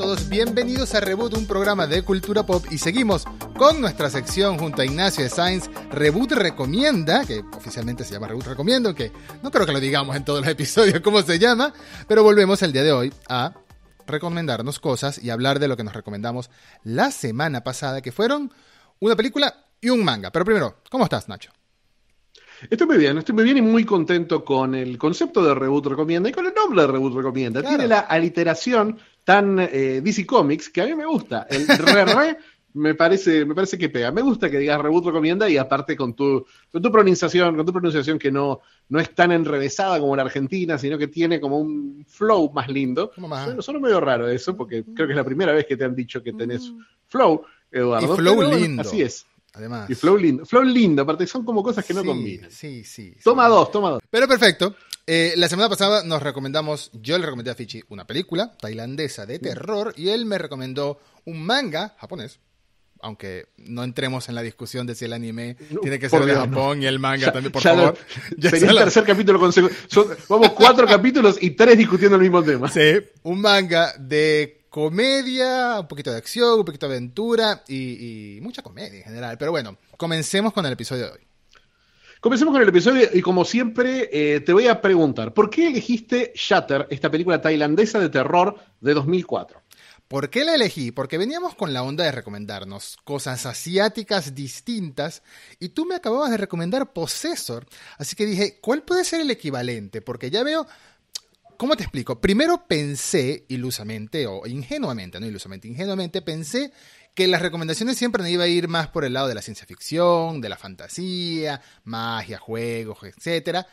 todos, 0.00 0.30
bienvenidos 0.30 0.94
a 0.94 1.00
Reboot, 1.00 1.36
un 1.36 1.46
programa 1.46 1.86
de 1.86 2.02
cultura 2.02 2.46
pop 2.46 2.64
y 2.70 2.78
seguimos 2.78 3.26
con 3.58 3.82
nuestra 3.82 4.08
sección 4.08 4.56
junto 4.56 4.80
a 4.80 4.86
Ignacio 4.86 5.22
de 5.22 5.28
Sainz, 5.28 5.68
Reboot 5.90 6.32
Recomienda, 6.32 7.26
que 7.26 7.42
oficialmente 7.54 8.02
se 8.04 8.14
llama 8.14 8.26
Reboot 8.26 8.46
Recomiendo, 8.46 8.94
que 8.94 9.12
no 9.42 9.50
creo 9.50 9.66
que 9.66 9.72
lo 9.72 9.78
digamos 9.78 10.16
en 10.16 10.24
todos 10.24 10.40
los 10.40 10.48
episodios 10.48 11.00
cómo 11.04 11.20
se 11.20 11.38
llama, 11.38 11.74
pero 12.08 12.22
volvemos 12.22 12.62
el 12.62 12.72
día 12.72 12.82
de 12.82 12.92
hoy 12.92 13.12
a 13.28 13.52
recomendarnos 14.06 14.80
cosas 14.80 15.22
y 15.22 15.28
hablar 15.28 15.58
de 15.58 15.68
lo 15.68 15.76
que 15.76 15.84
nos 15.84 15.92
recomendamos 15.92 16.48
la 16.82 17.10
semana 17.10 17.62
pasada, 17.62 18.00
que 18.00 18.10
fueron 18.10 18.50
una 19.00 19.16
película 19.16 19.66
y 19.82 19.90
un 19.90 20.02
manga. 20.02 20.30
Pero 20.32 20.46
primero, 20.46 20.76
¿cómo 20.88 21.04
estás, 21.04 21.28
Nacho? 21.28 21.52
Estoy 22.70 22.86
muy 22.86 22.96
bien, 22.96 23.18
estoy 23.18 23.34
muy 23.34 23.44
bien 23.44 23.58
y 23.58 23.62
muy 23.62 23.84
contento 23.84 24.44
con 24.44 24.74
el 24.74 24.98
concepto 24.98 25.42
de 25.42 25.54
Reboot 25.54 25.86
Recomienda 25.86 26.28
y 26.30 26.32
con 26.32 26.46
el 26.46 26.54
nombre 26.54 26.82
de 26.82 26.88
Reboot 26.88 27.14
Recomienda. 27.14 27.62
Tiene 27.62 27.86
la 27.86 28.00
aliteración 28.00 28.98
tan 29.24 29.58
eh, 29.58 30.00
DC 30.02 30.26
Comics 30.26 30.68
que 30.68 30.82
a 30.82 30.86
mí 30.86 30.94
me 30.94 31.06
gusta. 31.06 31.46
El 31.48 31.66
re, 31.66 32.04
re 32.04 32.38
me 32.74 32.94
parece, 32.94 33.44
me 33.44 33.54
parece 33.54 33.78
que 33.78 33.88
pega. 33.88 34.10
Me 34.12 34.22
gusta 34.22 34.50
que 34.50 34.58
digas 34.58 34.80
Reboot 34.80 35.06
Recomienda 35.06 35.48
y 35.48 35.56
aparte 35.56 35.96
con 35.96 36.14
tu, 36.14 36.46
con 36.70 36.82
tu 36.82 36.90
pronunciación, 36.90 37.56
con 37.56 37.66
tu 37.66 37.72
pronunciación 37.72 38.18
que 38.18 38.30
no, 38.30 38.60
no 38.88 39.00
es 39.00 39.14
tan 39.14 39.32
enrevesada 39.32 39.98
como 39.98 40.14
en 40.14 40.20
Argentina, 40.20 40.78
sino 40.78 40.98
que 40.98 41.08
tiene 41.08 41.40
como 41.40 41.58
un 41.58 42.04
flow 42.08 42.52
más 42.52 42.68
lindo. 42.68 43.12
Solo, 43.60 43.80
medio 43.80 44.00
raro 44.00 44.28
eso, 44.28 44.56
porque 44.56 44.84
creo 44.94 45.06
que 45.06 45.12
es 45.12 45.16
la 45.16 45.24
primera 45.24 45.52
vez 45.52 45.66
que 45.66 45.76
te 45.76 45.84
han 45.84 45.94
dicho 45.94 46.22
que 46.22 46.32
tenés 46.32 46.70
mm. 46.70 46.78
flow, 47.06 47.44
Eduardo. 47.70 48.14
Y 48.14 48.16
flow 48.16 48.42
lindo. 48.42 48.82
Así 48.82 49.02
es. 49.02 49.26
Además. 49.52 49.90
Y 49.90 49.94
flow 49.94 50.16
lindo. 50.16 50.46
Flow 50.46 50.62
lindo, 50.62 51.02
aparte 51.02 51.26
son 51.26 51.44
como 51.44 51.62
cosas 51.62 51.84
que 51.84 51.92
no 51.92 52.04
combinan. 52.04 52.50
Sí, 52.50 52.84
sí. 52.84 53.14
Toma 53.22 53.48
dos, 53.48 53.70
toma 53.72 53.90
dos. 53.90 54.02
Pero 54.08 54.28
perfecto. 54.28 54.74
Eh, 55.12 55.34
la 55.36 55.48
semana 55.48 55.68
pasada 55.68 56.04
nos 56.04 56.22
recomendamos, 56.22 56.92
yo 56.92 57.18
le 57.18 57.24
recomendé 57.24 57.50
a 57.50 57.56
Fichi 57.56 57.82
una 57.88 58.06
película 58.06 58.52
tailandesa 58.60 59.26
de 59.26 59.40
terror 59.40 59.92
y 59.96 60.10
él 60.10 60.24
me 60.24 60.38
recomendó 60.38 61.00
un 61.24 61.44
manga 61.44 61.96
japonés. 61.98 62.38
Aunque 63.00 63.48
no 63.56 63.82
entremos 63.82 64.28
en 64.28 64.36
la 64.36 64.42
discusión 64.42 64.86
de 64.86 64.94
si 64.94 65.06
el 65.06 65.12
anime 65.12 65.56
tiene 65.82 65.98
que 65.98 66.08
ser 66.08 66.24
de 66.24 66.36
Japón 66.36 66.84
y 66.84 66.86
el 66.86 67.00
manga 67.00 67.32
también, 67.32 67.50
por 67.50 67.60
favor. 67.60 67.98
sería 68.40 68.70
el 68.70 68.76
tercer 68.76 69.02
capítulo 69.02 69.40
consecutivo. 69.40 70.14
Vamos 70.28 70.50
cuatro 70.50 70.86
capítulos 70.86 71.38
y 71.40 71.50
tres 71.50 71.76
discutiendo 71.76 72.14
el 72.14 72.22
mismo 72.22 72.44
tema. 72.44 72.68
Sí, 72.68 73.00
un 73.24 73.40
manga 73.40 73.92
de 73.98 74.66
comedia, 74.70 75.80
un 75.80 75.88
poquito 75.88 76.12
de 76.12 76.18
acción, 76.18 76.60
un 76.60 76.64
poquito 76.64 76.86
de 76.86 76.94
aventura 76.94 77.64
y, 77.66 78.38
mucha 78.42 78.62
comedia 78.62 78.98
en 78.98 79.04
general. 79.04 79.36
Pero 79.38 79.50
bueno, 79.50 79.76
comencemos 79.96 80.52
con 80.52 80.64
el 80.66 80.72
episodio 80.74 81.06
de 81.06 81.12
hoy. 81.14 81.29
Comencemos 82.20 82.52
con 82.52 82.60
el 82.60 82.68
episodio 82.68 83.08
y 83.14 83.22
como 83.22 83.46
siempre 83.46 84.10
eh, 84.12 84.40
te 84.40 84.52
voy 84.52 84.66
a 84.66 84.82
preguntar, 84.82 85.32
¿por 85.32 85.48
qué 85.48 85.68
elegiste 85.68 86.32
Shatter, 86.34 86.86
esta 86.90 87.10
película 87.10 87.40
tailandesa 87.40 87.98
de 87.98 88.10
terror 88.10 88.56
de 88.78 88.92
2004? 88.92 89.62
¿Por 90.06 90.28
qué 90.28 90.44
la 90.44 90.54
elegí? 90.54 90.90
Porque 90.90 91.16
veníamos 91.16 91.54
con 91.54 91.72
la 91.72 91.82
onda 91.82 92.04
de 92.04 92.12
recomendarnos 92.12 92.98
cosas 93.04 93.46
asiáticas 93.46 94.34
distintas 94.34 95.22
y 95.58 95.70
tú 95.70 95.86
me 95.86 95.94
acababas 95.94 96.30
de 96.30 96.36
recomendar 96.36 96.92
Possessor, 96.92 97.64
así 97.96 98.14
que 98.16 98.26
dije, 98.26 98.58
¿cuál 98.60 98.82
puede 98.82 99.04
ser 99.04 99.22
el 99.22 99.30
equivalente? 99.30 100.02
Porque 100.02 100.28
ya 100.28 100.42
veo 100.42 100.66
¿Cómo 101.60 101.76
te 101.76 101.82
explico? 101.82 102.22
Primero 102.22 102.64
pensé 102.66 103.44
ilusamente, 103.48 104.26
o 104.26 104.46
ingenuamente, 104.46 105.20
no 105.20 105.26
ilusamente, 105.26 105.68
ingenuamente 105.68 106.22
pensé 106.22 106.72
que 107.12 107.26
las 107.26 107.42
recomendaciones 107.42 107.98
siempre 107.98 108.22
me 108.22 108.30
iba 108.30 108.44
a 108.44 108.48
ir 108.48 108.66
más 108.66 108.88
por 108.88 109.04
el 109.04 109.12
lado 109.12 109.28
de 109.28 109.34
la 109.34 109.42
ciencia 109.42 109.66
ficción, 109.66 110.40
de 110.40 110.48
la 110.48 110.56
fantasía, 110.56 111.60
magia, 111.84 112.38
juegos, 112.38 113.00
etc. 113.02 113.66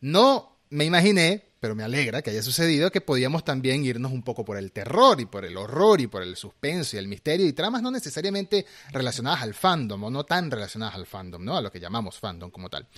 No 0.00 0.58
me 0.70 0.84
imaginé, 0.84 1.52
pero 1.60 1.76
me 1.76 1.84
alegra 1.84 2.22
que 2.22 2.30
haya 2.30 2.42
sucedido, 2.42 2.90
que 2.90 3.00
podíamos 3.00 3.44
también 3.44 3.84
irnos 3.84 4.10
un 4.10 4.24
poco 4.24 4.44
por 4.44 4.56
el 4.56 4.72
terror 4.72 5.20
y 5.20 5.26
por 5.26 5.44
el 5.44 5.56
horror 5.56 6.00
y 6.00 6.08
por 6.08 6.24
el 6.24 6.34
suspenso 6.34 6.96
y 6.96 6.98
el 6.98 7.06
misterio 7.06 7.46
y 7.46 7.52
tramas 7.52 7.82
no 7.82 7.92
necesariamente 7.92 8.66
relacionadas 8.90 9.42
al 9.42 9.54
fandom 9.54 10.02
o 10.02 10.10
no 10.10 10.24
tan 10.24 10.50
relacionadas 10.50 10.96
al 10.96 11.06
fandom, 11.06 11.44
¿no? 11.44 11.56
A 11.56 11.62
lo 11.62 11.70
que 11.70 11.78
llamamos 11.78 12.18
fandom 12.18 12.50
como 12.50 12.68
tal. 12.68 12.88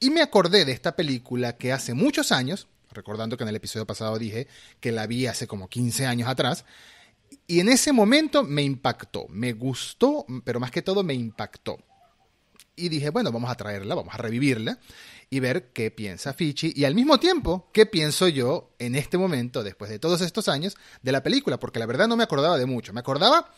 Y 0.00 0.10
me 0.10 0.20
acordé 0.20 0.64
de 0.64 0.72
esta 0.72 0.96
película 0.96 1.56
que 1.56 1.72
hace 1.72 1.94
muchos 1.94 2.32
años, 2.32 2.66
recordando 2.94 3.36
que 3.36 3.44
en 3.44 3.48
el 3.48 3.56
episodio 3.56 3.86
pasado 3.86 4.18
dije 4.18 4.48
que 4.80 4.92
la 4.92 5.06
vi 5.06 5.26
hace 5.26 5.46
como 5.46 5.68
15 5.68 6.06
años 6.06 6.28
atrás. 6.28 6.64
Y 7.46 7.60
en 7.60 7.68
ese 7.68 7.92
momento 7.92 8.44
me 8.44 8.62
impactó, 8.62 9.26
me 9.28 9.52
gustó, 9.52 10.26
pero 10.44 10.60
más 10.60 10.70
que 10.70 10.82
todo 10.82 11.02
me 11.02 11.14
impactó. 11.14 11.78
Y 12.74 12.88
dije, 12.88 13.10
bueno, 13.10 13.30
vamos 13.32 13.50
a 13.50 13.54
traerla, 13.54 13.94
vamos 13.94 14.14
a 14.14 14.18
revivirla 14.18 14.78
y 15.28 15.40
ver 15.40 15.72
qué 15.72 15.90
piensa 15.90 16.32
Fichi 16.32 16.72
y 16.74 16.84
al 16.84 16.94
mismo 16.94 17.18
tiempo 17.18 17.70
qué 17.72 17.86
pienso 17.86 18.28
yo 18.28 18.74
en 18.78 18.94
este 18.94 19.18
momento, 19.18 19.62
después 19.62 19.90
de 19.90 19.98
todos 19.98 20.20
estos 20.20 20.48
años, 20.48 20.76
de 21.02 21.12
la 21.12 21.22
película, 21.22 21.58
porque 21.58 21.78
la 21.78 21.86
verdad 21.86 22.08
no 22.08 22.16
me 22.16 22.22
acordaba 22.22 22.58
de 22.58 22.66
mucho. 22.66 22.92
Me 22.92 23.00
acordaba 23.00 23.50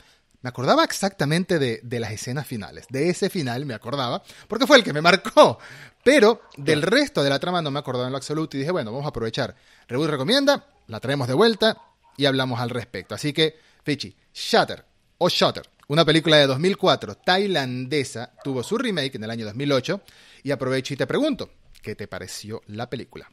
me 0.44 0.50
acordaba 0.50 0.84
exactamente 0.84 1.58
de, 1.58 1.80
de, 1.82 2.00
las 2.00 2.12
escenas 2.12 2.46
finales. 2.46 2.84
De 2.90 3.08
ese 3.08 3.30
final 3.30 3.64
me 3.64 3.72
acordaba, 3.72 4.22
porque 4.46 4.66
fue 4.66 4.76
el 4.76 4.84
que 4.84 4.92
me 4.92 5.00
marcó. 5.00 5.58
Pero 6.04 6.42
del 6.58 6.82
resto 6.82 7.22
de 7.22 7.30
la 7.30 7.38
trama 7.38 7.62
no 7.62 7.70
me 7.70 7.78
acordaba 7.78 8.08
en 8.08 8.12
lo 8.12 8.18
absoluto 8.18 8.54
y 8.54 8.60
dije, 8.60 8.70
bueno, 8.70 8.92
vamos 8.92 9.06
a 9.06 9.08
aprovechar. 9.08 9.56
Reboot 9.88 10.10
recomienda, 10.10 10.66
la 10.86 11.00
traemos 11.00 11.28
de 11.28 11.32
vuelta 11.32 11.78
y 12.18 12.26
hablamos 12.26 12.60
al 12.60 12.68
respecto. 12.68 13.14
Así 13.14 13.32
que, 13.32 13.58
Fichi, 13.84 14.14
Shutter 14.34 14.84
o 15.16 15.30
Shutter, 15.30 15.66
una 15.88 16.04
película 16.04 16.36
de 16.36 16.46
2004 16.46 17.14
tailandesa, 17.24 18.34
tuvo 18.44 18.62
su 18.62 18.76
remake 18.76 19.14
en 19.14 19.24
el 19.24 19.30
año 19.30 19.46
2008 19.46 20.02
y 20.42 20.50
aprovecho 20.50 20.92
y 20.92 20.98
te 20.98 21.06
pregunto, 21.06 21.52
¿qué 21.80 21.94
te 21.94 22.06
pareció 22.06 22.60
la 22.66 22.90
película? 22.90 23.30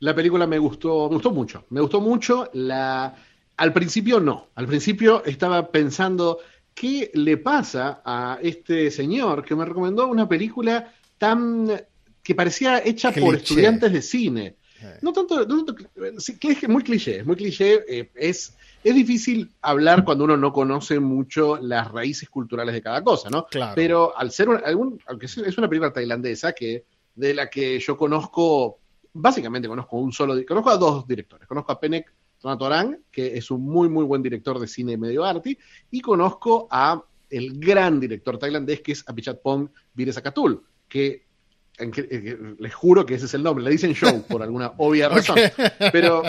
La 0.00 0.12
película 0.12 0.48
me 0.48 0.58
gustó, 0.58 1.08
me 1.08 1.14
gustó 1.14 1.30
mucho. 1.30 1.66
Me 1.70 1.80
gustó 1.80 2.00
mucho 2.00 2.50
la 2.52 3.14
al 3.56 3.72
principio 3.72 4.20
no, 4.20 4.48
al 4.54 4.66
principio 4.66 5.24
estaba 5.24 5.70
pensando, 5.70 6.38
¿qué 6.74 7.10
le 7.14 7.36
pasa 7.36 8.02
a 8.04 8.38
este 8.42 8.90
señor 8.90 9.44
que 9.44 9.54
me 9.54 9.64
recomendó 9.64 10.06
una 10.06 10.28
película 10.28 10.92
tan 11.18 11.70
que 12.22 12.34
parecía 12.34 12.82
hecha 12.84 13.12
por 13.12 13.36
estudiantes 13.36 13.92
de 13.92 14.02
cine? 14.02 14.56
No 15.00 15.12
tanto, 15.12 15.46
no 15.46 15.64
tanto 15.64 15.82
es 15.96 16.68
muy 16.68 16.82
cliché, 16.82 17.18
es 17.18 17.26
muy 17.26 17.36
cliché, 17.36 17.84
eh, 17.88 18.10
es, 18.14 18.54
es 18.82 18.94
difícil 18.94 19.50
hablar 19.62 20.04
cuando 20.04 20.24
uno 20.24 20.36
no 20.36 20.52
conoce 20.52 21.00
mucho 21.00 21.56
las 21.56 21.90
raíces 21.90 22.28
culturales 22.28 22.74
de 22.74 22.82
cada 22.82 23.02
cosa, 23.02 23.30
¿no? 23.30 23.46
Claro. 23.46 23.72
Pero 23.74 24.18
al 24.18 24.30
ser 24.30 24.48
algún, 24.64 25.00
aunque 25.06 25.26
es 25.26 25.58
una 25.58 25.68
película 25.68 25.92
tailandesa 25.92 26.52
que 26.52 26.84
de 27.14 27.32
la 27.32 27.48
que 27.48 27.78
yo 27.78 27.96
conozco, 27.96 28.78
básicamente 29.12 29.68
conozco 29.68 29.96
un 29.96 30.12
solo, 30.12 30.34
conozco 30.46 30.70
a 30.70 30.76
dos 30.76 31.06
directores, 31.06 31.46
conozco 31.48 31.72
a 31.72 31.80
Penek 31.80 32.12
Torán, 32.58 33.00
que 33.10 33.36
es 33.36 33.50
un 33.50 33.62
muy, 33.62 33.88
muy 33.88 34.04
buen 34.04 34.22
director 34.22 34.58
de 34.58 34.66
cine 34.66 34.96
medio 34.96 35.24
arte, 35.24 35.58
y 35.90 36.00
conozco 36.00 36.68
a 36.70 37.02
el 37.30 37.58
gran 37.58 37.98
director 37.98 38.38
tailandés 38.38 38.80
que 38.82 38.92
es 38.92 39.04
Apichatpong 39.08 39.70
Viresakatul, 39.94 40.62
que 40.88 41.24
eh, 41.78 42.38
les 42.58 42.74
juro 42.74 43.04
que 43.04 43.14
ese 43.14 43.26
es 43.26 43.34
el 43.34 43.42
nombre, 43.42 43.64
le 43.64 43.70
dicen 43.70 43.94
show 43.94 44.22
por 44.28 44.42
alguna 44.42 44.72
obvia 44.78 45.08
razón. 45.08 45.38
Pero 45.90 46.22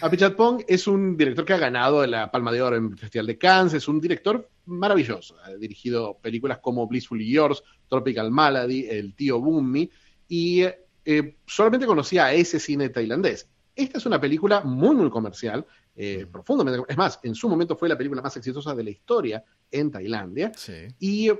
Apichatpong 0.00 0.64
es 0.68 0.86
un 0.86 1.16
director 1.16 1.44
que 1.44 1.54
ha 1.54 1.58
ganado 1.58 2.06
la 2.06 2.30
Palma 2.30 2.52
de 2.52 2.62
Oro 2.62 2.76
en 2.76 2.90
el 2.92 2.98
Festival 2.98 3.26
de 3.26 3.38
Cannes, 3.38 3.74
es 3.74 3.88
un 3.88 4.00
director 4.00 4.48
maravilloso. 4.66 5.36
Ha 5.42 5.54
dirigido 5.54 6.18
películas 6.20 6.58
como 6.58 6.86
Blissfully 6.86 7.28
Yours, 7.28 7.64
Tropical 7.88 8.30
Malady, 8.30 8.86
El 8.88 9.14
tío 9.14 9.40
Bummi, 9.40 9.90
y 10.28 10.62
eh, 11.04 11.36
solamente 11.46 11.86
conocía 11.86 12.26
a 12.26 12.32
ese 12.34 12.60
cine 12.60 12.88
tailandés. 12.88 13.48
Esta 13.74 13.98
es 13.98 14.06
una 14.06 14.20
película 14.20 14.62
muy, 14.62 14.94
muy 14.94 15.10
comercial, 15.10 15.66
eh, 15.96 16.26
profundamente. 16.30 16.84
Es 16.88 16.96
más, 16.96 17.20
en 17.22 17.34
su 17.34 17.48
momento 17.48 17.76
fue 17.76 17.88
la 17.88 17.96
película 17.96 18.20
más 18.20 18.36
exitosa 18.36 18.74
de 18.74 18.84
la 18.84 18.90
historia 18.90 19.44
en 19.70 19.90
Tailandia. 19.90 20.52
Y, 20.98 21.30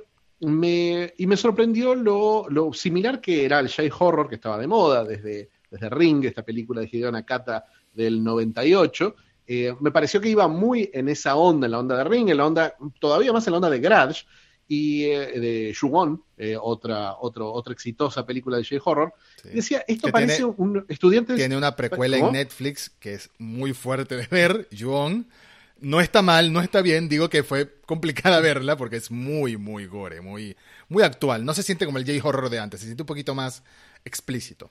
me, 0.41 1.13
y 1.17 1.27
me 1.27 1.37
sorprendió 1.37 1.95
lo, 1.95 2.49
lo, 2.49 2.73
similar 2.73 3.21
que 3.21 3.45
era 3.45 3.61
el 3.61 3.69
J-Horror 3.69 4.29
que 4.29 4.37
estaba 4.37 4.59
de 4.59 4.67
moda 4.67 5.05
desde, 5.05 5.51
desde 5.71 5.91
Ring, 5.91 6.25
esta 6.25 6.43
película 6.43 6.81
de 6.81 6.89
Hideo 6.91 7.13
Nakata 7.13 7.67
del 7.93 8.23
98. 8.25 9.15
Eh, 9.47 9.75
me 9.81 9.91
pareció 9.91 10.21
que 10.21 10.29
iba 10.29 10.49
muy 10.49 10.91
en 10.93 11.09
esa 11.09 11.37
onda, 11.37 11.67
en 11.67 11.73
la 11.73 11.79
onda 11.79 11.97
de 11.97 12.05
Ring, 12.05 12.29
en 12.31 12.37
la 12.37 12.47
onda, 12.47 12.75
todavía 12.99 13.33
más 13.33 13.47
en 13.47 13.53
la 13.53 13.59
onda 13.59 13.71
de 13.71 13.81
Grudge, 13.81 14.25
y 14.69 15.05
eh, 15.05 15.41
de 15.41 15.73
Shugon, 15.75 16.23
eh, 16.39 16.57
otra, 16.61 17.17
otro, 17.19 17.53
otra 17.53 17.73
exitosa 17.73 18.25
película 18.25 18.57
de 18.57 18.65
J-Horror. 18.65 19.13
Decía, 19.45 19.85
esto 19.87 20.09
parece 20.09 20.45
un 20.45 20.85
estudiante... 20.89 21.35
Tiene 21.35 21.57
una 21.57 21.77
precuela 21.77 22.17
en 22.17 22.33
Netflix 22.33 22.91
que 22.99 23.15
es 23.15 23.31
muy 23.39 23.73
fuerte 23.73 24.17
de 24.17 24.27
ver, 24.27 24.69
Shugon. 24.71 25.27
No 25.81 26.01
está 26.01 26.23
mal, 26.23 26.53
no 26.53 26.61
está 26.61 26.81
bien, 26.81 27.09
digo 27.09 27.29
que 27.29 27.43
fue 27.43 27.75
complicada 27.87 28.41
verla 28.41 28.77
porque 28.77 28.97
es 28.97 29.11
muy, 29.11 29.57
muy 29.57 29.87
gore, 29.87 30.21
muy, 30.21 30.57
muy 30.89 31.03
actual. 31.03 31.45
No 31.45 31.55
se 31.55 31.63
siente 31.63 31.87
como 31.87 31.99
el 31.99 32.07
J-Horror 32.07 32.51
de 32.51 32.61
antes, 32.61 32.81
se 32.81 32.87
siente 32.87 33.03
un 33.03 33.09
poquito 33.09 33.35
más 33.35 33.63
explícito 34.05 34.71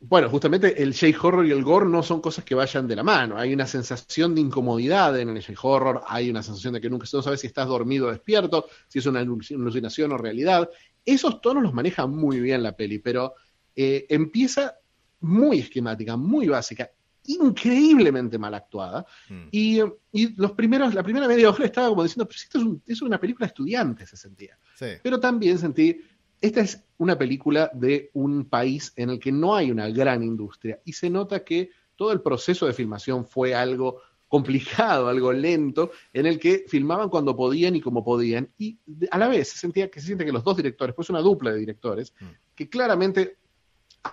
bueno, 0.00 0.28
justamente 0.28 0.82
el 0.82 0.94
J-Horror 0.94 1.46
y 1.46 1.50
el 1.50 1.62
gore 1.64 1.86
no 1.86 2.02
son 2.02 2.20
cosas 2.20 2.44
que 2.44 2.54
vayan 2.54 2.86
de 2.86 2.96
la 2.96 3.02
mano. 3.02 3.38
Hay 3.38 3.54
una 3.54 3.66
sensación 3.66 4.34
de 4.34 4.42
incomodidad 4.42 5.18
en 5.18 5.30
el 5.30 5.42
J-Horror, 5.44 6.02
hay 6.06 6.28
una 6.30 6.42
sensación 6.42 6.74
de 6.74 6.80
que 6.80 6.90
nunca 6.90 7.06
se 7.06 7.22
sabe 7.22 7.36
si 7.38 7.46
estás 7.46 7.66
dormido 7.68 8.08
o 8.08 8.10
despierto, 8.10 8.66
si 8.88 8.98
es 8.98 9.06
una 9.06 9.20
alucinación 9.20 10.12
o 10.12 10.18
realidad. 10.18 10.68
Esos 11.06 11.40
tonos 11.40 11.62
los 11.62 11.72
maneja 11.72 12.06
muy 12.06 12.40
bien 12.40 12.62
la 12.62 12.76
peli, 12.76 12.98
pero 12.98 13.34
eh, 13.74 14.06
empieza 14.10 14.74
muy 15.20 15.60
esquemática, 15.60 16.16
muy 16.16 16.48
básica. 16.48 16.90
increíblemente 17.26 18.38
mal 18.38 18.54
actuada. 18.54 19.06
Mm. 19.28 19.48
Y, 19.50 19.80
y 20.12 20.34
los 20.36 20.52
primeros, 20.52 20.94
la 20.94 21.02
primera 21.02 21.26
media 21.28 21.50
hora 21.50 21.64
estaba 21.64 21.88
como 21.88 22.02
diciendo, 22.02 22.26
pero 22.26 22.38
si 22.38 22.44
esto 22.44 22.58
es, 22.58 22.64
un- 22.64 22.82
es 22.86 23.00
una 23.02 23.18
película 23.18 23.46
de 23.46 23.48
estudiantes, 23.48 24.10
se 24.10 24.16
sentía. 24.16 24.58
Sí. 24.76 24.86
Pero 25.02 25.18
también 25.20 25.58
sentí, 25.58 26.00
esta 26.40 26.60
es 26.60 26.84
una 26.98 27.16
película 27.18 27.70
de 27.74 28.10
un 28.14 28.44
país 28.44 28.92
en 28.96 29.10
el 29.10 29.18
que 29.18 29.32
no 29.32 29.54
hay 29.54 29.70
una 29.70 29.88
gran 29.88 30.22
industria 30.22 30.80
y 30.84 30.92
se 30.92 31.10
nota 31.10 31.44
que 31.44 31.70
todo 31.96 32.12
el 32.12 32.20
proceso 32.20 32.66
de 32.66 32.72
filmación 32.72 33.24
fue 33.24 33.54
algo 33.54 34.00
complicado, 34.28 35.08
algo 35.08 35.32
lento, 35.32 35.92
en 36.12 36.26
el 36.26 36.38
que 36.40 36.64
filmaban 36.66 37.08
cuando 37.08 37.36
podían 37.36 37.76
y 37.76 37.80
como 37.80 38.02
podían, 38.02 38.50
y 38.58 38.78
a 39.10 39.18
la 39.18 39.28
vez 39.28 39.50
se 39.50 39.58
sentía 39.58 39.90
que 39.90 40.00
se 40.00 40.06
siente 40.06 40.24
que 40.24 40.32
los 40.32 40.42
dos 40.42 40.56
directores, 40.56 40.94
pues 40.94 41.08
una 41.08 41.20
dupla 41.20 41.52
de 41.52 41.60
directores, 41.60 42.12
Mm. 42.18 42.24
que 42.54 42.68
claramente 42.68 43.36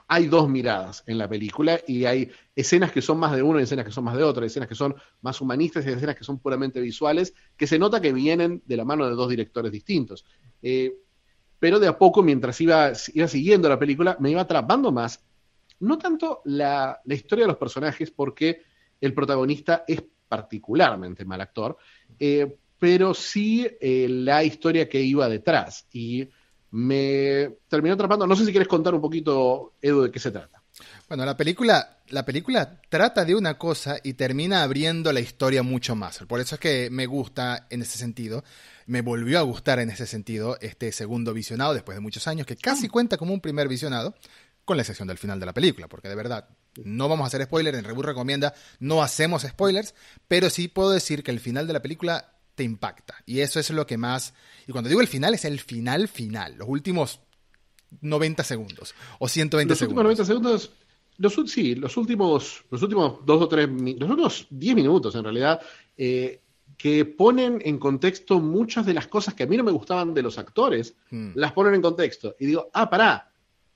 hay 0.07 0.27
dos 0.27 0.47
miradas 0.47 1.03
en 1.07 1.18
la 1.18 1.27
película 1.27 1.81
y 1.88 2.06
hay 2.06 2.29
escenas 2.56 2.91
que 2.91 3.01
son 3.01 3.18
más 3.18 3.35
de 3.35 3.44
uno 3.44 3.59
y 3.59 3.63
escenas 3.63 3.85
que 3.85 3.91
son 3.91 4.03
más 4.03 4.15
de 4.15 4.23
otro, 4.23 4.44
hay 4.44 4.47
escenas 4.47 4.69
que 4.69 4.75
son 4.75 4.95
más 5.21 5.41
humanistas 5.41 5.85
y 5.85 5.89
escenas 5.89 6.15
que 6.15 6.23
son 6.23 6.39
puramente 6.39 6.79
visuales, 6.79 7.33
que 7.57 7.68
se 7.68 7.79
nota 7.79 8.00
que 8.00 8.13
vienen 8.13 8.62
de 8.65 8.77
la 8.77 8.85
mano 8.85 9.07
de 9.07 9.15
dos 9.15 9.29
directores 9.29 9.71
distintos. 9.71 10.23
Eh, 10.62 10.94
pero 11.62 11.80
de 11.80 11.88
a 11.88 11.96
poco, 11.96 12.24
mientras 12.24 12.60
iba, 12.60 12.96
siguiendo 12.96 13.69
la 13.69 13.78
película, 13.78 14.18
me 14.19 14.31
iba 14.31 14.42
atrapando 14.42 14.92
más. 14.92 15.24
No 15.81 16.00
tanto 16.00 16.42
la, 16.46 17.00
la 17.06 17.13
historia 17.13 17.44
de 17.44 17.50
los 17.50 17.60
personajes, 17.60 18.10
porque 18.10 18.63
el 19.00 19.13
protagonista 19.13 19.84
es 19.88 20.04
particularmente 20.28 21.24
mal 21.24 21.40
actor, 21.40 21.78
eh, 22.18 22.58
pero 22.80 23.13
sí 23.13 23.68
eh, 23.80 24.08
la 24.10 24.44
historia 24.44 24.90
que 24.90 25.02
iba 25.02 25.30
detrás. 25.30 25.86
Y 25.94 26.28
me 26.72 27.58
terminó 27.68 27.94
atrapando. 27.94 28.25
No 28.25 28.36
sé 28.36 28.44
si 28.44 28.50
quieres 28.50 28.68
contar 28.68 28.96
un 28.96 29.02
poquito, 29.02 29.75
Edu, 29.80 30.02
de 30.02 30.10
qué 30.10 30.18
se 30.18 30.31
trata. 30.31 30.64
Bueno, 31.07 31.25
la 31.25 31.38
película, 31.38 32.00
la 32.10 32.25
película 32.25 32.81
trata 32.90 33.24
de 33.24 33.36
una 33.36 33.60
cosa 33.60 33.98
y 34.02 34.14
termina 34.14 34.64
abriendo 34.64 35.14
la 35.14 35.19
historia 35.19 35.62
mucho 35.62 35.96
más. 35.96 36.18
Por 36.28 36.40
eso 36.40 36.56
es 36.56 36.62
que 36.62 36.90
me 36.90 37.06
gusta 37.06 37.68
en 37.69 37.84
ese 37.84 38.00
sentido. 38.00 38.44
Me 38.92 39.02
volvió 39.02 39.40
a 39.40 39.44
gustar 39.44 39.80
en 39.80 39.90
ese 39.90 40.06
sentido 40.06 40.58
este 40.60 40.92
segundo 40.92 41.34
visionado 41.34 41.74
después 41.74 41.96
de 41.96 42.02
muchos 42.02 42.28
años, 42.28 42.46
que 42.46 42.58
casi 42.58 42.90
cuenta 42.90 43.16
como 43.16 43.34
un 43.34 43.40
primer 43.40 43.70
visionado, 43.70 44.14
con 44.66 44.76
la 44.76 44.84
excepción 44.84 45.08
del 45.08 45.18
final 45.18 45.40
de 45.40 45.46
la 45.46 45.54
película, 45.54 45.88
porque 45.88 46.10
de 46.10 46.16
verdad 46.16 46.50
no 46.84 47.08
vamos 47.08 47.24
a 47.24 47.28
hacer 47.28 47.42
spoilers. 47.46 47.78
En 47.78 47.86
Reboot 47.86 48.08
recomienda 48.08 48.54
no 48.82 49.02
hacemos 49.02 49.44
spoilers, 49.44 49.96
pero 50.28 50.50
sí 50.50 50.68
puedo 50.68 50.90
decir 50.90 51.24
que 51.24 51.32
el 51.32 51.40
final 51.40 51.68
de 51.68 51.74
la 51.74 51.82
película 51.82 52.34
te 52.56 52.66
impacta. 52.66 53.16
Y 53.26 53.40
eso 53.40 53.62
es 53.62 53.70
lo 53.70 53.88
que 53.88 53.98
más. 53.98 54.34
Y 54.68 54.74
cuando 54.74 54.90
digo 54.90 55.00
el 55.00 55.08
final, 55.08 55.34
es 55.36 55.46
el 55.46 55.62
final 55.62 56.10
final, 56.10 56.58
los 56.58 56.68
últimos 56.68 57.22
90 58.02 58.44
segundos 58.44 58.94
o 59.20 59.30
120 59.30 59.70
Los 59.70 59.80
segundos. 59.80 60.04
últimos 60.06 60.18
90 60.18 60.26
segundos, 60.26 60.72
los, 61.18 61.50
sí, 61.50 61.76
los 61.76 61.96
últimos, 61.96 62.66
los 62.70 62.82
últimos 62.82 63.26
dos 63.26 63.42
o 63.42 63.48
tres, 63.48 63.70
los 63.70 64.10
últimos 64.10 64.48
10 64.50 64.76
minutos 64.76 65.16
en 65.16 65.24
realidad, 65.24 65.62
eh, 65.96 66.42
que 66.81 67.06
ponen 67.06 67.62
en 67.63 67.78
contexto 67.78 68.39
muchas 68.39 68.86
de 68.88 68.94
las 68.95 69.07
cosas 69.07 69.36
que 69.36 69.44
a 69.44 69.48
mí 69.48 69.56
no 69.56 69.63
me 69.63 69.72
gustaban 69.72 70.13
de 70.16 70.24
los 70.24 70.38
actores, 70.39 70.95
Hmm. 71.12 71.31
las 71.36 71.51
ponen 71.51 71.75
en 71.75 71.81
contexto. 71.81 72.36
Y 72.39 72.48
digo, 72.48 72.69
ah, 72.74 72.89
pará, 72.89 73.31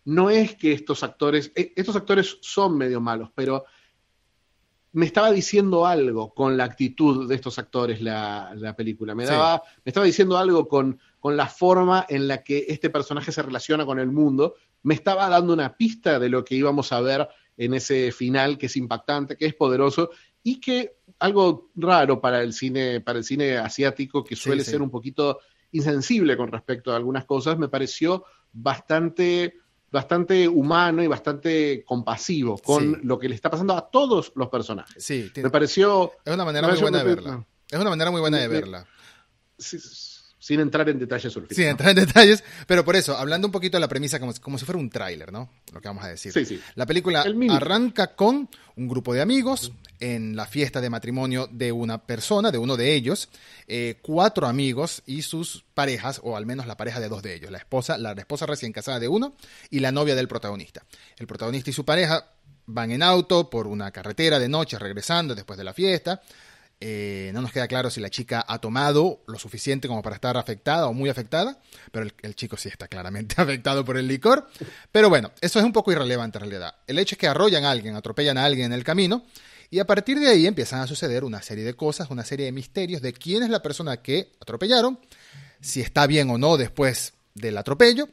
no 0.06 0.30
es 0.32 0.56
que 0.56 0.72
estos 0.72 1.04
actores, 1.04 1.52
eh, 1.56 1.72
estos 1.76 1.96
actores 1.96 2.38
son 2.42 2.76
medio 2.78 3.00
malos, 3.02 3.30
pero 3.36 3.66
me 4.94 5.06
estaba 5.06 5.32
diciendo 5.32 5.86
algo 5.86 6.34
con 6.34 6.56
la 6.58 6.64
actitud 6.64 7.28
de 7.28 7.36
estos 7.36 7.60
actores 7.60 8.02
la, 8.02 8.54
la 8.56 8.76
película. 8.76 9.14
Me, 9.14 9.26
Sí. 9.26 9.32
daba, 9.34 9.62
me 9.84 9.90
estaba 9.90 10.06
diciendo 10.06 10.38
algo 10.38 10.68
con, 10.68 11.00
con 11.20 11.36
la 11.36 11.48
forma 11.48 12.06
en 12.08 12.28
la 12.28 12.44
que 12.44 12.66
este 12.70 12.90
personaje 12.90 13.32
se 13.32 13.42
relaciona 13.44 13.86
con 13.86 14.00
el 14.00 14.10
mundo. 14.12 14.56
Me 14.84 14.94
estaba 14.94 15.28
dando 15.30 15.52
una 15.54 15.76
pista 15.76 16.18
de 16.18 16.30
lo 16.30 16.46
que 16.46 16.56
íbamos 16.56 16.92
a 16.94 17.02
ver 17.02 17.28
en 17.58 17.74
ese 17.74 18.12
final 18.12 18.58
que 18.58 18.68
es 18.68 18.78
impactante, 18.78 19.36
que 19.36 19.46
es 19.48 19.54
poderoso 19.54 20.10
y 20.48 20.60
que 20.62 20.98
algo 21.20 21.72
raro 21.76 22.22
para 22.22 22.42
el 22.44 22.54
cine, 22.54 23.02
para 23.02 23.18
el 23.18 23.26
cine 23.26 23.58
asiático, 23.58 24.24
que 24.24 24.36
Sí, 24.36 24.44
suele 24.44 24.64
sí. 24.64 24.70
ser 24.72 24.82
un 24.84 24.92
poquito 24.92 25.40
insensible 25.72 26.38
con 26.38 26.52
respecto 26.52 26.94
a 26.94 26.96
algunas 26.98 27.26
cosas, 27.26 27.58
me 27.58 27.68
pareció 27.68 28.24
bastante 28.54 29.58
bastante 29.92 30.46
humano 30.48 31.02
y 31.02 31.08
bastante 31.08 31.84
compasivo 31.86 32.58
con 32.58 32.96
Sí. 32.96 33.00
lo 33.04 33.18
que 33.18 33.30
le 33.30 33.36
está 33.36 33.50
pasando 33.50 33.78
a 33.78 33.90
todos 33.90 34.34
los 34.36 34.50
personajes. 34.50 35.02
Sí, 35.02 35.30
tiene- 35.34 35.48
Me 35.48 35.52
pareció, 35.52 36.12
es 36.26 36.34
una 36.34 36.44
manera 36.44 36.68
muy 36.68 36.78
buena 36.82 36.98
de 36.98 37.04
verla. 37.06 37.46
Es 37.72 37.80
una 37.80 37.90
manera 37.92 38.12
muy 38.12 38.20
buena 38.20 38.38
de 38.40 38.48
Me- 38.50 38.54
me- 38.56 38.60
verla. 38.62 38.86
si- 39.58 39.80
sin 40.38 40.60
entrar 40.60 40.90
en 40.90 41.00
detalles 41.00 41.34
el 41.38 41.48
Sin 41.50 41.68
entrar 41.68 41.92
en 41.98 42.06
detalles, 42.06 42.44
pero 42.68 42.84
por 42.84 42.96
eso, 42.98 43.16
hablando 43.16 43.48
un 43.48 43.52
poquito 43.54 43.78
de 43.78 43.82
la 43.82 43.88
premisa 43.88 44.20
como, 44.20 44.34
como 44.42 44.58
si 44.58 44.66
fuera 44.66 44.80
un 44.80 44.90
tráiler, 44.90 45.32
¿no? 45.32 45.50
Lo 45.74 45.80
que 45.80 45.88
vamos 45.88 46.04
a 46.04 46.10
decir. 46.10 46.32
Sí, 46.34 46.44
sí. 46.46 46.60
La 46.76 46.86
película 46.86 47.24
arranca 47.52 48.16
con 48.16 48.50
un 48.76 48.88
grupo 48.90 49.14
de 49.14 49.22
amigos 49.22 49.72
en 50.00 50.36
la 50.36 50.46
fiesta 50.46 50.82
de 50.82 50.90
matrimonio 50.90 51.48
de 51.52 51.72
una 51.72 52.06
persona, 52.06 52.52
de 52.52 52.58
uno 52.58 52.78
de 52.78 52.94
ellos, 52.94 53.30
eh, 53.68 54.00
cuatro 54.02 54.48
amigos 54.48 55.04
y 55.06 55.22
sus 55.22 55.64
parejas, 55.74 56.20
o 56.24 56.36
al 56.36 56.46
menos 56.46 56.68
la 56.68 56.78
pareja 56.78 57.00
de 57.00 57.10
dos 57.10 57.22
de 57.24 57.36
ellos, 57.36 57.52
la 57.52 57.58
esposa, 57.58 57.98
la 57.98 58.12
esposa 58.14 58.46
recién 58.46 58.72
casada 58.72 59.00
de 59.00 59.08
uno 59.08 59.36
y 59.70 59.80
la 59.80 59.92
novia 59.92 60.16
del 60.16 60.28
protagonista. 60.28 60.84
El 61.18 61.28
protagonista 61.28 61.70
y 61.70 61.74
su 61.74 61.86
pareja 61.86 62.32
van 62.66 62.92
en 62.92 63.04
auto 63.04 63.50
por 63.50 63.68
una 63.68 63.92
carretera 63.92 64.40
de 64.40 64.50
noche 64.50 64.80
regresando 64.80 65.36
después 65.36 65.58
de 65.58 65.64
la 65.64 65.74
fiesta. 65.74 66.22
Eh, 66.82 67.32
no 67.34 67.42
nos 67.42 67.54
queda 67.54 67.70
claro 67.70 67.90
si 67.90 68.02
la 68.02 68.10
chica 68.10 68.44
ha 68.46 68.60
tomado 68.60 69.24
lo 69.28 69.40
suficiente 69.40 69.88
como 69.88 70.02
para 70.02 70.16
estar 70.16 70.36
afectada 70.36 70.88
o 70.88 70.94
muy 70.94 71.10
afectada, 71.10 71.58
pero 71.92 72.06
el, 72.06 72.14
el 72.22 72.36
chico 72.36 72.58
sí 72.58 72.68
está 72.68 72.88
claramente 72.88 73.36
afectado 73.42 73.86
por 73.86 73.98
el 73.98 74.08
licor. 74.08 74.50
Pero 74.92 75.10
bueno, 75.10 75.32
eso 75.42 75.60
es 75.60 75.66
un 75.66 75.72
poco 75.72 75.92
irrelevante 75.92 76.38
en 76.38 76.42
realidad. 76.42 76.76
El 76.86 77.00
hecho 77.00 77.16
es 77.16 77.20
que 77.20 77.28
arrollan 77.28 77.64
a 77.66 77.72
alguien, 77.72 77.96
atropellan 77.96 78.38
a 78.38 78.46
alguien 78.46 78.68
en 78.68 78.74
el 78.74 78.84
camino, 78.84 79.24
y 79.70 79.80
a 79.80 79.86
partir 79.86 80.20
de 80.20 80.28
ahí 80.30 80.48
empiezan 80.48 80.82
a 80.82 80.88
suceder 80.88 81.24
una 81.24 81.42
serie 81.42 81.64
de 81.64 81.74
cosas, 81.76 82.10
una 82.10 82.24
serie 82.24 82.46
de 82.46 82.52
misterios 82.52 83.02
de 83.02 83.14
quién 83.14 83.44
es 83.44 83.50
la 83.50 83.62
persona 83.62 84.02
que 84.02 84.32
atropellaron, 84.40 85.00
si 85.62 85.82
está 85.82 86.06
bien 86.08 86.30
o 86.30 86.38
no 86.38 86.58
después 86.58 87.14
del 87.34 87.58
atropello, 87.58 88.08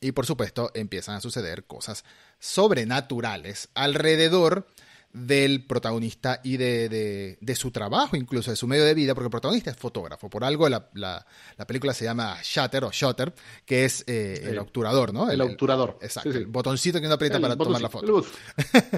y 0.00 0.12
por 0.12 0.26
supuesto 0.26 0.70
empiezan 0.74 1.16
a 1.16 1.20
suceder 1.20 1.64
cosas 1.64 2.04
sobrenaturales 2.38 3.68
alrededor 3.74 4.66
del 5.12 5.64
protagonista 5.64 6.40
y 6.42 6.56
de, 6.56 6.88
de- 6.88 7.38
de 7.40 7.54
su 7.54 7.70
trabajo, 7.70 8.16
incluso 8.16 8.50
de 8.50 8.56
su 8.56 8.66
medio 8.66 8.84
de 8.84 8.94
vida, 8.94 9.14
porque 9.14 9.26
el 9.26 9.30
protagonista 9.30 9.70
es 9.70 9.76
fotógrafo. 9.76 10.28
Por 10.28 10.42
algo 10.42 10.68
la, 10.68 10.90
la- 10.94 11.24
la 11.56 11.66
película 11.68 11.94
se 11.94 12.04
llama 12.04 12.36
Shutter 12.42 12.82
o 12.82 12.90
Shutter, 12.90 13.32
que 13.64 13.84
es 13.84 14.02
eh, 14.08 14.42
el 14.48 14.58
obturador, 14.58 15.14
¿no? 15.14 15.30
El 15.30 15.40
obturador. 15.40 15.98
Exacto, 16.02 16.30
Sí, 16.30 16.36
sí. 16.38 16.42
el 16.42 16.46
botoncito 16.48 16.98
que 16.98 17.06
uno 17.06 17.14
aprieta 17.14 17.38
para 17.40 17.56
tomar 17.56 17.80
la 17.80 17.88
foto. 17.88 18.24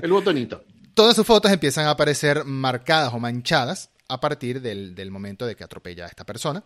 El 0.02 0.10
botonito. 0.10 0.64
Todas 0.96 1.14
sus 1.14 1.26
fotos 1.26 1.52
empiezan 1.52 1.84
a 1.84 1.90
aparecer 1.90 2.46
marcadas 2.46 3.12
o 3.12 3.18
manchadas 3.18 3.90
a 4.08 4.18
partir 4.18 4.62
del, 4.62 4.94
del 4.94 5.10
momento 5.10 5.44
de 5.44 5.54
que 5.54 5.62
atropella 5.62 6.06
a 6.06 6.08
esta 6.08 6.24
persona. 6.24 6.64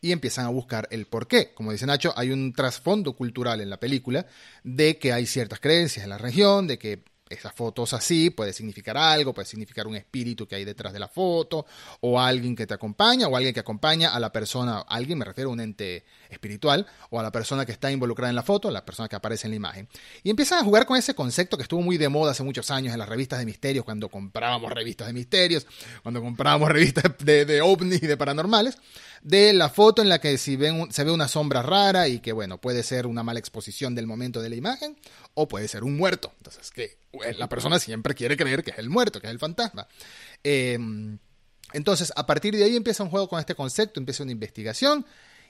Y 0.00 0.12
empiezan 0.12 0.46
a 0.46 0.50
buscar 0.50 0.86
el 0.92 1.06
por 1.08 1.26
qué. 1.26 1.52
Como 1.52 1.72
dice 1.72 1.84
Nacho, 1.84 2.14
hay 2.16 2.30
un 2.30 2.52
trasfondo 2.52 3.16
cultural 3.16 3.60
en 3.60 3.70
la 3.70 3.80
película 3.80 4.26
de 4.62 5.00
que 5.00 5.12
hay 5.12 5.26
ciertas 5.26 5.58
creencias 5.58 6.04
en 6.04 6.10
la 6.10 6.18
región, 6.18 6.68
de 6.68 6.78
que 6.78 7.02
esas 7.28 7.52
fotos 7.52 7.92
así 7.92 8.30
puede 8.30 8.52
significar 8.52 8.96
algo, 8.96 9.34
puede 9.34 9.46
significar 9.46 9.86
un 9.86 9.96
espíritu 9.96 10.46
que 10.46 10.56
hay 10.56 10.64
detrás 10.64 10.92
de 10.92 10.98
la 10.98 11.08
foto, 11.08 11.66
o 12.00 12.20
alguien 12.20 12.56
que 12.56 12.66
te 12.66 12.74
acompaña, 12.74 13.28
o 13.28 13.36
alguien 13.36 13.54
que 13.54 13.60
acompaña 13.60 14.14
a 14.14 14.20
la 14.20 14.32
persona, 14.32 14.80
alguien 14.88 15.18
me 15.18 15.24
refiero 15.24 15.50
a 15.50 15.52
un 15.52 15.60
ente 15.60 16.04
espiritual, 16.30 16.86
o 17.10 17.20
a 17.20 17.22
la 17.22 17.32
persona 17.32 17.64
que 17.66 17.72
está 17.72 17.90
involucrada 17.90 18.30
en 18.30 18.36
la 18.36 18.42
foto, 18.42 18.68
a 18.68 18.72
la 18.72 18.84
persona 18.84 19.08
que 19.08 19.16
aparece 19.16 19.46
en 19.46 19.52
la 19.52 19.56
imagen. 19.56 19.88
Y 20.22 20.30
empiezan 20.30 20.60
a 20.60 20.64
jugar 20.64 20.86
con 20.86 20.96
ese 20.96 21.14
concepto 21.14 21.56
que 21.56 21.62
estuvo 21.62 21.82
muy 21.82 21.98
de 21.98 22.08
moda 22.08 22.32
hace 22.32 22.42
muchos 22.42 22.70
años 22.70 22.92
en 22.92 22.98
las 22.98 23.08
revistas 23.08 23.38
de 23.38 23.46
misterios, 23.46 23.84
cuando 23.84 24.08
comprábamos 24.08 24.72
revistas 24.72 25.06
de 25.06 25.12
misterios, 25.12 25.66
cuando 26.02 26.20
comprábamos 26.20 26.68
revistas 26.70 27.04
de, 27.18 27.44
de 27.44 27.60
ovnis 27.60 28.02
y 28.02 28.06
de 28.06 28.16
paranormales, 28.16 28.78
de 29.22 29.52
la 29.52 29.68
foto 29.68 30.02
en 30.02 30.08
la 30.08 30.20
que 30.20 30.38
si 30.38 30.58
se 30.90 31.04
ve 31.04 31.10
una 31.10 31.28
sombra 31.28 31.62
rara 31.62 32.08
y 32.08 32.20
que, 32.20 32.32
bueno, 32.32 32.60
puede 32.60 32.82
ser 32.82 33.06
una 33.06 33.22
mala 33.22 33.38
exposición 33.38 33.94
del 33.94 34.06
momento 34.06 34.40
de 34.40 34.50
la 34.50 34.56
imagen, 34.56 34.96
o 35.34 35.48
puede 35.48 35.68
ser 35.68 35.84
un 35.84 35.96
muerto. 35.96 36.32
Entonces, 36.38 36.70
que 36.70 36.98
la 37.36 37.48
persona 37.48 37.78
siempre 37.78 38.14
quiere 38.14 38.36
creer 38.36 38.62
que 38.62 38.70
es 38.70 38.78
el 38.78 38.90
muerto, 38.90 39.20
que 39.20 39.26
es 39.26 39.32
el 39.32 39.38
fantasma. 39.38 39.88
Eh, 40.44 40.78
entonces, 41.72 42.12
a 42.16 42.26
partir 42.26 42.56
de 42.56 42.64
ahí 42.64 42.76
empieza 42.76 43.02
un 43.02 43.10
juego 43.10 43.28
con 43.28 43.40
este 43.40 43.54
concepto, 43.54 44.00
empieza 44.00 44.22
una 44.22 44.32
investigación 44.32 45.04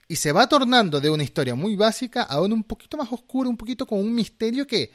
y 0.08 0.16
se 0.16 0.32
va 0.32 0.48
tornando 0.48 1.00
de 1.00 1.10
una 1.10 1.22
historia 1.22 1.54
muy 1.54 1.76
básica 1.76 2.22
a 2.22 2.40
un 2.40 2.64
poquito 2.64 2.96
más 2.96 3.12
oscura, 3.12 3.48
un 3.48 3.56
poquito 3.56 3.86
con 3.86 4.00
un 4.00 4.14
misterio 4.14 4.66
que 4.66 4.90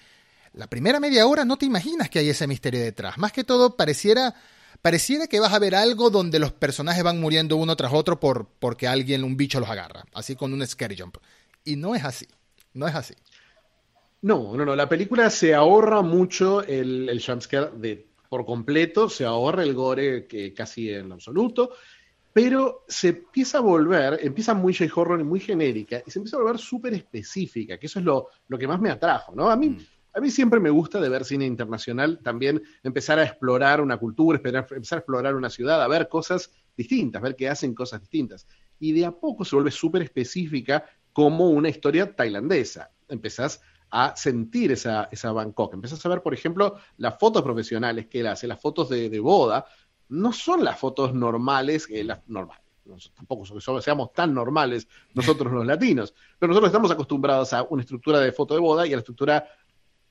la 0.54 0.68
primera 0.68 1.00
media 1.00 1.26
hora 1.26 1.46
no 1.46 1.58
te 1.58 1.66
imaginas 1.66 2.10
que 2.10 2.20
hay 2.20 2.30
ese 2.30 2.48
misterio 2.48 2.82
detrás. 2.82 3.18
Más 3.18 3.32
que 3.32 3.44
todo 3.44 3.76
pareciera 3.76 4.36
pareciera 4.84 5.28
que 5.28 5.40
vas 5.40 5.54
a 5.54 5.60
ver 5.60 5.74
algo 5.74 6.10
donde 6.12 6.38
los 6.40 6.52
personajes 6.52 7.04
van 7.04 7.20
muriendo 7.20 7.56
uno 7.56 7.76
tras 7.76 7.94
otro 7.94 8.20
por 8.20 8.48
porque 8.60 8.88
alguien 8.88 9.24
un 9.24 9.38
bicho 9.38 9.60
los 9.60 9.70
agarra, 9.70 10.04
así 10.14 10.36
con 10.36 10.54
un 10.54 10.68
scary 10.68 10.98
jump. 10.98 11.18
Y 11.64 11.78
no 11.78 11.96
es 11.96 12.04
así. 12.04 12.28
No 12.74 12.88
es 12.88 12.94
así. 12.94 13.16
No, 14.22 14.56
no, 14.56 14.66
no. 14.66 14.76
La 14.76 14.90
película 14.90 15.30
se 15.30 15.56
ahorra 15.56 16.02
mucho 16.02 16.64
el, 16.64 17.08
el 17.08 17.24
jumpscare 17.24 17.72
de, 17.78 18.08
por 18.28 18.46
completo, 18.46 19.10
se 19.10 19.24
ahorra 19.24 19.64
el 19.64 19.74
gore 19.74 20.28
que 20.28 20.54
casi 20.54 20.90
en 20.90 21.14
absoluto, 21.14 21.72
pero 22.34 22.84
se 22.88 23.10
empieza 23.10 23.60
a 23.60 23.62
volver, 23.62 24.20
empieza 24.22 24.54
muy 24.54 24.74
J-horror 24.74 25.22
y 25.22 25.24
muy 25.24 25.40
genérica, 25.40 26.04
y 26.06 26.12
se 26.12 26.20
empieza 26.20 26.38
a 26.38 26.42
volver 26.42 26.58
súper 26.58 26.94
específica, 26.94 27.78
que 27.78 27.86
eso 27.86 28.00
es 28.00 28.06
lo, 28.06 28.28
lo 28.48 28.58
que 28.58 28.68
más 28.68 28.82
me 28.82 28.90
atrajo, 28.90 29.34
¿no? 29.36 29.50
A 29.50 29.56
mí, 29.56 29.78
a 30.14 30.20
mí 30.20 30.30
siempre 30.30 30.60
me 30.60 30.70
gusta 30.70 31.02
de 31.02 31.10
ver 31.10 31.26
cine 31.26 31.46
internacional 31.46 32.20
también 32.22 32.62
empezar 32.84 33.18
a 33.20 33.24
explorar 33.24 33.82
una 33.82 33.98
cultura, 33.98 34.38
empezar 34.44 34.98
a 34.98 35.00
explorar 35.00 35.36
una 35.36 35.50
ciudad, 35.50 35.82
a 35.82 35.88
ver 35.88 36.08
cosas 36.08 36.52
distintas, 36.78 37.22
ver 37.22 37.36
que 37.36 37.50
hacen 37.50 37.74
cosas 37.74 38.02
distintas. 38.02 38.48
Y 38.80 38.92
de 38.92 39.06
a 39.06 39.12
poco 39.12 39.44
se 39.44 39.56
vuelve 39.56 39.72
súper 39.72 40.04
específica 40.04 40.86
como 41.14 41.50
una 41.50 41.70
historia 41.70 42.16
tailandesa. 42.16 42.92
Empezás 43.08 43.62
a 43.90 44.16
sentir 44.16 44.72
esa, 44.72 45.08
esa 45.12 45.32
Bangkok. 45.32 45.74
Empezás 45.74 46.04
a 46.06 46.10
ver, 46.10 46.22
por 46.22 46.34
ejemplo, 46.34 46.78
las 46.98 47.18
fotos 47.20 47.42
profesionales 47.44 48.08
que 48.08 48.20
él 48.20 48.28
hace, 48.28 48.48
las 48.48 48.60
fotos 48.62 48.90
de, 48.90 49.20
boda, 49.20 49.66
no 50.10 50.32
son 50.32 50.64
las 50.64 50.80
fotos 50.80 51.14
normales, 51.14 51.88
las 51.90 52.28
normales. 52.28 52.64
tampoco 53.16 53.46
seamos 53.82 54.14
tan 54.14 54.34
normales 54.34 54.88
nosotros 55.14 55.52
los 55.54 55.66
latinos, 55.66 56.14
pero 56.38 56.50
nosotros 56.50 56.70
estamos 56.70 56.92
acostumbrados 56.92 57.54
a 57.54 57.64
una 57.64 57.82
estructura 57.82 58.20
de 58.20 58.32
foto 58.32 58.56
de 58.56 58.60
boda 58.60 58.86
y 58.86 58.94
a 58.94 58.96
la 58.96 59.02
estructura 59.02 59.48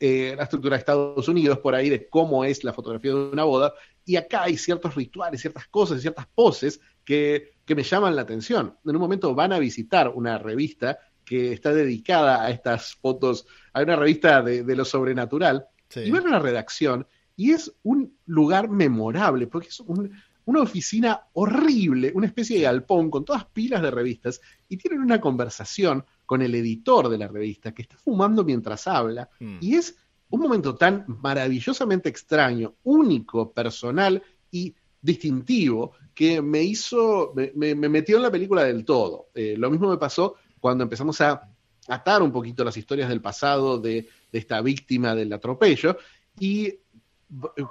eh, 0.05 0.35
la 0.37 0.43
estructura 0.43 0.75
de 0.75 0.81
Estados 0.81 1.29
Unidos 1.29 1.61
por 1.61 1.77
ahí 1.77 1.89
de 1.89 2.09
cómo 2.09 2.45
es 2.45 2.65
la 2.65 2.73
fotografía 2.73 3.13
de 3.13 3.19
una 3.19 3.45
boda, 3.45 3.73
y 4.05 4.17
acá 4.17 4.43
hay 4.43 4.57
ciertos 4.57 4.97
rituales, 4.97 5.41
ciertas 5.41 5.69
cosas, 5.69 6.01
ciertas 6.01 6.27
poses 6.27 6.81
que, 7.05 7.53
que 7.65 7.77
me 7.77 7.85
llaman 7.85 8.17
la 8.17 8.23
atención. 8.23 8.77
En 8.85 8.97
un 8.97 9.01
momento 9.01 9.33
van 9.33 9.53
a 9.53 9.61
visitar 9.61 10.09
una 10.09 10.39
revista 10.39 10.99
que 11.25 11.53
está 11.53 11.73
dedicada 11.73 12.43
a 12.43 12.51
estas 12.51 12.97
fotos, 12.97 13.47
a 13.73 13.83
una 13.83 13.95
revista 13.95 14.43
de, 14.43 14.75
lo 14.75 14.85
sobrenatural, 14.85 15.67
y 15.95 16.11
van 16.11 16.27
a 16.27 16.31
la 16.31 16.39
redacción, 16.41 17.07
y 17.37 17.53
es 17.53 17.73
un 17.85 18.19
lugar 18.27 18.69
memorable, 18.69 19.47
porque 19.47 19.69
es 19.69 19.79
una 19.79 20.61
oficina 20.61 21.29
horrible, 21.35 22.11
una 22.13 22.27
especie 22.27 22.57
de 22.57 22.65
galpón 22.65 23.09
con 23.09 23.25
todas 23.25 23.45
pilas 23.45 23.81
de 23.81 23.93
revistas, 23.93 24.41
y 24.69 24.79
tienen 24.79 25.01
una 25.01 25.21
conversación 25.21 26.05
con 26.26 26.43
el 26.43 26.55
editor 26.55 27.09
de 27.09 27.19
la 27.19 27.29
revista, 27.29 27.73
que 27.73 27.83
está 27.83 27.97
fumando 27.97 28.45
mientras 28.45 28.87
habla, 28.87 29.29
mm. 29.41 29.59
y 29.61 29.75
es 29.75 29.97
un 30.31 30.41
momento 30.41 30.75
tan 30.75 31.05
maravillosamente 31.07 32.09
extraño, 32.09 32.75
único, 32.85 33.52
personal 33.52 34.23
y 34.50 34.75
distintivo, 35.00 35.93
que 36.14 36.41
me 36.41 36.62
hizo, 36.62 37.35
me, 37.55 37.75
metió 37.75 38.17
en 38.17 38.23
la 38.23 38.31
película 38.31 38.64
del 38.64 38.85
todo. 38.85 39.29
Eh, 39.35 39.57
lo 39.59 39.71
mismo 39.71 39.91
me 39.91 39.99
pasó 39.99 40.37
cuando 40.61 40.85
empezamos 40.85 41.21
a 41.21 41.49
atar 41.88 42.23
un 42.23 42.33
poquito 42.33 42.64
las 42.64 42.76
historias 42.76 43.09
del 43.09 43.21
pasado 43.21 43.79
de, 43.79 44.09
esta 44.31 44.61
víctima 44.62 45.14
del 45.14 45.33
atropello 45.33 45.99
y 46.38 46.75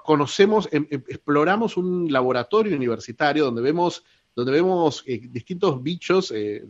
conocemos, 0.03 0.69
em, 0.71 0.85
em, 0.89 1.03
exploramos 1.07 1.77
un 1.77 2.11
laboratorio 2.11 2.75
universitario 2.75 3.45
donde 3.45 3.61
vemos 3.61 4.03
donde 4.35 4.51
vemos 4.51 5.03
eh, 5.07 5.21
distintos 5.29 5.81
bichos, 5.81 6.31
eh, 6.35 6.63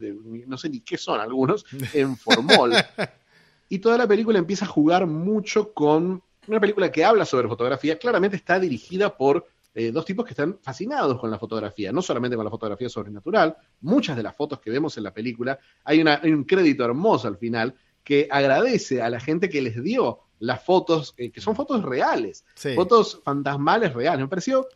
no 0.47 0.57
sé 0.57 0.69
ni 0.69 0.81
qué 0.81 0.97
son 0.97 1.19
algunos, 1.19 1.65
en 1.93 2.17
formol. 2.17 2.73
y 3.69 3.79
toda 3.79 3.97
la 3.97 4.07
película 4.07 4.39
empieza 4.39 4.65
a 4.65 4.69
jugar 4.69 5.05
mucho 5.05 5.73
con 5.73 6.21
una 6.47 6.59
película 6.59 6.91
que 6.91 7.05
habla 7.05 7.25
sobre 7.25 7.47
fotografía, 7.47 7.99
claramente 7.99 8.35
está 8.35 8.59
dirigida 8.59 9.15
por 9.15 9.47
eh, 9.73 9.91
dos 9.91 10.05
tipos 10.05 10.25
que 10.25 10.31
están 10.31 10.57
fascinados 10.61 11.19
con 11.19 11.29
la 11.29 11.37
fotografía, 11.37 11.91
no 11.91 12.01
solamente 12.01 12.35
con 12.35 12.43
la 12.43 12.51
fotografía 12.51 12.89
sobrenatural, 12.89 13.55
muchas 13.81 14.17
de 14.17 14.23
las 14.23 14.35
fotos 14.35 14.59
que 14.59 14.71
vemos 14.71 14.97
en 14.97 15.03
la 15.03 15.13
película, 15.13 15.59
hay, 15.83 16.01
un 16.01 16.43
crédito 16.43 16.83
hermoso 16.83 17.27
al 17.27 17.37
final 17.37 17.75
que 18.03 18.27
agradece 18.31 19.01
a 19.01 19.09
la 19.09 19.19
gente 19.19 19.49
que 19.49 19.61
les 19.61 19.81
dio 19.81 20.21
las 20.39 20.63
fotos, 20.63 21.13
que 21.13 21.39
son 21.39 21.55
fotos 21.55 21.83
reales, 21.83 22.43
fotos 22.75 23.21
fantasmales 23.23 23.93
reales. 23.93 24.21
Me 24.21 24.27
pareció 24.27 24.67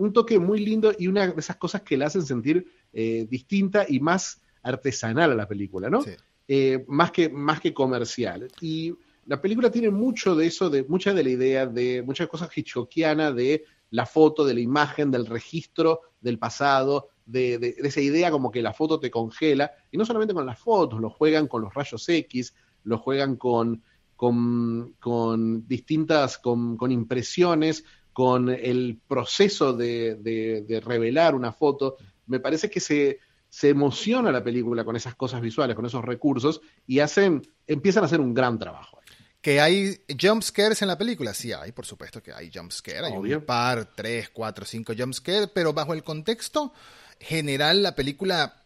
un 0.00 0.14
toque 0.14 0.38
muy 0.38 0.64
lindo 0.64 0.92
y 0.98 1.08
una 1.08 1.26
de 1.26 1.38
esas 1.38 1.56
cosas 1.56 1.82
que 1.82 1.96
la 1.96 2.06
hacen 2.06 2.24
sentir 2.24 2.66
eh, 2.92 3.26
distinta 3.28 3.84
y 3.86 4.00
más 4.00 4.40
artesanal 4.62 5.30
a 5.32 5.34
la 5.34 5.46
película, 5.46 5.90
¿no? 5.90 6.02
Eh, 6.48 6.84
más, 6.88 7.10
que, 7.10 7.28
más 7.28 7.60
que 7.60 7.74
comercial. 7.74 8.48
Y 8.62 8.94
la 9.26 9.40
película 9.40 9.70
tiene 9.70 9.90
mucho 9.90 10.34
de 10.34 10.46
eso, 10.46 10.70
de 10.70 10.84
mucha 10.84 11.12
de 11.12 11.22
la 11.22 11.30
idea 11.30 11.66
de 11.66 12.02
muchas 12.02 12.28
cosas 12.28 12.50
hitchcockiana 12.56 13.30
de 13.30 13.64
la 13.90 14.06
foto, 14.06 14.44
de 14.44 14.54
la 14.54 14.60
imagen, 14.60 15.10
del 15.10 15.26
registro 15.26 16.00
del 16.20 16.38
pasado, 16.38 17.08
de, 17.26 17.76
esa 17.78 18.00
idea 18.00 18.30
como 18.30 18.50
que 18.50 18.62
la 18.62 18.72
foto 18.72 18.98
te 18.98 19.10
congela, 19.10 19.70
y 19.92 19.98
no 19.98 20.06
solamente 20.06 20.34
con 20.34 20.46
las 20.46 20.58
fotos, 20.58 20.98
lo 20.98 21.10
juegan 21.10 21.46
con 21.46 21.62
los 21.62 21.74
rayos 21.74 22.08
X, 22.08 22.54
lo 22.84 22.96
juegan 22.98 23.36
con, 23.36 23.82
con, 24.16 25.68
distintas, 25.68 26.38
con, 26.38 26.76
con 26.76 26.90
impresiones, 26.90 27.84
con 28.20 28.50
el 28.50 29.00
proceso 29.08 29.72
de, 29.72 30.82
revelar 30.84 31.34
una 31.34 31.52
foto, 31.52 31.96
me 32.26 32.38
parece 32.38 32.68
que 32.68 32.78
se, 32.78 33.18
emociona 33.62 34.30
la 34.30 34.44
película 34.44 34.84
con 34.84 34.94
esas 34.94 35.14
cosas 35.14 35.40
visuales, 35.40 35.74
con 35.74 35.86
esos 35.86 36.04
recursos, 36.04 36.60
y 36.86 36.98
hacen, 36.98 37.40
empiezan 37.66 38.02
a 38.02 38.06
hacer 38.06 38.20
un 38.20 38.34
gran 38.34 38.58
trabajo. 38.58 38.98
¿Que 39.40 39.58
hay 39.58 40.02
jump 40.20 40.42
scares 40.42 40.82
en 40.82 40.88
la 40.88 40.98
película? 40.98 41.32
Sí, 41.32 41.50
hay, 41.54 41.72
por 41.72 41.86
supuesto 41.86 42.22
que 42.22 42.30
hay 42.30 42.50
jump 42.52 42.72
scares. 42.72 43.10
Hay 43.10 43.32
un 43.32 43.46
par, 43.46 43.88
tres, 43.96 44.28
cuatro, 44.28 44.66
cinco 44.66 44.92
jump 44.94 45.14
scares, 45.14 45.48
pero 45.54 45.72
bajo 45.72 45.94
el 45.94 46.04
contexto 46.04 46.74
general, 47.18 47.82
la 47.82 47.94
película 47.94 48.64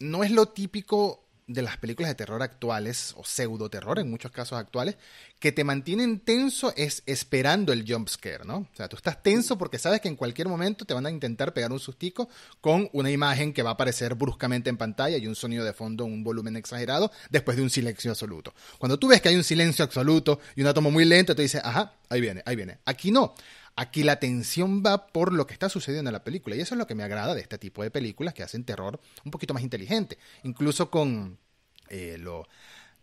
no 0.00 0.24
es 0.24 0.32
lo 0.32 0.46
típico 0.46 1.25
de 1.46 1.62
las 1.62 1.76
películas 1.76 2.10
de 2.10 2.16
terror 2.16 2.42
actuales, 2.42 3.14
o 3.16 3.24
pseudo 3.24 3.70
terror 3.70 3.98
en 3.98 4.10
muchos 4.10 4.32
casos 4.32 4.58
actuales, 4.58 4.96
que 5.38 5.52
te 5.52 5.62
mantienen 5.64 6.18
tenso 6.18 6.72
es 6.76 7.02
esperando 7.06 7.72
el 7.72 7.84
jump 7.86 8.08
scare, 8.08 8.44
¿no? 8.44 8.56
O 8.56 8.76
sea, 8.76 8.88
tú 8.88 8.96
estás 8.96 9.22
tenso 9.22 9.56
porque 9.56 9.78
sabes 9.78 10.00
que 10.00 10.08
en 10.08 10.16
cualquier 10.16 10.48
momento 10.48 10.84
te 10.84 10.94
van 10.94 11.06
a 11.06 11.10
intentar 11.10 11.52
pegar 11.52 11.70
un 11.70 11.78
sustico 11.78 12.28
con 12.60 12.88
una 12.92 13.10
imagen 13.10 13.52
que 13.52 13.62
va 13.62 13.70
a 13.70 13.74
aparecer 13.74 14.14
bruscamente 14.14 14.70
en 14.70 14.76
pantalla 14.76 15.18
y 15.18 15.26
un 15.26 15.36
sonido 15.36 15.64
de 15.64 15.72
fondo, 15.72 16.04
un 16.04 16.24
volumen 16.24 16.56
exagerado, 16.56 17.12
después 17.30 17.56
de 17.56 17.62
un 17.62 17.70
silencio 17.70 18.10
absoluto. 18.10 18.52
Cuando 18.78 18.98
tú 18.98 19.08
ves 19.08 19.20
que 19.20 19.28
hay 19.28 19.36
un 19.36 19.44
silencio 19.44 19.84
absoluto 19.84 20.40
y 20.56 20.62
una 20.62 20.74
toma 20.74 20.90
muy 20.90 21.04
lenta, 21.04 21.34
te 21.34 21.42
dices, 21.42 21.60
ajá, 21.62 21.92
ahí 22.08 22.20
viene, 22.20 22.42
ahí 22.44 22.56
viene. 22.56 22.78
Aquí 22.84 23.12
no. 23.12 23.34
Aquí 23.76 24.02
la 24.02 24.18
tensión 24.18 24.82
va 24.82 25.06
por 25.06 25.32
lo 25.32 25.46
que 25.46 25.52
está 25.52 25.68
sucediendo 25.68 26.08
en 26.08 26.14
la 26.14 26.24
película. 26.24 26.56
Y 26.56 26.60
eso 26.60 26.74
es 26.74 26.78
lo 26.78 26.86
que 26.86 26.94
me 26.94 27.02
agrada 27.04 27.34
de 27.34 27.42
este 27.42 27.58
tipo 27.58 27.82
de 27.82 27.90
películas 27.90 28.32
que 28.32 28.42
hacen 28.42 28.64
terror 28.64 28.98
un 29.24 29.30
poquito 29.30 29.52
más 29.52 29.62
inteligente. 29.62 30.18
Incluso 30.42 30.90
con 30.90 31.38
eh, 31.88 32.16
lo... 32.18 32.48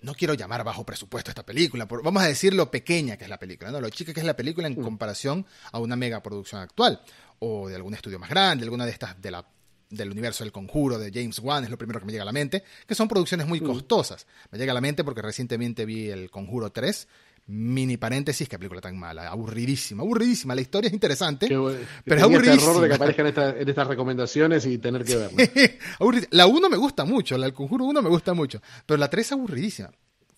No 0.02 0.16
quiero 0.16 0.34
llamar 0.34 0.66
bajo 0.66 0.86
presupuesto 0.86 1.32
esta 1.32 1.46
película, 1.46 1.86
vamos 1.86 2.22
a 2.22 2.28
decir 2.28 2.54
lo 2.54 2.70
pequeña 2.70 3.16
que 3.16 3.24
es 3.24 3.30
la 3.30 3.40
película, 3.40 3.72
¿no? 3.72 3.80
lo 3.80 3.90
chica 3.90 4.14
que 4.14 4.20
es 4.20 4.26
la 4.26 4.36
película 4.36 4.68
en 4.68 4.78
mm. 4.78 4.84
comparación 4.84 5.46
a 5.72 5.80
una 5.80 5.96
mega 5.96 6.22
producción 6.22 6.60
actual, 6.60 7.02
o 7.40 7.70
de 7.70 7.76
algún 7.76 7.94
estudio 7.94 8.20
más 8.20 8.30
grande, 8.30 8.66
alguna 8.66 8.86
de 8.86 8.92
estas 8.92 9.22
de 9.22 9.32
la 9.32 9.48
del 9.90 10.12
universo 10.12 10.44
del 10.44 10.52
conjuro 10.52 10.98
de 10.98 11.12
James 11.14 11.40
Wan, 11.40 11.64
es 11.64 11.70
lo 11.70 11.78
primero 11.78 12.00
que 12.00 12.06
me 12.06 12.12
llega 12.12 12.24
a 12.24 12.26
la 12.26 12.32
mente, 12.32 12.64
que 12.88 12.96
son 12.96 13.08
producciones 13.08 13.48
muy 13.48 13.62
mm. 13.62 13.66
costosas. 13.66 14.28
Me 14.52 14.58
llega 14.58 14.72
a 14.72 14.76
la 14.76 14.82
mente 14.82 15.04
porque 15.04 15.22
recientemente 15.22 15.86
vi 15.86 16.10
el 16.10 16.30
Conjuro 16.30 16.72
3 16.72 17.08
Mini 17.46 17.98
paréntesis, 17.98 18.48
qué 18.48 18.58
película 18.58 18.80
tan 18.80 18.98
mala, 18.98 19.28
aburridísima, 19.28 20.02
aburridísima. 20.02 20.56
La 20.56 20.62
historia 20.62 20.88
es 20.88 20.94
interesante, 20.94 21.48
pero 21.48 21.70
es 21.70 22.24
aburridísima. 22.24 22.72
error 22.72 22.82
de 22.82 22.88
que 22.88 22.96
aparezcan 22.96 23.58
en 23.58 23.70
estas 23.70 23.88
recomendaciones 23.88 24.66
y 24.66 24.78
tener 24.78 25.04
que 25.04 25.18
verla. 25.18 25.50
la 26.32 26.48
1 26.48 26.70
me 26.70 26.78
gusta 26.78 27.04
mucho, 27.04 27.38
la 27.38 27.46
del 27.46 27.54
Conjuro 27.54 27.84
1 27.86 28.02
me 28.02 28.10
gusta 28.10 28.34
mucho, 28.34 28.62
pero 28.86 28.98
la 28.98 29.10
3 29.10 29.26
es 29.26 29.32
aburridísima. 29.34 29.92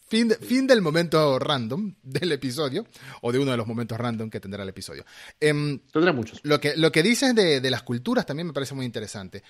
Fin, 0.08 0.32
fin 0.40 0.68
del 0.68 0.82
momento 0.82 1.40
random 1.40 1.96
del 2.02 2.32
episodio, 2.32 2.86
o 3.22 3.32
de 3.32 3.40
uno 3.40 3.52
de 3.52 3.58
los 3.58 3.68
momentos 3.68 3.98
random 3.98 4.30
que 4.30 4.40
tendrá 4.40 4.64
el 4.64 4.70
episodio. 4.70 5.04
Em, 5.40 5.80
Tendrá 5.92 6.14
muchos. 6.14 6.40
Lo 6.44 6.60
que, 6.60 6.76
lo 6.76 6.92
que 6.92 7.02
dices 7.02 7.34
de, 7.34 7.60
de 7.60 7.72
las 7.72 7.84
culturas 7.84 8.26
también 8.26 8.48
me 8.48 8.54
parece 8.54 8.76
muy 8.76 8.86
interesante. 8.86 9.44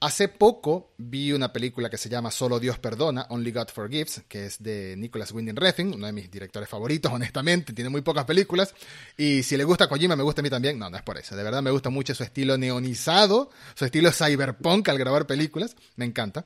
Hace 0.00 0.28
poco 0.28 0.92
vi 0.98 1.32
una 1.32 1.52
película 1.52 1.88
que 1.88 1.96
se 1.96 2.08
llama 2.08 2.30
Solo 2.30 2.60
Dios 2.60 2.78
Perdona, 2.78 3.26
Only 3.30 3.52
God 3.52 3.68
Forgives, 3.72 4.22
que 4.28 4.46
es 4.46 4.62
de 4.62 4.96
Nicholas 4.98 5.32
Winding 5.32 5.56
Refn, 5.56 5.94
uno 5.94 6.06
de 6.06 6.12
mis 6.12 6.30
directores 6.30 6.68
favoritos, 6.68 7.10
honestamente, 7.14 7.72
tiene 7.72 7.88
muy 7.88 8.02
pocas 8.02 8.24
películas, 8.24 8.74
y 9.16 9.42
si 9.42 9.56
le 9.56 9.64
gusta 9.64 9.84
a 9.84 9.88
Kojima, 9.88 10.14
me 10.14 10.22
gusta 10.22 10.40
a 10.40 10.42
mí 10.42 10.50
también, 10.50 10.78
no, 10.78 10.90
no 10.90 10.96
es 10.96 11.02
por 11.02 11.16
eso, 11.16 11.34
de 11.36 11.42
verdad 11.42 11.62
me 11.62 11.70
gusta 11.70 11.88
mucho 11.90 12.14
su 12.14 12.22
estilo 12.22 12.58
neonizado, 12.58 13.50
su 13.74 13.84
estilo 13.86 14.12
cyberpunk 14.12 14.88
al 14.88 14.98
grabar 14.98 15.26
películas, 15.26 15.76
me 15.96 16.04
encanta. 16.04 16.44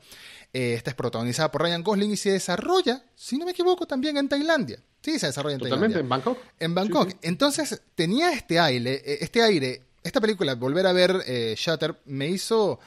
Eh, 0.53 0.75
esta 0.75 0.91
es 0.91 0.97
protagonizada 0.97 1.51
por 1.51 1.63
Ryan 1.63 1.83
Gosling 1.83 2.13
y 2.13 2.17
se 2.17 2.33
desarrolla, 2.33 3.03
si 3.15 3.37
no 3.37 3.45
me 3.45 3.51
equivoco, 3.51 3.87
también 3.87 4.17
en 4.17 4.29
Tailandia. 4.29 4.81
Sí, 5.03 5.19
se 5.19 5.27
desarrolla 5.27 5.55
en 5.55 5.61
Totalmente, 5.61 5.99
en 5.99 6.09
Bangkok. 6.09 6.39
En 6.59 6.75
Bangkok. 6.75 7.17
Entonces, 7.23 7.81
tenía 7.95 8.33
este 8.33 8.59
aire, 8.59 9.03
eh, 9.05 9.19
este 9.21 9.43
aire, 9.43 9.83
esta 10.03 10.21
película, 10.21 10.55
volver 10.55 10.87
a 10.87 10.93
ver 10.93 11.23
eh, 11.27 11.55
Shutter, 11.57 12.01
me 12.07 12.29
hizo 12.29 12.81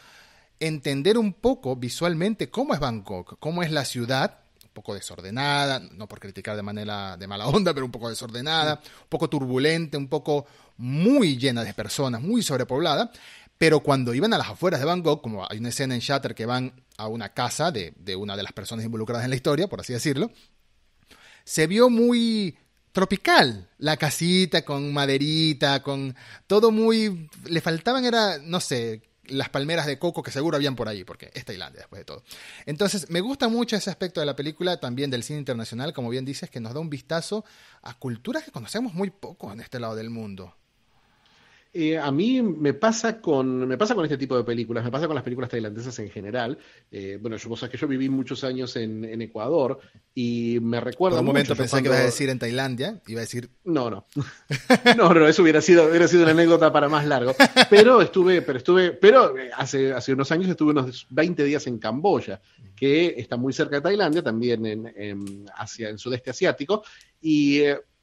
entender 0.61 1.17
un 1.17 1.33
poco 1.33 1.75
visualmente 1.75 2.49
cómo 2.49 2.73
es 2.73 2.79
Bangkok, 2.79 3.37
cómo 3.39 3.63
es 3.63 3.71
la 3.71 3.83
ciudad, 3.83 4.39
un 4.63 4.69
poco 4.71 4.93
desordenada, 4.93 5.79
no 5.79 6.07
por 6.07 6.19
criticar 6.19 6.55
de 6.55 6.61
manera 6.61 7.17
de 7.17 7.27
mala 7.27 7.47
onda, 7.47 7.73
pero 7.73 7.85
un 7.85 7.91
poco 7.91 8.09
desordenada, 8.09 8.75
un 9.01 9.09
poco 9.09 9.27
turbulente, 9.27 9.97
un 9.97 10.07
poco 10.07 10.45
muy 10.77 11.37
llena 11.37 11.63
de 11.63 11.73
personas, 11.73 12.21
muy 12.21 12.43
sobrepoblada. 12.43 13.11
Pero 13.57 13.81
cuando 13.81 14.13
iban 14.13 14.33
a 14.33 14.37
las 14.37 14.49
afueras 14.49 14.79
de 14.79 14.85
Bangkok, 14.85 15.21
como 15.21 15.45
hay 15.49 15.57
una 15.57 15.69
escena 15.69 15.93
en 15.93 16.01
Shatter 16.01 16.33
que 16.33 16.45
van 16.45 16.73
a 16.97 17.07
una 17.07 17.29
casa 17.29 17.71
de, 17.71 17.93
de 17.97 18.15
una 18.15 18.37
de 18.37 18.43
las 18.43 18.53
personas 18.53 18.85
involucradas 18.85 19.23
en 19.23 19.31
la 19.31 19.35
historia, 19.35 19.67
por 19.67 19.81
así 19.81 19.93
decirlo, 19.93 20.31
se 21.43 21.67
vio 21.67 21.89
muy 21.89 22.55
tropical. 22.91 23.69
La 23.77 23.97
casita 23.97 24.63
con 24.63 24.93
maderita, 24.93 25.81
con 25.81 26.15
todo 26.47 26.71
muy... 26.71 27.29
Le 27.45 27.61
faltaban, 27.61 28.05
era, 28.05 28.37
no 28.39 28.59
sé, 28.59 29.01
las 29.31 29.49
palmeras 29.49 29.85
de 29.85 29.97
coco 29.97 30.23
que 30.23 30.31
seguro 30.31 30.55
habían 30.55 30.75
por 30.75 30.87
ahí, 30.87 31.03
porque 31.03 31.31
es 31.33 31.45
Tailandia 31.45 31.81
después 31.81 31.99
de 31.99 32.05
todo. 32.05 32.23
Entonces, 32.65 33.09
me 33.09 33.21
gusta 33.21 33.47
mucho 33.47 33.75
ese 33.75 33.89
aspecto 33.89 34.19
de 34.19 34.25
la 34.25 34.35
película, 34.35 34.79
también 34.79 35.09
del 35.09 35.23
cine 35.23 35.39
internacional, 35.39 35.93
como 35.93 36.09
bien 36.09 36.25
dices, 36.25 36.49
que 36.49 36.59
nos 36.59 36.73
da 36.73 36.79
un 36.79 36.89
vistazo 36.89 37.45
a 37.81 37.93
culturas 37.95 38.43
que 38.43 38.51
conocemos 38.51 38.93
muy 38.93 39.09
poco 39.09 39.51
en 39.51 39.61
este 39.61 39.79
lado 39.79 39.95
del 39.95 40.09
mundo. 40.09 40.55
Eh, 41.73 41.97
a 41.97 42.11
mí 42.11 42.41
me 42.41 42.73
pasa 42.73 43.21
con 43.21 43.65
me 43.65 43.77
pasa 43.77 43.95
con 43.95 44.03
este 44.03 44.17
tipo 44.17 44.35
de 44.35 44.43
películas, 44.43 44.83
me 44.83 44.91
pasa 44.91 45.07
con 45.07 45.15
las 45.15 45.23
películas 45.23 45.49
tailandesas 45.49 45.97
en 45.99 46.09
general. 46.09 46.57
Eh, 46.91 47.17
bueno, 47.21 47.37
yo 47.37 47.47
vos 47.47 47.65
que 47.69 47.77
yo 47.77 47.87
viví 47.87 48.09
muchos 48.09 48.43
años 48.43 48.75
en, 48.75 49.21
Ecuador 49.21 49.79
y 50.13 50.57
me 50.61 50.81
recuerdo. 50.81 51.17
Por 51.17 51.21
un 51.21 51.27
momento 51.27 51.55
pensé 51.55 51.81
que 51.81 51.87
ibas 51.87 52.01
a 52.01 52.03
decir 52.03 52.29
en 52.29 52.39
Tailandia, 52.39 53.01
iba 53.07 53.21
a 53.21 53.21
decir. 53.21 53.49
No, 53.63 53.89
no. 53.89 54.05
no, 54.97 55.13
no, 55.13 55.25
eso 55.25 55.43
hubiera 55.43 55.61
sido, 55.61 55.87
hubiera 55.87 56.09
sido 56.09 56.23
una 56.23 56.31
anécdota 56.31 56.73
para 56.73 56.89
más 56.89 57.05
largo. 57.05 57.33
Pero 57.69 58.01
estuve, 58.01 58.41
pero 58.41 58.57
estuve, 58.57 58.91
pero 58.91 59.37
eh, 59.37 59.49
hace, 59.55 59.93
hace 59.93 60.11
unos 60.11 60.29
años 60.33 60.49
estuve 60.49 60.71
unos 60.71 61.07
20 61.09 61.41
días 61.45 61.67
en 61.67 61.79
Camboya, 61.79 62.41
que 62.75 63.15
está 63.17 63.37
muy 63.37 63.53
cerca 63.53 63.77
de 63.77 63.81
Tailandia, 63.81 64.21
también 64.21 64.65
en, 64.65 64.91
en 64.93 65.45
Asia, 65.55 65.87
en 65.87 65.97
sudeste 65.97 66.31
asiático, 66.31 66.83
y 67.21 67.61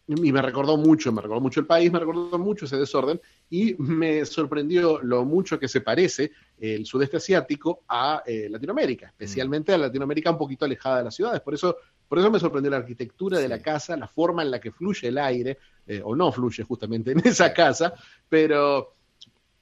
y 0.09 0.33
me 0.33 0.41
recordó 0.41 0.79
mucho, 0.79 1.13
me 1.13 1.21
recordó 1.21 1.43
mucho 1.43 1.61
el 1.61 1.67
país, 1.67 1.93
me 1.93 1.99
recordó 1.99 2.39
mucho 2.39 2.65
ese 2.65 2.79
desorden 2.79 3.21
y 3.51 3.75
me 3.75 4.25
sorprendió 4.25 5.01
lo 5.03 5.27
mucho 5.27 5.59
que 5.59 5.69
se 5.69 5.83
parece 5.83 6.33
el 6.59 6.87
sudeste 6.87 7.19
asiático 7.19 7.83
a 7.87 8.23
eh, 8.27 8.49
Latinoamérica, 8.49 9.09
especialmente 9.09 9.73
a 9.73 9.79
Latinoamérica 9.79 10.31
un 10.31 10.39
poquito 10.39 10.65
alejada 10.65 10.99
de 10.99 11.05
las 11.05 11.15
ciudades. 11.15 11.43
Por 11.43 11.53
eso, 11.53 11.77
por 12.09 12.19
eso 12.19 12.31
me 12.31 12.41
sorprendió 12.41 12.71
la 12.71 12.79
arquitectura 12.79 13.39
de 13.39 13.49
la 13.49 13.61
casa, 13.61 13.99
la 13.99 14.09
forma 14.09 14.43
en 14.43 14.51
la 14.51 14.59
que 14.59 14.73
fluye 14.73 15.09
el 15.09 15.19
aire, 15.19 15.59
eh, 15.87 16.01
o 16.03 16.17
no 16.17 16.33
fluye 16.33 16.65
justamente 16.65 17.13
en 17.13 17.21
esa 17.27 17.53
casa, 17.53 17.93
pero 18.31 18.95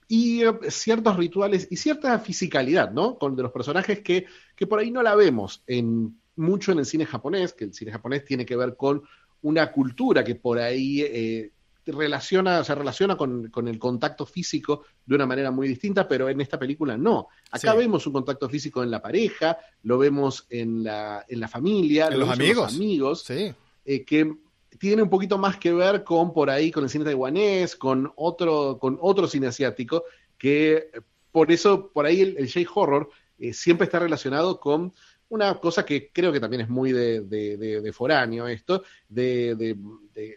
y 0.06 0.44
eh, 0.44 0.52
ciertos 0.68 1.16
rituales 1.16 1.66
y 1.72 1.76
cierta 1.76 2.16
fisicalidad, 2.20 2.92
¿no? 2.92 3.18
Con 3.18 3.34
de 3.34 3.42
los 3.42 3.50
personajes 3.50 4.00
que, 4.00 4.26
que 4.54 4.66
por 4.68 4.78
ahí 4.78 4.92
no 4.92 5.02
la 5.02 5.16
vemos 5.16 5.64
en 5.66 6.16
mucho 6.36 6.70
en 6.70 6.78
el 6.78 6.86
cine 6.86 7.06
japonés, 7.06 7.52
que 7.52 7.64
el 7.64 7.74
cine 7.74 7.90
japonés 7.90 8.24
tiene 8.24 8.46
que 8.46 8.56
ver 8.56 8.76
con 8.76 9.02
una 9.42 9.70
cultura 9.70 10.24
que 10.24 10.34
por 10.34 10.58
ahí 10.58 11.02
eh, 11.02 11.50
relaciona, 11.86 12.64
se 12.64 12.74
relaciona 12.74 13.16
con, 13.16 13.50
el 13.66 13.78
contacto 13.78 14.26
físico 14.26 14.84
de 15.04 15.14
una 15.14 15.26
manera 15.26 15.50
muy 15.50 15.68
distinta, 15.68 16.08
pero 16.08 16.28
en 16.28 16.40
esta 16.40 16.58
película 16.58 16.96
no. 16.96 17.28
Acá 17.50 17.74
vemos 17.74 18.06
un 18.06 18.12
contacto 18.12 18.48
físico 18.48 18.82
en 18.82 18.90
la 18.90 19.00
pareja, 19.00 19.58
lo 19.82 19.98
vemos 19.98 20.46
en 20.50 20.82
la, 20.82 21.24
en 21.28 21.40
la 21.40 21.48
familia, 21.48 22.08
en 22.08 22.18
los 22.18 22.28
amigos, 22.28 22.74
amigos 22.74 23.30
eh, 23.30 24.04
que 24.04 24.34
tiene 24.78 25.02
un 25.02 25.10
poquito 25.10 25.38
más 25.38 25.56
que 25.56 25.72
ver 25.72 26.02
con 26.04 26.32
por 26.32 26.50
ahí, 26.50 26.70
con 26.70 26.84
el 26.84 26.90
cine 26.90 27.04
taiwanés, 27.04 27.76
con 27.76 28.12
otro, 28.16 28.78
con 28.78 28.98
otro 29.00 29.28
cine 29.28 29.46
asiático, 29.46 30.04
que 30.36 30.90
por 31.30 31.52
eso, 31.52 31.90
por 31.92 32.04
ahí 32.06 32.20
el, 32.20 32.36
el 32.38 32.52
J-Horror 32.52 33.08
eh, 33.38 33.52
siempre 33.52 33.84
está 33.84 33.98
relacionado 33.98 34.58
con 34.60 34.94
una 35.28 35.58
cosa 35.58 35.84
que 35.84 36.10
creo 36.12 36.32
que 36.32 36.40
también 36.40 36.62
es 36.62 36.68
muy 36.68 36.92
de, 36.92 37.90
foráneo 37.92 38.46
esto, 38.46 38.84
de, 39.08 39.76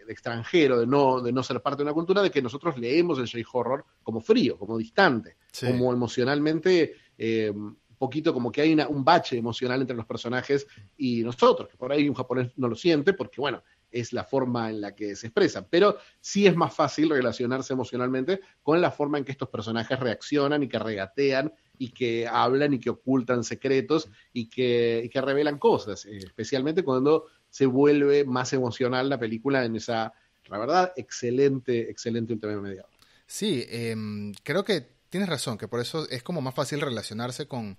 extranjero, 0.07 0.79
de 0.79 0.87
no, 0.87 1.21
de 1.21 1.31
no 1.31 1.43
ser 1.43 1.61
parte 1.61 1.77
de 1.77 1.83
una 1.83 1.93
cultura, 1.93 2.21
de 2.21 2.31
que 2.31 2.41
nosotros 2.41 2.77
leemos 2.77 3.19
el 3.19 3.43
J-horror 3.43 3.85
como 4.01 4.21
frío, 4.21 4.57
como 4.57 4.77
distante, 4.77 5.37
como 5.59 5.93
emocionalmente, 5.93 6.95
eh, 7.17 7.51
un 7.51 7.77
poquito 7.97 8.33
como 8.33 8.51
que 8.51 8.61
hay 8.61 8.73
un 8.73 9.03
bache 9.03 9.37
emocional 9.37 9.81
entre 9.81 9.95
los 9.95 10.05
personajes 10.05 10.65
y 10.97 11.21
nosotros, 11.21 11.69
que 11.69 11.77
por 11.77 11.91
ahí 11.91 12.07
un 12.07 12.15
japonés 12.15 12.51
no 12.55 12.67
lo 12.67 12.75
siente, 12.75 13.13
porque 13.13 13.41
bueno, 13.41 13.61
es 13.91 14.13
la 14.13 14.23
forma 14.23 14.69
en 14.69 14.81
la 14.81 14.95
que 14.95 15.15
se 15.15 15.27
expresa, 15.27 15.67
pero 15.67 15.97
sí 16.19 16.47
es 16.47 16.55
más 16.55 16.73
fácil 16.73 17.09
relacionarse 17.09 17.73
emocionalmente 17.73 18.39
con 18.61 18.81
la 18.81 18.91
forma 18.91 19.17
en 19.17 19.25
que 19.25 19.31
estos 19.31 19.49
personajes 19.49 19.99
reaccionan 19.99 20.63
y 20.63 20.69
que 20.69 20.79
regatean 20.79 21.51
y 21.79 21.89
que 21.89 22.27
hablan 22.27 22.73
y 22.73 22.79
que 22.79 22.91
ocultan 22.91 23.43
secretos 23.43 24.09
y 24.33 24.49
que, 24.49 25.09
revelan 25.15 25.57
cosas, 25.57 26.05
eh, 26.05 26.17
especialmente 26.17 26.83
cuando 26.83 27.25
se 27.49 27.65
vuelve 27.65 28.25
más 28.25 28.53
emocional 28.53 29.09
la 29.09 29.17
película 29.17 29.65
en 29.65 29.77
esa, 29.77 30.13
la 30.47 30.57
verdad, 30.59 30.93
excelente, 30.97 31.89
excelente 31.89 32.33
última 32.33 32.61
media 32.61 32.83
hora. 32.83 32.97
Sí, 33.25 33.65
em, 33.69 34.33
creo 34.43 34.63
que 34.63 34.85
tienes 35.09 35.29
razón, 35.29 35.57
que 35.57 35.67
por 35.67 35.79
eso 35.79 36.07
es 36.09 36.21
como 36.21 36.41
más 36.41 36.53
fácil 36.53 36.81
relacionarse 36.81 37.47
con, 37.47 37.77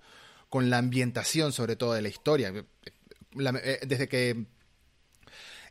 la 0.53 0.79
ambientación, 0.79 1.53
sobre 1.53 1.77
todo 1.77 1.93
de 1.93 2.03
la 2.03 2.09
historia. 2.09 2.53
Eh, 2.53 3.81
desde 3.87 4.09
que 4.09 4.31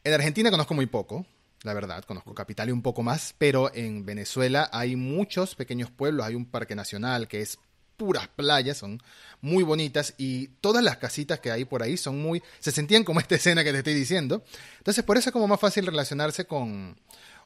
en 0.03 0.13
Argentina 0.13 0.51
conozco 0.51 0.75
muy 0.75 0.85
poco, 0.85 1.25
la 1.63 1.73
verdad, 1.73 2.03
conozco 2.05 2.33
Capital 2.33 2.69
y 2.69 2.71
un 2.71 2.81
poco 2.81 3.03
más, 3.03 3.35
pero 3.37 3.73
en 3.73 4.05
Venezuela 4.05 4.69
hay 4.71 4.95
muchos 4.95 5.55
pequeños 5.55 5.91
pueblos, 5.91 6.25
hay 6.25 6.35
un 6.35 6.45
parque 6.45 6.75
nacional 6.75 7.27
que 7.27 7.41
es 7.41 7.59
puras 7.99 8.29
playas, 8.29 8.77
son 8.77 8.99
muy 9.41 9.63
bonitas 9.63 10.15
y 10.17 10.47
todas 10.61 10.83
las 10.83 10.97
casitas 10.97 11.39
que 11.39 11.51
hay 11.51 11.65
por 11.65 11.83
ahí 11.83 11.97
son 11.97 12.19
muy, 12.19 12.41
se 12.59 12.71
sentían 12.71 13.03
como 13.03 13.19
esta 13.19 13.35
escena 13.39 13.63
que 13.63 13.71
te 13.71 13.79
estoy 13.79 13.93
diciendo. 13.93 14.43
Entonces 14.79 15.03
por 15.03 15.17
eso 15.17 15.29
es 15.29 15.33
como 15.33 15.47
más 15.47 15.59
fácil 15.59 15.85
relacionarse 15.85 16.45
con 16.45 16.97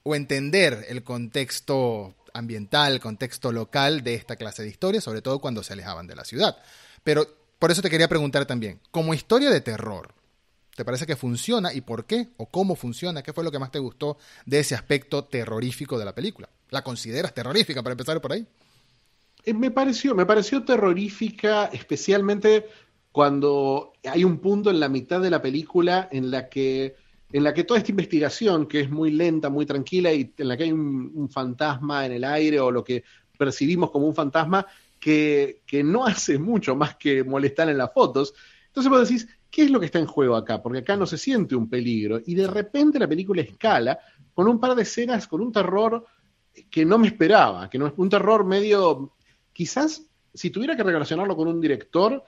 o 0.04 0.16
entender 0.16 0.86
el 0.89 1.04
contexto 1.04 2.16
ambiental, 2.34 3.00
contexto 3.00 3.52
local 3.52 4.04
de 4.04 4.16
esta 4.16 4.36
clase 4.36 4.63
de 4.63 4.70
historias, 4.70 5.04
sobre 5.04 5.22
todo 5.22 5.39
cuando 5.39 5.63
se 5.63 5.74
alejaban 5.74 6.08
de 6.08 6.16
la 6.16 6.26
ciudad. 6.26 6.58
Pero 7.04 7.28
por 7.58 7.72
eso 7.72 7.82
te 7.82 7.89
quería 7.89 8.08
preguntar 8.08 8.46
también, 8.46 8.80
como 8.92 9.13
historia 9.13 9.50
de 9.50 9.62
terror, 9.62 10.13
¿te 10.76 10.84
parece 10.84 11.06
que 11.06 11.16
funciona 11.16 11.74
y 11.74 11.82
por 11.82 12.06
qué 12.06 12.30
o 12.38 12.48
cómo 12.48 12.76
funciona? 12.76 13.24
¿Qué 13.24 13.34
fue 13.34 13.44
lo 13.44 13.52
que 13.52 13.60
más 13.60 13.72
te 13.72 13.80
gustó 13.80 14.18
de 14.46 14.60
ese 14.60 14.76
aspecto 14.76 15.24
terrorífico 15.24 15.98
de 15.98 16.06
la 16.06 16.13
película? 16.13 16.50
¿La 16.70 16.84
consideras 16.84 17.34
terrorífica 17.34 17.82
para 17.82 17.94
empezar 17.94 18.20
por 18.20 18.34
ahí? 18.34 18.46
Eh, 19.43 19.53
me 19.53 19.71
pareció, 19.71 20.15
me 20.15 20.25
pareció 20.25 20.63
terrorífica, 20.63 21.65
especialmente 21.65 22.67
cuando 23.12 23.93
hay 24.03 24.23
un 24.23 24.39
punto 24.39 24.69
en 24.69 24.79
la 24.79 24.89
mitad 24.89 25.21
de 25.21 25.29
la 25.29 25.41
película 25.41 26.08
en 26.12 26.32
la 26.32 26.49
que, 26.49 26.95
en 27.32 27.43
la 27.43 27.53
que 27.53 27.63
toda 27.63 27.79
esta 27.79 27.91
investigación, 27.91 28.65
que 28.67 28.82
es 28.82 28.89
muy 28.89 29.12
lenta, 29.12 29.49
muy 29.49 29.65
tranquila, 29.65 30.13
y 30.13 30.34
en 30.38 30.47
la 30.47 30.58
que 30.58 30.63
hay 30.63 30.71
un, 30.71 31.29
fantasma 31.29 32.06
en 32.06 32.13
el 32.13 32.23
aire, 32.23 32.60
o 32.60 32.71
lo 32.71 32.84
que 32.84 33.03
percibimos 33.38 33.91
como 33.91 34.08
un 34.08 34.15
fantasma, 34.15 34.65
que, 34.99 35.62
que, 35.65 35.84
no 35.84 36.06
hace 36.06 36.39
mucho 36.39 36.75
más 36.75 36.95
que 36.95 37.23
molestar 37.23 37.69
en 37.69 37.77
las 37.77 37.93
fotos. 37.93 38.34
Entonces 38.67 38.89
vos 38.89 39.08
decís, 39.08 39.27
¿qué 39.51 39.63
es 39.63 39.71
lo 39.71 39.79
que 39.79 39.88
está 39.88 39.99
en 39.99 40.08
juego 40.08 40.36
acá? 40.36 40.63
Porque 40.63 40.79
acá 40.79 40.95
no 40.95 41.06
se 41.06 41.17
siente 41.17 41.56
un 41.56 41.69
peligro. 41.69 42.21
Y 42.25 42.34
de 42.34 42.47
repente 42.47 42.97
la 42.97 43.08
película 43.08 43.41
escala 43.41 43.99
con 44.34 44.47
un 44.47 44.60
par 44.60 44.73
de 44.73 44.84
escenas, 44.84 45.27
con 45.27 45.41
un 45.41 45.51
terror 45.51 46.06
que 46.69 46.86
no 46.86 46.97
me 46.97 47.08
esperaba, 47.08 47.69
que 47.69 47.77
no 47.77 47.93
un 47.97 48.10
terror 48.10 48.45
medio 48.45 49.13
quizás 49.54 50.04
si 50.34 50.50
tuviera 50.50 50.76
que 50.76 50.84
relacionarlo 50.84 51.36
con 51.36 51.48
un 51.48 51.62
director, 51.62 52.24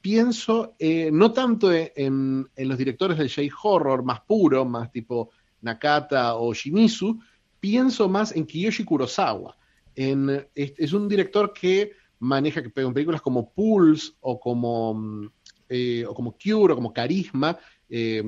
pienso 0.00 0.74
eh, 0.78 1.10
no 1.12 1.32
tanto 1.32 1.70
en, 1.72 2.48
los 2.56 2.78
directores 2.78 3.18
del 3.18 3.30
J-Horror 3.30 4.02
más 4.02 4.20
puro, 4.22 4.64
más 4.64 4.90
tipo 4.90 5.30
Nakata 5.60 6.36
o 6.36 6.54
Shimizu, 6.54 7.18
pienso 7.58 8.08
más 8.08 8.34
en 8.34 8.46
Kiyoshi 8.46 8.84
Kurosawa. 8.84 9.56
es, 9.94 10.92
un 10.92 11.08
director 11.08 11.52
que 11.52 11.92
maneja 12.20 12.62
películas 12.62 13.20
como 13.20 13.50
Pulse 13.52 14.12
o 14.20 14.40
como, 14.40 14.94
mm, 14.94 15.30
eh, 15.68 16.04
o 16.06 16.14
como 16.14 16.32
Cure 16.32 16.72
o 16.72 16.76
como 16.76 16.92
Carisma 16.92 17.58
eh, 17.88 18.22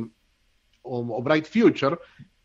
o 0.83 1.23
Bright 1.23 1.47
Future, 1.47 1.97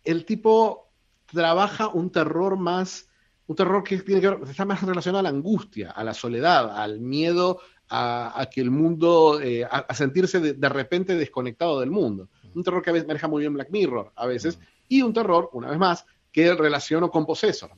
el 0.04 0.24
tipo 0.24 0.90
trabaja 1.26 1.90
un 1.90 2.10
terror 2.12 2.56
más 2.56 3.10
un 3.48 3.56
terror 3.56 3.84
que 3.84 3.98
tiene 4.00 4.22
que 4.22 4.30
ver, 4.30 4.40
está 4.50 4.66
más 4.66 4.82
relacionado 4.84 5.20
a 5.20 5.24
la 5.24 5.30
angustia, 5.30 5.92
a 5.92 6.04
la 6.04 6.14
soledad, 6.14 6.78
al 6.78 7.00
miedo 7.00 7.60
a, 7.90 8.48
que 8.52 8.60
el 8.60 8.70
mundo, 8.70 9.40
eh, 9.42 9.64
a, 9.64 9.94
sentirse 9.94 10.40
de, 10.40 10.70
repente 10.70 11.16
desconectado 11.16 11.80
del 11.80 11.90
mundo. 11.90 12.28
Un 12.54 12.64
terror 12.64 12.82
que 12.82 12.90
a 12.90 12.94
veces 12.94 13.08
maneja 13.08 13.30
muy 13.30 13.42
bien 13.42 13.54
Black 13.54 13.70
Mirror, 13.72 14.12
a 14.16 14.26
veces, 14.26 14.60
y 14.90 15.02
un 15.02 15.14
terror, 15.14 15.50
una 15.54 15.70
vez 15.70 15.80
más, 15.80 16.06
que 16.32 16.54
relaciono 16.54 17.10
con 17.10 17.26
Possessor. 17.26 17.72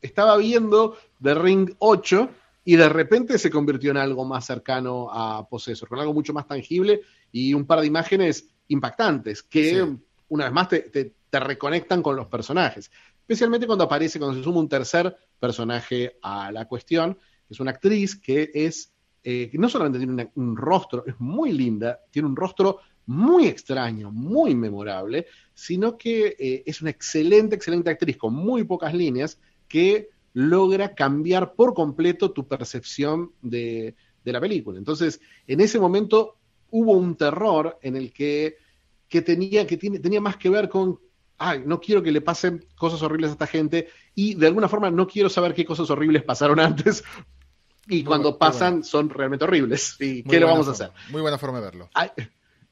estaba 0.00 0.36
viendo 0.36 0.96
The 1.20 1.34
Ring 1.34 1.74
8 1.80 2.30
y 2.64 2.76
de 2.76 2.88
repente 2.88 3.38
se 3.38 3.50
convirtió 3.50 3.90
en 3.90 3.96
algo 3.96 4.24
más 4.24 4.46
cercano 4.46 5.08
a 5.10 5.48
Possessor, 5.48 5.88
con 5.88 5.98
algo 5.98 6.14
mucho 6.14 6.32
más 6.32 6.46
tangible 6.46 7.00
y 7.32 7.54
un 7.54 7.66
par 7.66 7.80
de 7.80 7.86
imágenes 7.86 8.46
impactantes 8.68 9.42
que, 9.42 9.96
una 10.28 10.44
vez 10.44 10.52
más, 10.52 10.68
te 10.68 11.40
reconectan 11.40 12.02
con 12.02 12.14
los 12.14 12.28
personajes 12.28 12.90
especialmente 13.28 13.66
cuando 13.66 13.84
aparece, 13.84 14.18
cuando 14.18 14.38
se 14.38 14.42
suma 14.42 14.60
un 14.60 14.70
tercer 14.70 15.14
personaje 15.38 16.16
a 16.22 16.50
la 16.50 16.64
cuestión, 16.64 17.18
es 17.50 17.60
una 17.60 17.72
actriz 17.72 18.16
que 18.16 18.50
es, 18.54 18.90
eh, 19.22 19.50
que 19.52 19.58
no 19.58 19.68
solamente 19.68 19.98
tiene 19.98 20.32
un 20.36 20.56
rostro, 20.56 21.04
es 21.06 21.14
muy 21.20 21.52
linda, 21.52 22.00
tiene 22.10 22.26
un 22.26 22.34
rostro 22.34 22.78
muy 23.04 23.46
extraño, 23.46 24.10
muy 24.10 24.54
memorable, 24.54 25.26
sino 25.52 25.98
que 25.98 26.36
eh, 26.38 26.62
es 26.64 26.80
una 26.80 26.88
excelente, 26.88 27.54
excelente 27.54 27.90
actriz 27.90 28.16
con 28.16 28.32
muy 28.32 28.64
pocas 28.64 28.94
líneas 28.94 29.38
que 29.68 30.08
logra 30.32 30.94
cambiar 30.94 31.52
por 31.52 31.74
completo 31.74 32.30
tu 32.30 32.48
percepción 32.48 33.32
de, 33.42 33.94
de 34.24 34.32
la 34.32 34.40
película. 34.40 34.78
Entonces, 34.78 35.20
en 35.46 35.60
ese 35.60 35.78
momento 35.78 36.36
hubo 36.70 36.92
un 36.92 37.14
terror 37.14 37.78
en 37.82 37.94
el 37.96 38.10
que, 38.10 38.56
que 39.06 39.20
tenía, 39.20 39.66
que 39.66 39.76
tiene, 39.76 39.98
tenía 39.98 40.22
más 40.22 40.38
que 40.38 40.48
ver 40.48 40.70
con 40.70 40.98
ay, 41.38 41.62
no 41.64 41.80
quiero 41.80 42.02
que 42.02 42.12
le 42.12 42.20
pasen 42.20 42.66
cosas 42.76 43.00
horribles 43.02 43.30
a 43.30 43.32
esta 43.32 43.46
gente 43.46 43.88
y 44.14 44.34
de 44.34 44.46
alguna 44.46 44.68
forma 44.68 44.90
no 44.90 45.06
quiero 45.06 45.28
saber 45.28 45.54
qué 45.54 45.64
cosas 45.64 45.88
horribles 45.90 46.22
pasaron 46.24 46.60
antes 46.60 47.04
Y 47.86 48.04
cuando 48.04 48.36
pasan 48.36 48.84
son 48.84 49.08
realmente 49.08 49.44
horribles. 49.44 49.96
¿Y 49.98 50.22
qué 50.22 50.38
le 50.38 50.44
vamos 50.44 50.68
a 50.68 50.72
hacer? 50.72 50.90
Muy 51.10 51.22
buena 51.22 51.38
forma 51.38 51.58
de 51.58 51.64
verlo. 51.64 51.90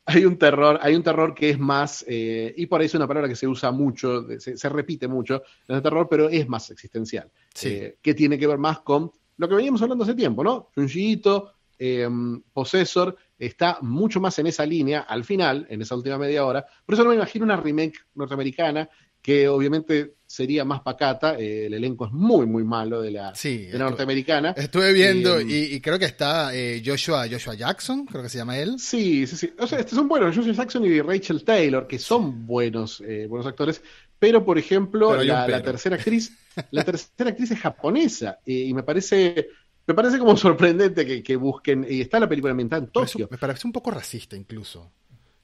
Hay, 0.08 0.24
un 0.24 0.36
terror, 0.36 0.78
hay 0.82 0.94
un 0.94 1.02
terror 1.02 1.34
que 1.34 1.50
es 1.50 1.58
más, 1.58 2.04
eh, 2.06 2.54
y 2.56 2.66
por 2.66 2.80
ahí 2.80 2.86
es 2.86 2.94
una 2.94 3.08
palabra 3.08 3.28
que 3.28 3.34
se 3.34 3.48
usa 3.48 3.72
mucho, 3.72 4.26
se, 4.38 4.68
repite 4.68 5.08
mucho 5.08 5.42
en 5.66 5.76
el 5.76 5.82
terror, 5.82 6.06
pero 6.08 6.28
es 6.28 6.48
más 6.48 6.70
existencial. 6.70 7.28
Eh, 7.62 7.96
que 8.00 8.14
tiene 8.14 8.38
que 8.38 8.46
ver 8.46 8.58
más 8.58 8.80
con 8.80 9.10
lo 9.38 9.48
que 9.48 9.54
veníamos 9.54 9.82
hablando 9.82 10.04
hace 10.04 10.14
tiempo, 10.14 10.44
¿no? 10.44 10.68
Junjiito, 10.74 11.54
eh, 11.78 12.08
Possessor, 12.52 13.16
está 13.38 13.78
mucho 13.82 14.20
más 14.20 14.38
en 14.38 14.46
esa 14.46 14.64
línea 14.64 15.00
al 15.00 15.24
final, 15.24 15.66
en 15.68 15.82
esa 15.82 15.94
última 15.94 16.18
media 16.18 16.44
hora. 16.44 16.66
Por 16.84 16.94
eso 16.94 17.04
no 17.04 17.10
me 17.10 17.16
imagino 17.16 17.44
una 17.44 17.56
remake 17.56 17.98
norteamericana 18.14 18.88
que 19.26 19.48
obviamente 19.48 20.18
sería 20.24 20.64
más 20.64 20.82
pacata. 20.82 21.36
Eh, 21.36 21.66
el 21.66 21.74
elenco 21.74 22.06
es 22.06 22.12
muy, 22.12 22.46
muy 22.46 22.62
malo 22.62 23.02
de 23.02 23.10
la, 23.10 23.32
norteamericana. 23.76 24.54
Estuve 24.56 24.92
viendo 24.92 25.40
em, 25.40 25.48
y, 25.50 25.80
creo 25.80 25.98
que 25.98 26.04
está 26.04 26.54
eh, 26.54 26.80
Joshua, 26.86 27.26
Joshua 27.28 27.54
Jackson, 27.54 28.06
creo 28.06 28.22
que 28.22 28.28
se 28.28 28.38
llama 28.38 28.56
él. 28.56 28.76
Sí, 28.78 29.26
sí, 29.26 29.36
sí. 29.36 29.52
O 29.58 29.66
sea, 29.66 29.80
estos 29.80 29.96
son 29.96 30.06
buenos, 30.06 30.36
Joshua 30.36 30.52
Jackson 30.52 30.84
y 30.84 31.00
Rachel 31.00 31.42
Taylor, 31.42 31.88
que 31.88 31.98
son 31.98 32.46
buenos, 32.46 33.00
eh, 33.00 33.26
buenos 33.28 33.48
actores. 33.48 33.82
Pero, 34.16 34.44
por 34.44 34.58
ejemplo, 34.58 35.20
la, 35.22 35.60
tercera 35.60 35.96
actriz, 35.96 36.32
la 36.70 36.84
tercera 36.84 37.30
actriz 37.30 37.50
es 37.50 37.58
japonesa 37.58 38.38
y 38.46 38.72
me 38.72 38.84
parece 38.84 39.48
me 39.86 39.94
parece 39.94 40.18
como 40.18 40.36
sorprendente 40.36 41.22
que, 41.22 41.36
busquen, 41.36 41.86
y 41.88 42.00
está 42.00 42.20
la 42.20 42.28
película 42.28 42.52
ambientada 42.52 42.82
en 42.82 42.90
Tokio. 42.90 43.28
Me 43.30 43.38
parece 43.38 43.66
un 43.66 43.72
poco 43.72 43.90
racista 43.90 44.36
incluso 44.36 44.92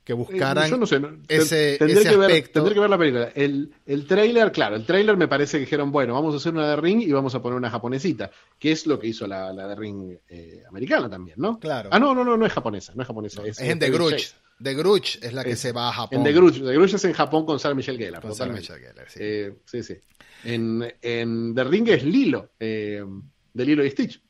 que 0.05 0.13
buscaran 0.15 0.69
yo 0.69 0.77
no 0.77 0.87
sé, 0.87 1.01
ese, 1.29 1.77
tendré, 1.79 2.03
que 2.03 2.17
ver, 2.17 2.49
tendré 2.49 2.75
que 2.75 2.81
ver 2.81 2.91
la 2.91 2.99
película. 2.99 3.31
El, 3.35 3.73
el 3.87 4.07
trailer, 4.07 4.51
claro, 4.51 4.75
el 4.75 4.85
trailer 4.85 5.17
me 5.17 5.29
parece 5.29 5.59
que 5.59 5.61
dijeron, 5.61 5.93
bueno, 5.93 6.15
vamos 6.15 6.35
a 6.35 6.39
hacer 6.39 6.53
una 6.53 6.69
de 6.69 6.77
Ring 6.77 7.03
y 7.03 7.13
vamos 7.13 7.35
a 7.37 7.43
poner 7.43 7.57
una 7.57 7.71
japonesita, 7.71 8.31
que 8.59 8.73
es 8.73 8.87
lo 8.87 8.99
que 8.99 9.07
hizo 9.07 9.29
la, 9.29 9.53
la 9.53 9.69
de 9.69 9.77
Ring 9.77 10.19
eh, 10.29 10.65
americana 10.69 11.09
también, 11.09 11.37
¿no? 11.39 11.59
Claro. 11.61 11.91
Ah, 11.93 12.01
no, 12.01 12.15
no, 12.15 12.25
no, 12.25 12.37
no 12.37 12.45
es 12.45 12.53
japonesa, 12.53 12.93
no 12.97 13.03
es 13.03 13.07
japonesa. 13.07 13.43
es, 13.45 13.61
en 13.61 13.79
The 13.79 13.91
Grudge. 13.91 14.33
The 14.61 14.75
Grudge 14.75 15.19
es 15.23 15.33
la 15.33 15.45
que 15.45 15.57
se 15.57 15.73
va 15.73 15.89
a 15.89 15.93
Japón. 15.93 16.19
En 16.19 16.25
The 16.25 16.33
Grudge, 16.33 16.61
The 16.61 16.73
Grudge 16.73 16.97
es 16.97 17.05
en 17.05 17.13
Japón 17.13 17.47
con 17.47 17.61
Sarah 17.61 17.75
Michelle 17.75 17.99
Gellar. 17.99 18.23
Con 18.23 18.35
Sarah 18.35 18.53
Michelle 18.53 18.81
Gellar, 18.81 19.09
sí. 19.09 19.19
Eh, 19.23 19.55
sí, 19.65 19.83
sí. 19.85 19.97
En, 20.45 20.85
en 21.01 21.55
The 21.55 21.65
Ring 21.65 21.89
es 21.89 22.03
Lilo, 22.03 22.51
eh, 22.59 23.05
de 23.55 23.65
Lilo 23.65 23.85
y 23.85 23.91
Stitch. 23.91 24.21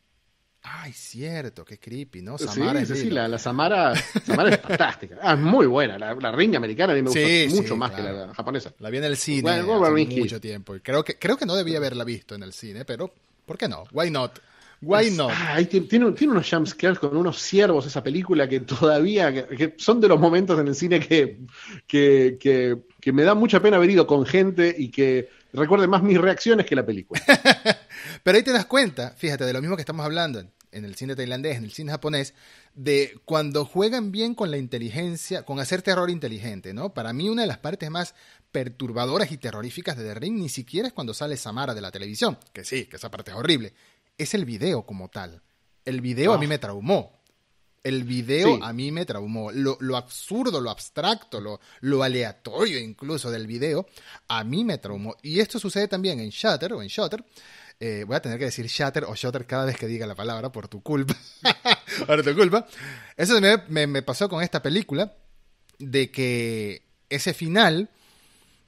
Ay, 0.64 0.92
cierto, 0.92 1.64
qué 1.64 1.78
creepy, 1.78 2.22
¿no? 2.22 2.38
Samara 2.38 2.84
sí, 2.86 2.94
sí, 2.94 3.10
la, 3.10 3.26
la 3.26 3.38
Samara, 3.38 3.94
Samara 4.24 4.50
es 4.50 4.60
fantástica. 4.60 5.18
Ah, 5.20 5.34
es 5.34 5.40
muy 5.40 5.66
buena. 5.66 5.98
La, 5.98 6.14
la 6.14 6.30
ring 6.30 6.54
americana 6.54 6.92
a 6.92 6.96
mí 6.96 7.02
me 7.02 7.08
gusta 7.08 7.56
mucho 7.56 7.76
más 7.76 7.90
que 7.90 8.02
la, 8.02 8.32
japonesa. 8.32 8.72
La 8.78 8.88
vi 8.88 8.98
en 8.98 9.04
el 9.04 9.16
cine 9.16 9.50
hace 9.50 10.20
mucho 10.20 10.40
tiempo. 10.40 10.76
Y 10.76 10.80
creo 10.80 11.04
que, 11.04 11.18
creo 11.18 11.36
que 11.36 11.46
no 11.46 11.56
debía 11.56 11.78
haberla 11.78 12.04
visto 12.04 12.36
en 12.36 12.44
el 12.44 12.52
cine, 12.52 12.84
pero 12.84 13.12
¿por 13.44 13.58
qué 13.58 13.66
no? 13.66 13.84
Why 13.92 14.10
not? 14.10 14.38
Why 14.82 15.10
not? 15.10 15.32
tiene, 15.68 16.12
tiene, 16.12 16.32
unos 16.32 16.48
jumpscares 16.48 16.98
con 16.98 17.16
unos 17.16 17.40
ciervos 17.40 17.86
esa 17.86 18.02
película 18.02 18.48
que 18.48 18.60
todavía 18.60 19.46
que, 19.48 19.74
son 19.78 20.00
de 20.00 20.08
los 20.08 20.18
momentos 20.18 20.58
en 20.58 20.68
el 20.68 20.74
cine 20.74 21.00
que, 21.00 21.38
que, 21.86 22.36
que, 22.38 22.78
que 23.00 23.12
me 23.12 23.22
da 23.22 23.34
mucha 23.34 23.60
pena 23.60 23.76
haber 23.78 23.90
ido 23.90 24.06
con 24.06 24.26
gente 24.26 24.74
y 24.76 24.90
que 24.90 25.28
recuerde 25.52 25.86
más 25.86 26.02
mis 26.02 26.20
reacciones 26.20 26.66
que 26.66 26.76
la 26.76 26.86
película. 26.86 27.20
Pero 28.22 28.36
ahí 28.36 28.44
te 28.44 28.52
das 28.52 28.66
cuenta, 28.66 29.10
fíjate, 29.16 29.44
de 29.44 29.52
lo 29.52 29.60
mismo 29.60 29.76
que 29.76 29.82
estamos 29.82 30.04
hablando 30.04 30.44
en 30.72 30.84
el 30.84 30.94
cine 30.94 31.14
tailandés, 31.14 31.58
en 31.58 31.64
el 31.64 31.72
cine 31.72 31.92
japonés, 31.92 32.34
de 32.74 33.20
cuando 33.24 33.64
juegan 33.64 34.10
bien 34.10 34.34
con 34.34 34.50
la 34.50 34.56
inteligencia, 34.56 35.44
con 35.44 35.60
hacer 35.60 35.82
terror 35.82 36.08
inteligente, 36.10 36.72
¿no? 36.72 36.94
Para 36.94 37.12
mí 37.12 37.28
una 37.28 37.42
de 37.42 37.48
las 37.48 37.58
partes 37.58 37.90
más 37.90 38.14
perturbadoras 38.50 39.30
y 39.30 39.36
terroríficas 39.36 39.96
de 39.96 40.04
The 40.04 40.14
Ring 40.14 40.38
ni 40.38 40.48
siquiera 40.48 40.88
es 40.88 40.94
cuando 40.94 41.14
sale 41.14 41.36
Samara 41.36 41.74
de 41.74 41.82
la 41.82 41.90
televisión, 41.90 42.38
que 42.52 42.64
sí, 42.64 42.86
que 42.86 42.96
esa 42.96 43.10
parte 43.10 43.30
es 43.30 43.36
horrible, 43.36 43.74
es 44.16 44.34
el 44.34 44.44
video 44.44 44.84
como 44.84 45.08
tal. 45.08 45.42
El 45.84 46.00
video 46.00 46.32
a 46.32 46.38
mí 46.38 46.46
ah. 46.46 46.48
me 46.48 46.58
traumó. 46.58 47.20
El 47.82 48.04
video 48.04 48.62
a 48.62 48.72
mí 48.72 48.92
me 48.92 49.04
traumó. 49.04 49.50
Lo, 49.50 49.76
lo 49.80 49.96
absurdo, 49.96 50.60
lo 50.60 50.70
abstracto, 50.70 51.40
lo, 51.40 51.58
lo, 51.80 52.04
aleatorio 52.04 52.78
incluso 52.78 53.28
del 53.28 53.48
video, 53.48 53.86
a 54.28 54.44
mí 54.44 54.64
me 54.64 54.78
traumó. 54.78 55.16
Y 55.20 55.40
esto 55.40 55.58
sucede 55.58 55.88
también 55.88 56.20
en 56.20 56.30
Shutter 56.30 56.74
o 56.74 56.82
en 56.82 56.86
Shutter. 56.86 57.24
Eh, 57.80 58.04
voy 58.06 58.16
a 58.16 58.22
tener 58.22 58.38
que 58.38 58.44
decir 58.44 58.66
Shutter 58.66 59.04
o 59.04 59.14
Shutter 59.14 59.46
cada 59.46 59.64
vez 59.64 59.76
que 59.76 59.86
diga 59.86 60.06
la 60.06 60.14
palabra 60.14 60.52
por 60.52 60.68
tu 60.68 60.82
culpa. 60.82 61.16
por 62.06 62.22
tu 62.22 62.34
culpa. 62.34 62.66
Eso 63.16 63.40
me, 63.40 63.86
me, 63.86 64.02
pasó 64.02 64.28
con 64.28 64.42
esta 64.42 64.62
película, 64.62 65.14
de 65.78 66.10
que 66.10 66.82
ese 67.08 67.34
final, 67.34 67.90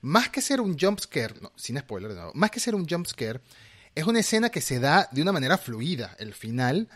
más 0.00 0.28
que 0.28 0.40
ser 0.40 0.60
un 0.60 0.78
jump 0.78 0.98
scare, 0.98 1.34
no, 1.40 1.52
sin 1.56 1.78
spoiler, 1.78 2.12
más 2.34 2.50
que 2.50 2.60
ser 2.60 2.74
un 2.74 2.88
jump 2.88 3.06
scare, 3.06 3.40
es 3.94 4.04
una 4.04 4.20
escena 4.20 4.50
que 4.50 4.60
se 4.60 4.80
da 4.80 5.08
de 5.12 5.22
una 5.22 5.32
manera 5.32 5.58
fluida, 5.58 6.16
el 6.18 6.34
final, 6.34 6.88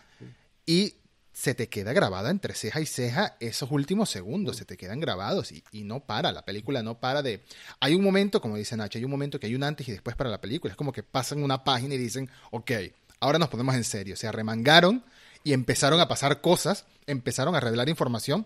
y 0.67 0.95
se 1.39 1.55
te 1.55 1.69
queda 1.69 1.93
grabada 1.93 2.31
entre 2.31 2.53
ceja 2.53 2.81
y 2.81 2.87
ceja 2.87 3.37
esos 3.39 3.71
últimos 3.71 4.11
segundos, 4.11 4.57
se 4.57 4.65
te 4.65 4.77
quedan 4.77 4.99
grabados 4.99 5.53
y, 5.53 5.85
no 5.85 6.01
para, 6.01 6.33
la 6.33 6.45
película 6.45 6.83
no 6.83 6.99
para 6.99 7.23
de... 7.23 7.45
Hay 7.79 7.95
un 7.95 8.03
momento, 8.03 8.41
como 8.41 8.57
dice 8.57 8.77
Nacho, 8.77 8.99
hay 8.99 9.05
un 9.05 9.13
momento 9.13 9.39
que 9.39 9.47
hay 9.47 9.55
un 9.55 9.63
antes 9.63 9.87
y 9.89 9.93
después 9.93 10.17
para 10.17 10.31
la 10.31 10.41
película, 10.41 10.73
es 10.73 10.77
como 10.77 10.91
que 10.91 11.05
pasan 11.05 11.45
una 11.45 11.63
página 11.63 11.95
y 11.95 11.99
dicen, 11.99 12.29
ok, 12.51 12.73
ahora 13.21 13.39
nos 13.39 13.51
ponemos 13.51 13.77
en 13.77 13.85
serio, 13.85 14.17
se 14.17 14.27
arremangaron 14.27 15.05
y 15.45 15.53
empezaron 15.53 16.01
a 16.01 16.09
pasar 16.09 16.41
cosas, 16.41 16.87
empezaron 17.07 17.55
a 17.55 17.61
revelar 17.61 17.89
información 17.89 18.45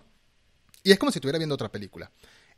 y 0.83 0.93
es 0.93 0.99
como 0.99 1.13
si 1.13 1.17
estuvieras 1.17 1.39
viendo 1.39 1.55
otra 1.55 1.73
película. 1.73 2.11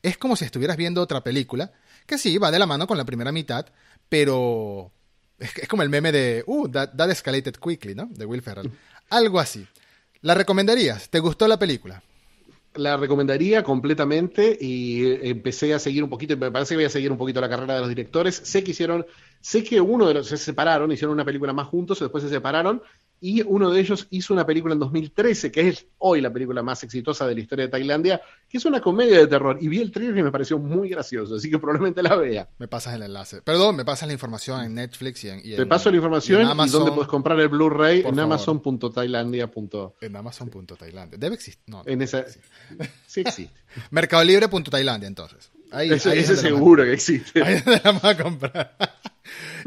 Es 0.03 0.19
como 0.19 0.35
si 0.35 0.47
estuvieras 0.47 0.77
viendo 0.77 1.01
otra 1.01 1.23
película, 1.23 1.71
que 2.07 2.19
sí, 2.19 2.39
va 2.39 2.51
de 2.51 2.59
la 2.59 2.67
mano 2.67 2.89
con 2.89 2.99
la 2.99 3.05
primera 3.05 3.31
mitad, 3.31 3.67
pero 4.09 4.91
es, 5.39 5.69
como 5.69 5.85
el 5.85 5.91
meme 5.91 6.11
de, 6.11 6.43
uh, 6.45 6.69
that 6.69 7.09
escalated 7.09 7.55
quickly, 7.55 7.95
¿no? 7.95 8.09
De 8.11 8.27
Will 8.27 8.43
Ferrell. 8.43 8.73
Algo 9.11 9.39
así. 9.39 9.65
¿La 10.25 10.33
recomendarías? 10.33 11.11
¿Te 11.11 11.21
gustó 11.21 11.47
la 11.47 11.59
película? 11.59 12.03
La 12.77 12.97
recomendaría 12.97 13.63
completamente 13.63 14.57
y 14.59 15.29
empecé 15.29 15.75
a 15.75 15.79
seguir 15.79 16.03
un 16.03 16.09
poquito, 16.09 16.35
me 16.39 16.51
parece 16.51 16.71
que 16.71 16.77
voy 16.77 16.87
a 16.87 16.89
seguir 16.89 17.13
un 17.13 17.19
poquito 17.19 17.43
la 17.43 17.49
carrera 17.51 17.75
de 17.75 17.81
los 17.81 17.91
directores. 17.91 18.35
Sé 18.43 18.65
que 18.65 18.71
hicieron, 18.71 19.05
sé 19.43 19.63
que 19.63 19.83
uno 19.83 20.09
de 20.09 20.15
los 20.15 20.27
se 20.27 20.39
separaron, 20.39 20.91
hicieron 20.91 21.13
una 21.13 21.27
película 21.27 21.53
más 21.53 21.67
juntos, 21.67 22.01
después 22.01 22.25
se 22.25 22.31
separaron 22.31 22.83
y 23.25 23.41
uno 23.41 23.71
de 23.71 23.81
ellos 23.81 24.07
hizo 24.11 24.35
una 24.35 24.45
película 24.45 24.75
en 24.75 24.81
2013, 24.81 25.51
que 25.51 25.69
es 25.69 25.87
hoy 25.97 26.21
la 26.21 26.31
película 26.31 26.63
más 26.63 26.83
exitosa 26.83 27.27
de 27.27 27.35
la 27.35 27.41
historia 27.41 27.65
de 27.65 27.71
Tailandia, 27.71 28.21
que 28.47 28.59
es 28.59 28.67
una 28.67 28.83
comedia 28.83 29.19
de 29.19 29.27
terror. 29.27 29.57
Y 29.63 29.69
vi 29.69 29.81
el 29.81 29.91
trailer 29.91 30.19
y 30.19 30.23
me 30.23 30.31
pareció 30.31 30.59
muy 30.59 30.91
gracioso, 30.91 31.37
así 31.37 31.49
que 31.49 31.59
probablemente 31.59 32.03
la 32.03 32.17
vea. 32.17 32.51
Me 32.59 32.69
pasas 32.69 32.97
el 32.97 33.03
enlace. 33.03 33.41
Perdón, 33.41 33.77
me 33.77 33.85
pasas 33.87 34.09
la 34.09 34.13
información 34.13 34.63
en 34.63 34.75
Netflix 34.75 35.25
y 35.25 35.31
en. 35.31 35.43
Te 35.43 35.65
paso 35.65 35.91
la 35.91 35.97
información 35.97 36.43
y, 36.43 36.45
Amazon, 36.51 36.81
dónde 36.81 36.93
puedes 36.93 37.09
comprar 37.09 37.41
el 37.41 37.49
Blu-ray 37.49 38.03
en 38.05 38.19
amazon.tailandia. 38.19 39.51
En 40.03 40.17
amazon.tailandia. 40.17 41.19
Debe 41.19 41.37
existir. 41.37 41.63
No, 41.67 41.83
en 41.87 42.03
esa... 42.03 42.27
Sí 43.07 43.23
existe. 43.23 43.59
Mercadolibre.tailandia, 43.91 45.07
entonces. 45.07 45.51
Ahí, 45.71 45.91
ese, 45.91 46.37
seguro 46.37 46.85
que 46.85 46.93
existe. 46.93 47.43
Ahí 47.43 47.55
donde 47.55 47.71
la 47.73 47.81
vamos 47.85 48.05
a 48.05 48.17
comprar. 48.23 48.77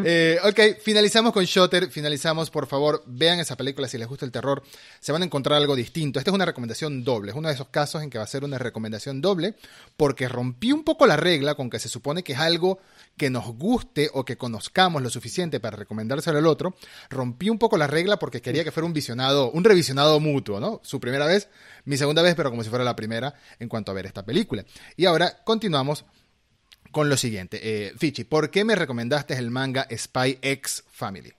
Eh, 0.04 0.38
ok, 0.44 0.80
finalizamos 0.82 1.34
con 1.34 1.44
Shutter. 1.44 1.90
Finalizamos, 1.90 2.50
por 2.50 2.68
favor, 2.68 3.04
vean 3.08 3.40
esa 3.40 3.56
película 3.56 3.88
si 3.88 3.98
les 3.98 4.08
gusta 4.08 4.26
el 4.26 4.32
terror. 4.32 4.64
Se 5.00 5.12
van 5.12 5.22
a 5.22 5.26
encontrar 5.26 5.58
algo 5.58 5.76
distinto. 5.76 6.20
Esta 6.20 6.32
es 6.32 6.36
una 6.36 6.46
recomendación 6.46 7.04
doble. 7.04 7.32
Es 7.32 7.38
uno 7.38 7.48
de 7.48 7.56
esos 7.56 7.70
casos 7.70 8.04
en 8.04 8.10
que 8.10 8.18
va 8.18 8.24
a 8.24 8.28
ser 8.28 8.44
una 8.44 8.58
recomendación 8.58 9.22
doble 9.22 9.56
porque 9.96 10.28
rompí 10.28 10.72
un 10.72 10.84
poco 10.84 11.08
la 11.08 11.18
regla 11.18 11.56
con 11.56 11.70
que 11.70 11.80
se 11.80 11.90
supone 11.90 12.24
que 12.24 12.34
es 12.34 12.40
algo 12.40 12.80
que 13.18 13.30
nos 13.30 13.48
guste 13.58 14.10
o 14.14 14.24
que 14.24 14.38
conozcamos 14.38 15.02
lo 15.02 15.10
suficiente 15.10 15.60
para 15.60 15.78
recomendárselo 15.78 16.38
al 16.38 16.46
otro. 16.46 16.76
Rompí 17.10 17.50
un 17.50 17.58
poco 17.58 17.78
la 17.78 17.88
regla 17.88 18.18
porque 18.18 18.42
quería 18.42 18.64
que 18.64 18.72
fuera 18.72 18.86
un 18.86 18.94
visionado, 18.94 19.52
un 19.52 19.64
revisionado 19.64 20.20
mutuo, 20.20 20.60
¿no? 20.60 20.82
Su 20.84 21.00
primera 21.00 21.26
vez, 21.26 21.50
mi 21.86 21.98
segunda 21.98 22.22
vez, 22.22 22.36
pero 22.36 22.52
como 22.52 22.64
si 22.64 22.70
fuera 22.70 22.86
la 22.86 22.96
primera 22.96 23.34
en 23.60 23.70
cuanto 23.70 23.92
a 23.92 23.96
ver 23.96 24.06
esta 24.06 24.24
película. 24.24 24.64
Y 24.96 25.06
ahora 25.06 25.42
continuamos 25.44 26.06
con 26.92 27.10
lo 27.10 27.18
siguiente. 27.18 27.60
Eh, 27.62 27.94
Fichi, 27.98 28.24
¿por 28.24 28.50
qué 28.50 28.64
me 28.64 28.76
recomendaste 28.76 29.34
el 29.36 29.52
manga 29.52 29.88
Spy 29.96 30.40
X 30.42 30.84
Family? 30.92 31.32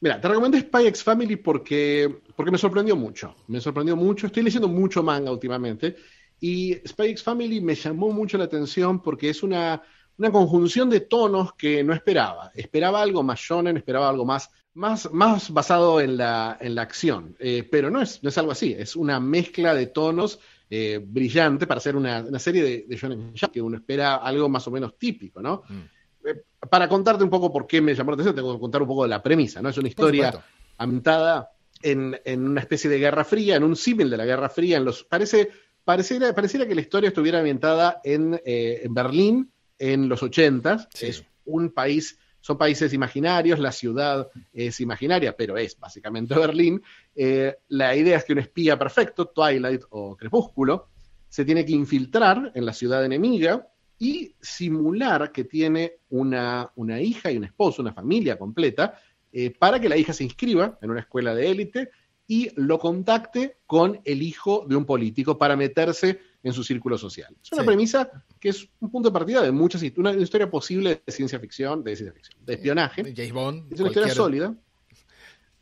Mira, 0.00 0.20
te 0.20 0.26
recomendé 0.26 0.60
Spy 0.60 0.88
X 0.88 1.04
Family 1.04 1.36
porque, 1.36 2.22
porque 2.34 2.50
me 2.50 2.58
sorprendió 2.58 2.96
mucho. 2.96 3.36
Me 3.46 3.60
sorprendió 3.60 3.94
mucho. 3.94 4.26
Estoy 4.26 4.42
leyendo 4.42 4.66
mucho 4.66 5.02
manga 5.02 5.30
últimamente. 5.30 5.96
Y 6.40 6.74
Spy 6.86 7.10
X 7.10 7.22
Family 7.22 7.60
me 7.60 7.76
llamó 7.76 8.10
mucho 8.10 8.36
la 8.36 8.44
atención 8.44 9.00
porque 9.00 9.30
es 9.30 9.44
una, 9.44 9.80
una 10.18 10.32
conjunción 10.32 10.90
de 10.90 11.00
tonos 11.00 11.54
que 11.54 11.84
no 11.84 11.94
esperaba. 11.94 12.50
Esperaba 12.54 13.00
algo 13.00 13.22
más 13.22 13.38
shonen, 13.38 13.76
esperaba 13.76 14.08
algo 14.08 14.24
más, 14.24 14.50
más, 14.74 15.08
más 15.12 15.50
basado 15.50 16.00
en 16.00 16.16
la, 16.16 16.58
en 16.60 16.74
la 16.74 16.82
acción. 16.82 17.36
Eh, 17.38 17.68
pero 17.70 17.88
no 17.88 18.02
es, 18.02 18.22
no 18.24 18.28
es 18.28 18.38
algo 18.38 18.50
así. 18.50 18.74
Es 18.76 18.96
una 18.96 19.20
mezcla 19.20 19.72
de 19.72 19.86
tonos 19.86 20.40
eh, 20.74 20.98
brillante 21.04 21.66
para 21.66 21.76
hacer 21.76 21.94
una, 21.96 22.38
serie 22.38 22.62
de, 22.62 22.84
de 22.88 22.96
Shonen 22.96 23.34
Jump, 23.38 23.52
que 23.52 23.60
uno 23.60 23.76
espera 23.76 24.16
algo 24.16 24.48
más 24.48 24.66
o 24.66 24.70
menos 24.70 24.96
típico, 24.96 25.42
¿no? 25.42 25.64
Mm. 25.68 26.26
Eh, 26.26 26.44
para 26.70 26.88
contarte 26.88 27.22
un 27.22 27.28
poco 27.28 27.52
por 27.52 27.66
qué 27.66 27.82
me 27.82 27.94
llamó 27.94 28.12
la 28.12 28.14
atención, 28.14 28.34
tengo 28.34 28.54
que 28.54 28.60
contar 28.60 28.80
un 28.80 28.88
poco 28.88 29.02
de 29.02 29.10
la 29.10 29.22
premisa, 29.22 29.60
¿no? 29.60 29.68
Es 29.68 29.76
una 29.76 29.88
historia 29.88 30.32
ambientada 30.78 31.50
en, 31.82 32.16
una 32.26 32.62
especie 32.62 32.88
de 32.88 32.98
Guerra 32.98 33.22
Fría, 33.22 33.56
en 33.56 33.64
un 33.64 33.76
símil 33.76 34.08
de 34.08 34.16
la 34.16 34.24
Guerra 34.24 34.48
Fría, 34.48 34.78
en 34.78 34.86
los, 34.86 35.04
parece, 35.04 35.50
pareciera, 35.84 36.34
pareciera 36.34 36.66
que 36.66 36.74
la 36.74 36.80
historia 36.80 37.08
estuviera 37.08 37.40
ambientada 37.40 38.00
en, 38.02 38.40
eh, 38.42 38.86
Berlín 38.88 39.52
en 39.78 40.08
los 40.08 40.22
80 40.22 40.88
es 41.02 41.22
un 41.44 41.70
país 41.72 42.18
son 42.42 42.58
países 42.58 42.92
imaginarios, 42.92 43.60
la 43.60 43.72
ciudad 43.72 44.28
es 44.52 44.80
imaginaria, 44.80 45.34
pero 45.34 45.56
es 45.56 45.78
básicamente 45.78 46.34
Berlín. 46.38 46.82
Eh, 47.14 47.56
la 47.68 47.96
idea 47.96 48.18
es 48.18 48.24
que 48.24 48.32
un 48.34 48.40
espía 48.40 48.78
perfecto, 48.78 49.26
Twilight 49.26 49.82
o 49.90 50.16
Crepúsculo, 50.16 50.88
se 51.28 51.44
tiene 51.44 51.64
que 51.64 51.72
infiltrar 51.72 52.52
en 52.54 52.66
la 52.66 52.72
ciudad 52.74 53.04
enemiga 53.04 53.68
y 53.98 54.34
simular 54.40 55.30
que 55.30 55.44
tiene 55.44 55.98
una, 56.10 56.70
una 56.74 57.00
hija 57.00 57.30
y 57.30 57.36
un 57.36 57.44
esposo, 57.44 57.80
una 57.80 57.92
familia 57.94 58.36
completa, 58.36 58.98
eh, 59.32 59.50
para 59.50 59.80
que 59.80 59.88
la 59.88 59.96
hija 59.96 60.12
se 60.12 60.24
inscriba 60.24 60.78
en 60.82 60.90
una 60.90 61.00
escuela 61.00 61.34
de 61.36 61.48
élite 61.48 61.90
y 62.26 62.50
lo 62.56 62.80
contacte 62.80 63.58
con 63.66 64.00
el 64.04 64.20
hijo 64.20 64.66
de 64.68 64.74
un 64.74 64.84
político 64.84 65.38
para 65.38 65.56
meterse 65.56 66.18
en 66.42 66.52
su 66.52 66.64
círculo 66.64 66.98
social. 66.98 67.34
Es 67.42 67.52
una 67.52 67.64
premisa 67.64 68.10
que 68.40 68.48
es 68.48 68.68
un 68.80 68.90
punto 68.90 69.08
de 69.08 69.12
partida 69.12 69.42
de 69.42 69.52
muchas 69.52 69.82
una 69.96 70.12
historia 70.12 70.50
posible 70.50 71.02
de 71.04 71.12
ciencia 71.12 71.38
ficción, 71.38 71.84
de 71.84 71.96
ciencia 71.96 72.12
ficción, 72.12 72.44
de 72.44 72.54
espionaje. 72.54 73.02
James 73.14 73.32
Bond. 73.32 73.72
Es 73.72 73.80
una 73.80 73.88
historia 73.88 74.14
sólida. 74.14 74.54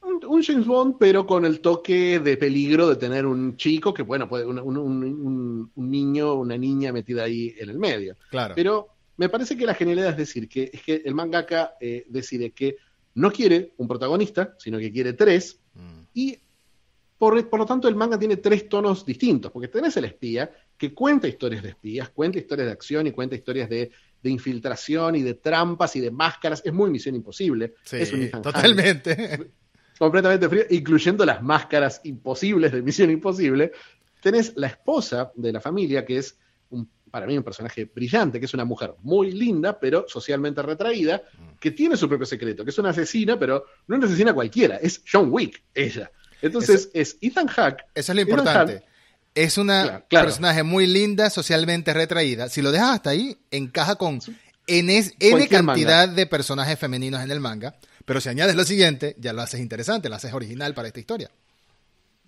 Un, 0.03 0.43
James 0.43 0.66
Bond, 0.66 0.97
pero 0.99 1.27
con 1.27 1.45
el 1.45 1.61
toque 1.61 2.21
de 2.21 2.37
peligro 2.37 2.88
de 2.88 2.97
tener 2.97 3.27
un 3.27 3.57
chico 3.57 3.93
que, 3.93 4.03
bueno, 4.03 4.29
puede 4.29 4.47
un, 4.47 4.59
un, 4.59 5.71
un, 5.75 5.90
niño, 5.90 6.35
una 6.35 6.57
niña 6.57 6.90
metida 6.90 7.25
ahí 7.25 7.55
en 7.59 7.69
el 7.69 7.79
medio. 7.79 8.16
Claro. 8.31 8.55
Pero 8.55 8.88
me 9.19 9.29
parece 9.29 9.57
que 9.57 9.66
la 9.66 9.75
genialidad 9.75 10.11
es 10.11 10.16
decir 10.16 10.49
que 10.49 10.71
es 10.73 10.83
que 10.83 11.03
el 11.05 11.14
mangaka 11.14 11.75
eh, 11.81 12.07
decide 12.09 12.53
que 12.53 12.77
no 13.14 13.31
quiere 13.31 13.75
un 13.77 13.87
protagonista, 13.87 14.55
sino 14.59 14.79
que 14.79 14.90
quiere 14.90 15.12
tres, 15.12 15.61
mm. 15.75 16.01
y 16.14 16.38
por, 17.20 17.50
por, 17.50 17.61
lo 17.61 17.66
tanto 17.66 17.87
el 17.87 17.96
manga 17.96 18.18
tiene 18.18 18.38
tres 18.38 18.66
tonos 18.66 19.04
distintos, 19.04 19.52
porque 19.52 19.68
tenés 19.68 19.94
el 19.98 20.06
espía, 20.06 20.50
que 20.78 20.94
cuenta 20.94 21.28
historias 21.28 21.62
de 21.62 21.68
espías, 21.68 22.09
cuenta 22.09 22.38
historias 22.38 22.68
de 22.68 22.72
acción 22.72 23.06
y 23.06 23.11
cuenta 23.11 23.37
historias 23.37 23.68
de, 23.68 23.90
infiltración 24.22 25.16
y 25.16 25.22
de 25.22 25.35
trampas 25.35 25.96
y 25.96 26.00
de 26.00 26.11
máscaras. 26.11 26.62
Es 26.64 26.72
muy 26.72 26.88
misión 26.88 27.14
imposible. 27.14 27.74
es 27.92 28.11
un 28.14 28.30
totalmente. 28.30 29.50
completamente 29.98 30.48
frío, 30.48 30.64
incluyendo 30.70 31.26
las 31.26 31.42
máscaras 31.42 32.00
imposibles 32.04 32.72
de 32.72 32.80
Misión 32.80 33.11
Imposible. 33.11 33.72
Tenés 34.22 34.54
la 34.56 34.68
esposa 34.68 35.30
de 35.35 35.52
la 35.52 35.61
familia, 35.61 36.06
que 36.06 36.16
es 36.16 36.38
un, 36.70 36.88
para 37.11 37.26
mí 37.26 37.37
un 37.37 37.44
personaje 37.44 37.85
brillante, 37.85 38.40
que 38.40 38.46
es 38.46 38.54
una 38.54 38.64
mujer 38.64 38.94
muy 39.02 39.33
linda, 39.33 39.78
pero 39.78 40.06
socialmente 40.09 40.62
retraída, 40.62 41.20
que 41.61 41.72
tiene 41.72 41.98
su 41.98 42.09
propio 42.09 42.24
secreto, 42.24 42.64
que 42.64 42.70
es 42.70 42.78
una 42.78 42.88
asesina, 42.88 43.38
pero 43.38 43.66
no 43.88 43.96
una 43.96 44.06
asesina 44.06 44.33
cualquiera, 44.33 44.76
es 44.76 45.04
John 45.06 45.28
Wick, 45.30 45.62
ella. 45.74 46.11
Entonces 46.42 46.90
es 46.94 47.16
Ethan 47.20 47.48
Hack. 47.48 47.85
Eso 47.94 48.12
es 48.12 48.16
lo 48.16 48.22
importante. 48.22 48.83
es 49.35 49.59
una 49.59 50.05
personaje 50.09 50.62
muy 50.62 50.87
linda, 50.87 51.31
socialmente 51.31 51.92
retraída. 51.92 52.48
Si 52.48 52.62
lo 52.62 52.72
dejas 52.72 52.94
hasta 52.94 53.11
ahí, 53.11 53.37
encaja 53.50 53.96
con 53.96 54.20
N, 54.66 55.05
cantidad 55.48 56.09
de 56.09 56.26
personajes 56.26 56.79
femeninos 56.79 57.22
en 57.22 57.31
el 57.31 57.40
manga. 57.40 57.76
Pero 58.05 58.20
si 58.20 58.29
añades 58.29 58.57
lo 58.57 58.64
siguiente, 58.64 59.16
ya 59.18 59.33
lo 59.33 59.42
haces 59.42 59.61
interesante, 59.61 60.09
lo 60.09 60.16
haces 60.16 60.33
original 60.33 60.74
para 60.74 60.88
esta 60.88 61.00
historia. 61.00 61.31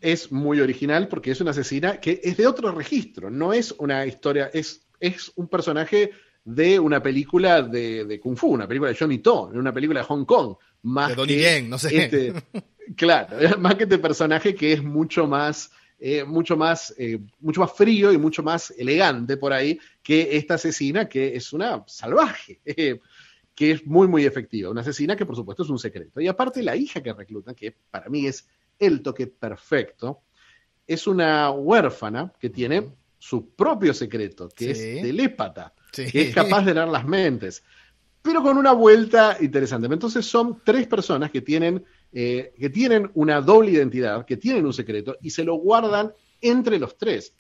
Es 0.01 0.33
muy 0.33 0.61
original 0.61 1.09
porque 1.09 1.31
es 1.31 1.41
una 1.41 1.53
asesina 1.53 2.01
que 2.01 2.21
es 2.23 2.37
de 2.37 2.47
otro 2.47 2.73
registro, 2.73 3.31
no 3.31 3.53
es 3.53 3.73
una 3.79 4.05
historia, 4.05 4.51
es, 4.53 4.83
es 4.99 5.31
un 5.37 5.47
personaje 5.49 6.11
de 6.45 6.81
una 6.81 7.03
película 7.03 7.63
de, 7.63 8.19
Kung 8.21 8.37
Fu, 8.37 8.49
una 8.49 8.67
película 8.67 8.91
de 8.91 8.97
Johnny 8.97 9.19
To, 9.19 9.45
una 9.55 9.73
película 9.73 10.01
de 10.01 10.07
Hong 10.07 10.25
Kong. 10.25 10.57
Más 10.83 11.11
de 11.11 11.15
Donnie 11.15 11.39
Yen, 11.39 11.71
no 11.71 11.79
sé. 11.79 11.97
Este, 11.97 12.33
claro, 12.97 13.37
más 13.59 13.75
que 13.75 13.85
este 13.85 13.99
personaje 13.99 14.55
que 14.55 14.73
es 14.73 14.83
mucho 14.83 15.27
más, 15.27 15.71
eh, 15.99 16.25
mucho 16.25 16.57
más, 16.57 16.95
eh, 16.99 17.19
mucho 17.41 17.61
más 17.61 17.73
frío 17.73 18.13
y 18.13 18.19
mucho 18.19 18.43
más 18.43 18.73
elegante 18.77 19.37
por 19.37 19.53
ahí 19.53 19.79
que 20.03 20.37
esta 20.37 20.55
asesina 20.55 21.09
que 21.09 21.37
es 21.37 21.53
una 21.53 21.85
salvaje. 21.87 22.61
Eh, 22.67 23.01
que 23.55 23.73
es 23.73 23.87
muy, 23.87 24.09
muy 24.09 24.25
efectiva. 24.25 24.71
Una 24.71 24.81
asesina 24.81 25.15
que, 25.15 25.27
por 25.27 25.37
supuesto, 25.37 25.63
es 25.63 25.69
un 25.69 25.79
secreto. 25.79 26.23
Y 26.23 26.27
aparte, 26.27 26.63
la 26.63 26.75
hija 26.75 27.03
que 27.03 27.13
reclutan, 27.13 27.55
que 27.55 27.77
para 27.91 28.09
mí 28.09 28.27
es 28.27 28.49
el 28.79 29.03
toque 29.03 29.27
perfecto, 29.27 30.23
es 30.87 31.07
una 31.07 31.51
huérfana 31.51 32.33
que 32.39 32.51
tiene 32.51 32.91
su 33.19 33.51
propio 33.51 33.95
secreto, 33.95 34.49
que 34.49 34.71
es 34.73 34.79
telépata, 34.79 35.73
que 35.93 36.23
es 36.23 36.35
capaz 36.35 36.65
de 36.65 36.75
leer 36.75 36.89
las 36.89 37.07
mentes, 37.07 37.63
pero 38.21 38.43
con 38.43 38.57
una 38.57 38.73
vuelta 38.73 39.37
interesante. 39.41 39.87
Entonces, 39.87 40.27
son 40.27 40.61
tres 40.65 40.87
personas 40.87 41.31
que 41.31 41.41
tienen, 41.41 41.85
eh, 42.13 42.53
que 42.59 42.69
tienen 42.69 43.11
una 43.15 43.41
doble 43.41 43.71
identidad, 43.71 44.27
que 44.27 44.37
tienen 44.37 44.67
un 44.67 44.73
secreto 44.73 45.17
y 45.23 45.31
se 45.31 45.45
lo 45.45 45.55
guardan 45.55 46.13
entre 46.43 46.79
los 46.79 46.99
tres. 46.99 47.35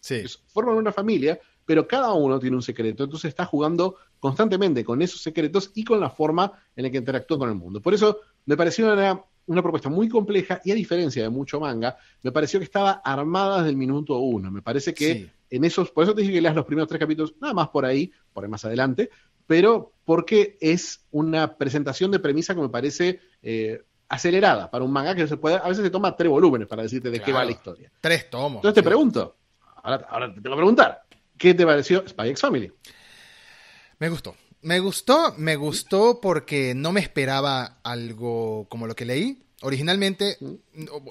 Forman 0.47 0.77
una 0.77 0.93
familia, 0.93 1.39
pero 1.67 1.87
cada 1.87 2.13
uno 2.13 2.39
tiene 2.39 2.57
un 2.57 2.63
secreto, 2.63 3.05
entonces 3.05 3.29
está 3.29 3.45
jugando 3.45 3.97
constantemente 4.19 4.85
con 4.85 5.03
esos 5.03 5.21
secretos 5.21 5.73
y 5.75 5.85
con 5.85 6.01
la 6.01 6.09
forma 6.09 6.53
en 6.75 6.85
la 6.85 6.91
que 6.91 6.97
interactúa 6.97 7.39
con 7.39 7.49
el 7.51 7.55
mundo. 7.55 7.83
Por 7.83 7.93
eso 7.93 8.21
me 8.47 8.57
pareció 8.57 8.93
una, 9.47 9.63
propuesta 9.63 9.89
muy 9.89 10.09
compleja 10.09 10.61
y 10.65 10.71
a 10.71 10.75
diferencia 10.75 11.23
de 11.23 11.29
mucho 11.29 11.61
manga, 11.61 11.97
me 12.23 12.33
pareció 12.33 12.59
que 12.59 12.65
estaba 12.65 13.03
armada 13.05 13.59
desde 13.59 13.71
el 13.71 13.77
minuto 13.77 14.17
uno. 14.19 14.51
Me 14.51 14.63
parece 14.63 14.95
que 14.95 15.31
en 15.51 15.65
esos, 15.65 15.91
por 15.91 16.05
eso 16.05 16.15
te 16.15 16.23
dije 16.23 16.33
que 16.33 16.41
leas 16.41 16.55
los 16.55 16.65
primeros 16.65 16.89
tres 16.89 17.01
capítulos, 17.01 17.35
nada 17.41 17.53
más 17.53 17.69
por 17.69 17.85
ahí, 17.85 18.11
por 18.33 18.45
ahí 18.45 18.51
más 18.51 18.65
adelante, 18.65 19.11
pero 19.47 19.93
porque 20.05 20.57
es 20.61 21.05
una 21.11 21.59
presentación 21.59 22.11
de 22.11 22.21
premisa 22.21 22.55
que 22.55 22.61
me 22.61 22.69
parece 22.69 23.21
eh, 23.43 23.83
acelerada 24.13 24.71
para 24.71 24.85
un 24.85 24.93
manga 24.93 25.15
que 25.15 25.27
se 25.27 25.37
puede, 25.37 25.57
a 25.57 25.69
veces 25.69 25.85
se 25.85 25.91
toma 25.91 26.17
tres 26.17 26.31
volúmenes 26.31 26.69
para 26.69 26.83
decirte 26.83 27.11
de 27.11 27.21
qué 27.21 27.33
va 27.33 27.45
la 27.45 27.51
historia. 27.51 27.91
Tres 28.01 28.29
tomos. 28.31 28.57
Entonces 28.57 28.75
te 28.75 28.83
pregunto, 28.83 29.37
ahora, 29.83 30.07
ahora 30.09 30.35
te 30.35 30.41
tengo 30.41 30.55
que 30.55 30.61
preguntar, 30.61 31.03
¿Qué 31.43 31.55
te 31.55 31.67
pareció 31.67 32.07
Spy 32.07 32.29
X 32.29 32.41
Family? 32.41 32.73
Me 33.99 34.09
gustó. 34.09 34.37
Me 34.61 34.79
gustó, 34.79 35.35
me 35.39 35.57
gustó 35.57 36.21
porque 36.21 36.73
no 36.73 36.93
me 36.93 37.01
esperaba 37.01 37.79
algo 37.83 38.69
como 38.69 38.87
lo 38.87 38.95
que 38.95 39.05
leí. 39.05 39.43
Originalmente, 39.63 40.39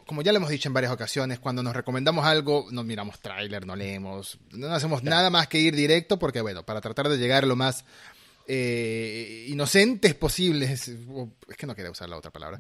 como 0.06 0.22
ya 0.22 0.32
lo 0.32 0.38
hemos 0.38 0.50
dicho 0.50 0.70
en 0.70 0.74
varias 0.74 0.94
ocasiones, 0.94 1.40
cuando 1.40 1.64
nos 1.64 1.76
recomendamos 1.76 2.26
algo, 2.26 2.68
no 2.72 2.86
miramos 2.86 3.20
tráiler, 3.20 3.66
no 3.66 3.76
leemos, 3.76 4.40
no 4.52 4.68
hacemos 4.74 5.04
nada 5.04 5.30
más 5.30 5.50
que 5.50 5.60
ir 5.60 5.76
directo 5.76 6.18
porque, 6.18 6.40
bueno, 6.40 6.64
para 6.64 6.80
tratar 6.80 7.10
de 7.10 7.18
llegar 7.18 7.46
lo 7.46 7.58
más 7.58 7.84
eh, 8.54 9.46
inocentes 9.48 10.14
posibles, 10.14 10.70
es 10.90 11.58
que 11.58 11.66
no 11.66 11.74
quería 11.74 11.90
usar 11.90 12.10
la 12.10 12.18
otra 12.18 12.32
palabra, 12.32 12.60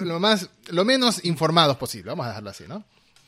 lo, 0.00 0.18
más, 0.18 0.48
lo 0.68 0.86
menos 0.86 1.22
informados 1.26 1.76
posible, 1.76 2.08
vamos 2.08 2.24
a 2.24 2.28
dejarlo 2.30 2.48
así, 2.48 2.64
¿no? 2.66 2.82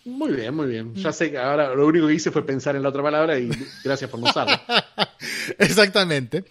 Muy 0.07 0.33
bien, 0.33 0.55
muy 0.55 0.67
bien. 0.67 0.95
Ya 0.95 1.13
sé 1.13 1.31
que 1.31 1.37
ahora 1.37 1.75
lo 1.75 1.87
único 1.87 2.07
que 2.07 2.15
hice 2.15 2.31
fue 2.31 2.47
pensar 2.47 2.75
en 2.75 2.83
la 2.83 2.89
otra 2.89 3.03
palabra 3.03 3.39
y 3.39 3.51
gracias 3.85 4.09
por 4.09 4.19
no 4.19 4.31
usarla. 4.31 4.63
Exactamente. 5.59 6.47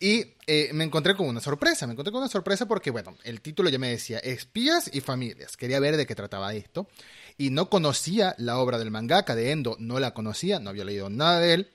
Y 0.00 0.24
eh, 0.46 0.70
me 0.72 0.84
encontré 0.84 1.14
con 1.14 1.28
una 1.28 1.42
sorpresa. 1.42 1.86
Me 1.86 1.92
encontré 1.92 2.10
con 2.10 2.22
una 2.22 2.30
sorpresa 2.30 2.66
porque, 2.66 2.90
bueno, 2.90 3.14
el 3.24 3.42
título 3.42 3.68
ya 3.68 3.78
me 3.78 3.90
decía 3.90 4.20
espías 4.20 4.88
y 4.90 5.02
familias. 5.02 5.58
Quería 5.58 5.80
ver 5.80 5.98
de 5.98 6.06
qué 6.06 6.14
trataba 6.14 6.54
esto. 6.54 6.88
Y 7.36 7.50
no 7.50 7.68
conocía 7.68 8.34
la 8.38 8.56
obra 8.56 8.78
del 8.78 8.90
mangaka 8.90 9.34
de 9.34 9.50
Endo, 9.50 9.76
no 9.78 10.00
la 10.00 10.14
conocía, 10.14 10.58
no 10.58 10.70
había 10.70 10.86
leído 10.86 11.10
nada 11.10 11.40
de 11.40 11.52
él. 11.52 11.70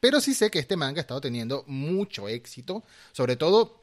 Pero 0.00 0.20
sí 0.20 0.34
sé 0.34 0.50
que 0.50 0.58
este 0.58 0.76
manga 0.76 1.00
ha 1.00 1.02
estado 1.02 1.20
teniendo 1.20 1.64
mucho 1.66 2.28
éxito, 2.28 2.84
sobre 3.12 3.36
todo 3.36 3.80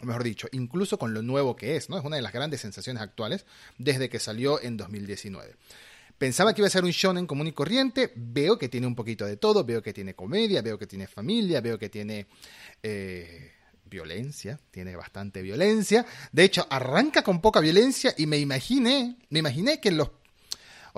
o 0.00 0.06
mejor 0.06 0.22
dicho, 0.22 0.48
incluso 0.52 0.98
con 0.98 1.12
lo 1.12 1.22
nuevo 1.22 1.56
que 1.56 1.76
es, 1.76 1.90
¿no? 1.90 1.98
Es 1.98 2.04
una 2.04 2.16
de 2.16 2.22
las 2.22 2.32
grandes 2.32 2.60
sensaciones 2.60 3.02
actuales 3.02 3.46
desde 3.78 4.08
que 4.08 4.20
salió 4.20 4.62
en 4.62 4.76
2019. 4.76 5.56
Pensaba 6.18 6.52
que 6.52 6.60
iba 6.60 6.66
a 6.66 6.70
ser 6.70 6.84
un 6.84 6.90
shonen 6.90 7.26
común 7.26 7.46
y 7.46 7.52
corriente, 7.52 8.12
veo 8.16 8.58
que 8.58 8.68
tiene 8.68 8.86
un 8.86 8.94
poquito 8.94 9.24
de 9.24 9.36
todo, 9.36 9.64
veo 9.64 9.82
que 9.82 9.92
tiene 9.92 10.14
comedia, 10.14 10.62
veo 10.62 10.78
que 10.78 10.86
tiene 10.86 11.06
familia, 11.06 11.60
veo 11.60 11.78
que 11.78 11.88
tiene 11.88 12.26
eh, 12.82 13.52
violencia, 13.84 14.58
tiene 14.70 14.96
bastante 14.96 15.42
violencia. 15.42 16.04
De 16.32 16.44
hecho, 16.44 16.66
arranca 16.70 17.22
con 17.22 17.40
poca 17.40 17.60
violencia 17.60 18.14
y 18.16 18.26
me 18.26 18.38
imaginé, 18.38 19.16
me 19.30 19.38
imaginé 19.38 19.80
que 19.80 19.92
los 19.92 20.10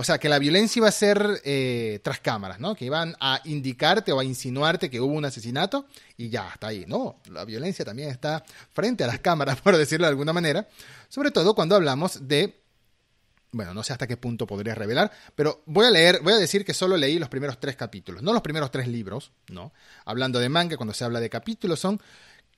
o 0.00 0.04
sea, 0.04 0.16
que 0.16 0.30
la 0.30 0.38
violencia 0.38 0.80
iba 0.80 0.88
a 0.88 0.92
ser 0.92 1.42
eh, 1.44 2.00
tras 2.02 2.20
cámaras, 2.20 2.58
¿no? 2.58 2.74
Que 2.74 2.86
iban 2.86 3.14
a 3.20 3.42
indicarte 3.44 4.12
o 4.12 4.18
a 4.18 4.24
insinuarte 4.24 4.88
que 4.88 4.98
hubo 4.98 5.12
un 5.12 5.26
asesinato 5.26 5.84
y 6.16 6.30
ya, 6.30 6.48
hasta 6.48 6.68
ahí. 6.68 6.86
No, 6.88 7.20
la 7.30 7.44
violencia 7.44 7.84
también 7.84 8.08
está 8.08 8.42
frente 8.72 9.04
a 9.04 9.06
las 9.06 9.18
cámaras, 9.18 9.60
por 9.62 9.76
decirlo 9.76 10.06
de 10.06 10.12
alguna 10.12 10.32
manera. 10.32 10.66
Sobre 11.10 11.30
todo 11.30 11.54
cuando 11.54 11.76
hablamos 11.76 12.26
de 12.26 12.62
bueno, 13.52 13.74
no 13.74 13.82
sé 13.82 13.92
hasta 13.92 14.06
qué 14.06 14.16
punto 14.16 14.46
podría 14.46 14.74
revelar, 14.74 15.12
pero 15.34 15.60
voy 15.66 15.84
a 15.84 15.90
leer, 15.90 16.20
voy 16.22 16.32
a 16.32 16.36
decir 16.36 16.64
que 16.64 16.72
solo 16.72 16.96
leí 16.96 17.18
los 17.18 17.28
primeros 17.28 17.60
tres 17.60 17.76
capítulos, 17.76 18.22
no 18.22 18.32
los 18.32 18.42
primeros 18.42 18.70
tres 18.70 18.88
libros, 18.88 19.32
¿no? 19.50 19.72
Hablando 20.06 20.38
de 20.38 20.48
manga, 20.48 20.78
cuando 20.78 20.94
se 20.94 21.04
habla 21.04 21.20
de 21.20 21.28
capítulos, 21.28 21.78
son 21.78 22.00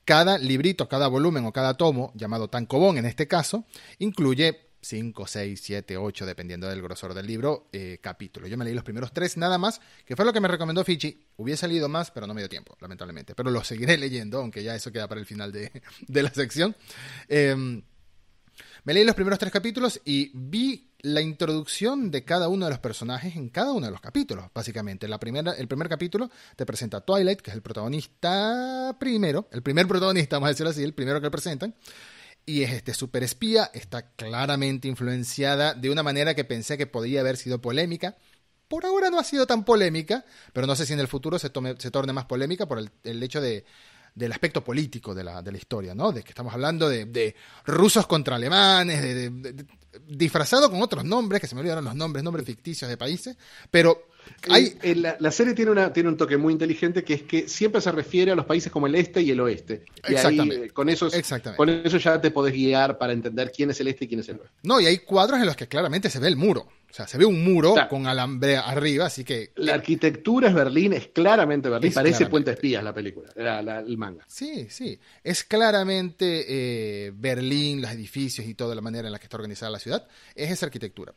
cada 0.05 0.37
librito, 0.37 0.87
cada 0.87 1.07
volumen 1.07 1.45
o 1.45 1.51
cada 1.51 1.73
tomo, 1.73 2.13
llamado 2.15 2.47
tankobon 2.47 2.99
en 2.99 3.05
este 3.05 3.27
caso, 3.27 3.65
incluye 3.99 4.72
5, 4.83 5.25
6, 5.25 5.61
7, 5.63 5.97
8, 5.97 6.25
dependiendo 6.25 6.67
del 6.67 6.81
grosor 6.81 7.13
del 7.13 7.25
libro, 7.25 7.69
eh, 7.71 7.99
capítulos. 8.01 8.49
Yo 8.49 8.57
me 8.57 8.65
leí 8.65 8.73
los 8.73 8.83
primeros 8.83 9.13
tres 9.13 9.37
nada 9.37 9.57
más, 9.57 9.81
que 10.05 10.15
fue 10.15 10.25
lo 10.25 10.33
que 10.33 10.41
me 10.41 10.47
recomendó 10.47 10.83
Fichi. 10.83 11.25
Hubiese 11.37 11.67
leído 11.67 11.89
más, 11.89 12.11
pero 12.11 12.27
no 12.27 12.33
me 12.33 12.41
dio 12.41 12.49
tiempo, 12.49 12.77
lamentablemente. 12.81 13.33
Pero 13.33 13.49
lo 13.49 13.63
seguiré 13.63 13.97
leyendo, 13.99 14.39
aunque 14.39 14.63
ya 14.63 14.75
eso 14.75 14.91
queda 14.91 15.07
para 15.07 15.19
el 15.21 15.25
final 15.25 15.51
de, 15.51 15.71
de 16.07 16.23
la 16.23 16.33
sección. 16.33 16.75
Eh, 17.29 17.81
me 18.83 18.93
leí 18.93 19.05
los 19.05 19.15
primeros 19.15 19.39
tres 19.39 19.51
capítulos 19.51 20.01
y 20.03 20.31
vi 20.33 20.89
la 21.03 21.21
introducción 21.21 22.11
de 22.11 22.23
cada 22.23 22.47
uno 22.47 22.65
de 22.65 22.71
los 22.71 22.79
personajes 22.79 23.35
en 23.35 23.49
cada 23.49 23.71
uno 23.71 23.85
de 23.85 23.91
los 23.91 24.01
capítulos, 24.01 24.45
básicamente. 24.53 25.07
La 25.07 25.19
primera, 25.19 25.53
el 25.53 25.67
primer 25.67 25.89
capítulo 25.89 26.29
te 26.55 26.65
presenta 26.65 26.97
a 26.97 27.01
Twilight, 27.01 27.41
que 27.41 27.51
es 27.51 27.55
el 27.55 27.61
protagonista 27.61 28.95
primero, 28.99 29.47
el 29.51 29.61
primer 29.61 29.87
protagonista, 29.87 30.37
vamos 30.37 30.47
a 30.47 30.49
decirlo 30.51 30.69
así, 30.69 30.83
el 30.83 30.93
primero 30.93 31.21
que 31.21 31.29
presentan. 31.29 31.75
Y 32.45 32.63
es 32.63 32.71
este 32.71 32.93
super 32.93 33.23
espía, 33.23 33.71
está 33.73 34.11
claramente 34.15 34.87
influenciada 34.87 35.73
de 35.73 35.89
una 35.89 36.03
manera 36.03 36.35
que 36.35 36.43
pensé 36.43 36.77
que 36.77 36.87
podría 36.87 37.21
haber 37.21 37.37
sido 37.37 37.61
polémica. 37.61 38.17
Por 38.67 38.85
ahora 38.85 39.09
no 39.09 39.19
ha 39.19 39.23
sido 39.23 39.45
tan 39.45 39.63
polémica, 39.65 40.25
pero 40.51 40.67
no 40.67 40.75
sé 40.75 40.85
si 40.85 40.93
en 40.93 40.99
el 40.99 41.07
futuro 41.07 41.37
se, 41.39 41.49
tome, 41.49 41.75
se 41.77 41.91
torne 41.91 42.13
más 42.13 42.25
polémica 42.25 42.65
por 42.65 42.79
el, 42.79 42.91
el 43.03 43.21
hecho 43.21 43.39
de, 43.39 43.65
del 44.15 44.31
aspecto 44.31 44.63
político 44.63 45.13
de 45.13 45.23
la, 45.23 45.41
de 45.41 45.51
la, 45.51 45.57
historia, 45.57 45.95
¿no? 45.95 46.11
De 46.11 46.23
que 46.23 46.29
estamos 46.29 46.53
hablando 46.53 46.89
de, 46.89 47.05
de 47.05 47.35
rusos 47.65 48.07
contra 48.07 48.35
alemanes, 48.35 49.01
de, 49.01 49.65
disfrazado 50.07 50.69
con 50.69 50.81
otros 50.81 51.03
nombres, 51.03 51.41
que 51.41 51.47
se 51.47 51.55
me 51.55 51.61
olvidaron 51.61 51.85
los 51.85 51.95
nombres, 51.95 52.23
nombres 52.23 52.45
ficticios 52.45 52.89
de 52.89 52.97
países, 52.97 53.37
pero 53.69 54.07
hay... 54.49 54.75
Eh, 54.81 54.95
la, 54.95 55.17
la, 55.19 55.31
serie 55.31 55.53
tiene, 55.53 55.71
una, 55.71 55.91
tiene 55.93 56.09
un 56.09 56.17
toque 56.17 56.37
muy 56.37 56.53
inteligente 56.53 57.03
que 57.03 57.13
es 57.13 57.23
que 57.23 57.47
siempre 57.47 57.81
se 57.81 57.91
refiere 57.91 58.31
a 58.31 58.35
los 58.35 58.45
países 58.45 58.71
como 58.71 58.87
el 58.87 58.95
este 58.95 59.21
y 59.21 59.31
el 59.31 59.39
oeste. 59.39 59.85
Y 60.07 60.13
Exactamente. 60.13 60.63
Ahí, 60.63 60.69
con, 60.69 60.89
eso, 60.89 61.07
Exactamente. 61.07 61.57
con 61.57 61.69
eso 61.69 61.97
ya 61.97 62.19
te 62.19 62.31
podés 62.31 62.53
guiar 62.53 62.97
para 62.97 63.13
entender 63.13 63.51
quién 63.55 63.69
es 63.69 63.79
el 63.79 63.87
este 63.87 64.05
y 64.05 64.07
quién 64.07 64.19
es 64.19 64.29
el 64.29 64.39
oeste. 64.39 64.55
No, 64.63 64.79
y 64.79 64.85
hay 64.85 64.99
cuadros 64.99 65.39
en 65.39 65.45
los 65.45 65.55
que 65.55 65.67
claramente 65.67 66.09
se 66.09 66.19
ve 66.19 66.27
el 66.27 66.35
muro. 66.35 66.67
O 66.93 66.95
sea, 66.95 67.07
se 67.07 67.17
ve 67.17 67.25
un 67.25 67.43
muro 67.43 67.73
claro. 67.73 67.89
con 67.89 68.05
alambre 68.05 68.55
arriba, 68.55 69.07
así 69.07 69.23
que... 69.23 69.51
La 69.55 69.73
arquitectura 69.73 70.49
es 70.49 70.53
Berlín, 70.53 70.93
es 70.93 71.07
claramente 71.07 71.67
Berlín. 71.67 71.89
Es 71.89 71.95
Parece 71.95 72.17
claramente. 72.17 72.29
Puente 72.29 72.51
Espías 72.51 72.83
la 72.83 72.93
película, 72.93 73.29
la, 73.35 73.63
la, 73.63 73.79
el 73.79 73.97
manga. 73.97 74.23
Sí, 74.27 74.67
sí. 74.69 74.99
Es 75.23 75.43
claramente 75.43 76.45
eh, 76.47 77.11
Berlín, 77.15 77.81
los 77.81 77.89
edificios 77.89 78.45
y 78.45 78.53
toda 78.53 78.75
la 78.75 78.81
manera 78.81 79.07
en 79.07 79.11
la 79.11 79.17
que 79.17 79.25
está 79.25 79.37
organizada 79.37 79.71
la 79.71 79.79
ciudad. 79.79 80.07
Es 80.35 80.51
esa 80.51 80.67
arquitectura. 80.67 81.15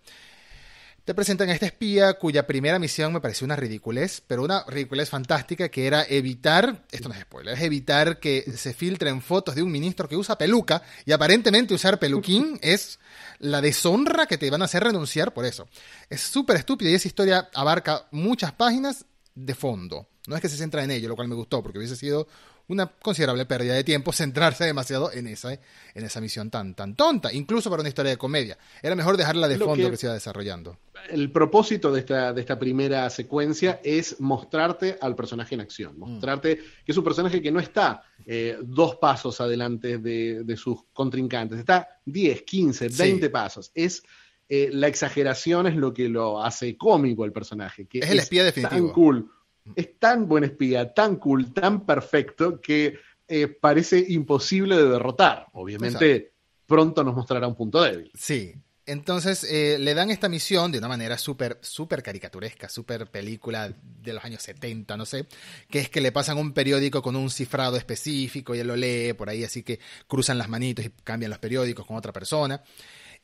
Te 1.07 1.15
presentan 1.15 1.49
a 1.49 1.53
esta 1.53 1.67
espía 1.67 2.15
cuya 2.15 2.49
primera 2.49 2.81
misión 2.81 3.13
me 3.13 3.21
pareció 3.21 3.45
una 3.45 3.55
ridiculez, 3.55 4.25
pero 4.27 4.43
una 4.43 4.65
ridiculez 4.67 5.09
fantástica 5.09 5.69
que 5.69 5.87
era 5.87 6.03
evitar, 6.03 6.85
esto 6.91 7.09
no 7.09 7.15
es 7.15 7.21
spoiler, 7.21 7.55
es 7.55 7.63
evitar 7.63 8.19
que 8.19 8.43
se 8.57 8.75
filtren 8.75 9.23
fotos 9.23 9.55
de 9.55 9.63
un 9.63 9.71
ministro 9.71 10.09
que 10.09 10.17
usa 10.17 10.37
peluca 10.37 10.83
y 11.05 11.13
aparentemente 11.13 11.75
usar 11.75 12.01
peluquín 12.01 12.59
es 12.61 12.99
la 13.39 13.61
deshonra 13.61 14.27
que 14.27 14.37
te 14.37 14.51
van 14.51 14.63
a 14.63 14.65
hacer 14.65 14.83
renunciar 14.83 15.33
por 15.33 15.45
eso. 15.45 15.69
Es 16.11 16.23
súper 16.23 16.57
estúpido 16.57 16.91
y 16.91 16.95
esa 16.95 17.07
historia 17.07 17.51
abarca 17.55 18.09
muchas 18.11 18.51
páginas 18.51 19.07
de 19.37 19.55
fondo. 19.55 20.09
No 20.27 20.35
es 20.35 20.43
que 20.43 20.49
se 20.49 20.57
centra 20.57 20.83
en 20.83 20.91
ello, 20.91 21.09
lo 21.09 21.15
cual 21.15 21.29
me 21.29 21.37
gustó, 21.37 21.63
porque 21.63 21.79
hubiese 21.79 21.95
sido 21.95 22.27
una 22.69 22.87
considerable 22.87 23.47
pérdida 23.47 23.75
de 23.75 23.85
tiempo 23.85 24.13
centrarse 24.13 24.65
demasiado 24.65 25.13
en 25.13 25.27
esa, 25.27 25.53
en 25.53 26.05
esa 26.05 26.21
misión 26.21 26.51
tan, 26.51 26.75
tan 26.75 26.95
tonta, 26.95 27.33
incluso 27.33 27.71
para 27.71 27.81
una 27.81 27.89
historia 27.89 28.11
de 28.11 28.17
comedia. 28.17 28.59
Era 28.83 28.95
mejor 28.95 29.17
dejarla 29.17 29.49
de 29.49 29.59
fondo 29.59 29.85
que, 29.85 29.91
que 29.91 29.97
se 29.97 30.07
iba 30.07 30.15
desarrollando. 30.15 30.79
El 31.09 31.31
propósito 31.31 31.93
de 31.93 32.01
esta, 32.01 32.33
de 32.33 32.41
esta 32.41 32.59
primera 32.59 33.09
secuencia 33.11 33.81
es 33.85 34.21
mostrarte 34.21 34.99
al 35.01 35.15
personaje 35.15 35.55
en 35.55 35.61
acción, 35.61 35.99
mostrarte 35.99 36.57
mm. 36.57 36.85
que 36.85 36.93
es 36.93 36.97
un 36.97 37.05
personaje 37.05 37.41
que 37.41 37.53
no 37.53 37.61
está 37.61 38.03
eh, 38.25 38.59
dos 38.63 38.97
pasos 38.97 39.41
adelante 39.41 39.99
de, 39.99 40.43
de, 40.43 40.57
sus 40.57 40.81
contrincantes, 40.93 41.61
está 41.61 42.01
10, 42.05 42.43
15, 42.43 42.89
20 42.89 43.27
sí. 43.27 43.29
pasos. 43.29 43.71
Es 43.75 44.03
eh, 44.49 44.71
la 44.73 44.87
exageración 44.89 45.67
es 45.67 45.77
lo 45.77 45.93
que 45.93 46.09
lo 46.09 46.43
hace 46.43 46.77
cómico 46.77 47.25
el 47.25 47.33
personaje. 47.33 47.87
Que 47.87 47.99
es 47.99 48.11
el 48.11 48.19
espía 48.19 48.45
definitivo. 48.45 48.87
Tan 48.87 48.95
cool 48.95 49.31
es 49.75 49.99
tan 49.99 50.29
buen 50.29 50.45
espía, 50.45 50.93
tan 50.93 51.17
cool, 51.17 51.53
tan 51.53 51.85
perfecto, 51.85 52.61
que 52.61 52.99
eh, 53.29 53.49
parece 53.49 54.05
imposible 54.09 54.77
de 54.77 54.89
derrotar. 54.89 55.47
Obviamente, 55.53 56.17
Exacto. 56.17 56.37
pronto 56.67 57.05
nos 57.05 57.15
mostrará 57.15 57.49
un 57.49 57.55
punto 57.55 57.83
débil. 57.83 58.11
Sí. 58.15 58.55
Entonces 58.89 59.43
eh, 59.43 59.79
le 59.81 59.95
dan 59.95 60.13
esta 60.13 60.29
misión 60.29 60.71
de 60.71 60.79
una 60.79 60.87
manera 60.87 61.19
súper, 61.19 61.59
súper 61.61 62.05
caricaturesca, 62.05 62.69
súper 62.69 63.11
película 63.11 63.73
de 63.83 64.13
los 64.13 64.25
años 64.25 64.45
70, 64.45 64.97
no 64.97 65.05
sé, 65.05 65.27
que 65.69 65.81
es 65.81 65.91
que 65.91 66.01
le 66.01 66.13
pasan 66.13 66.39
un 66.39 66.53
periódico 66.53 67.03
con 67.03 67.17
un 67.17 67.29
cifrado 67.29 67.77
específico 67.77 68.55
y 68.55 68.61
él 68.61 68.69
lo 68.69 68.77
lee 68.77 69.13
por 69.15 69.29
ahí, 69.29 69.43
así 69.43 69.65
que 69.65 69.81
cruzan 70.07 70.39
las 70.39 70.49
manitos 70.49 70.85
y 70.85 70.91
cambian 71.03 71.31
los 71.31 71.41
periódicos 71.41 71.85
con 71.85 71.97
otra 71.97 72.13
persona. 72.13 72.63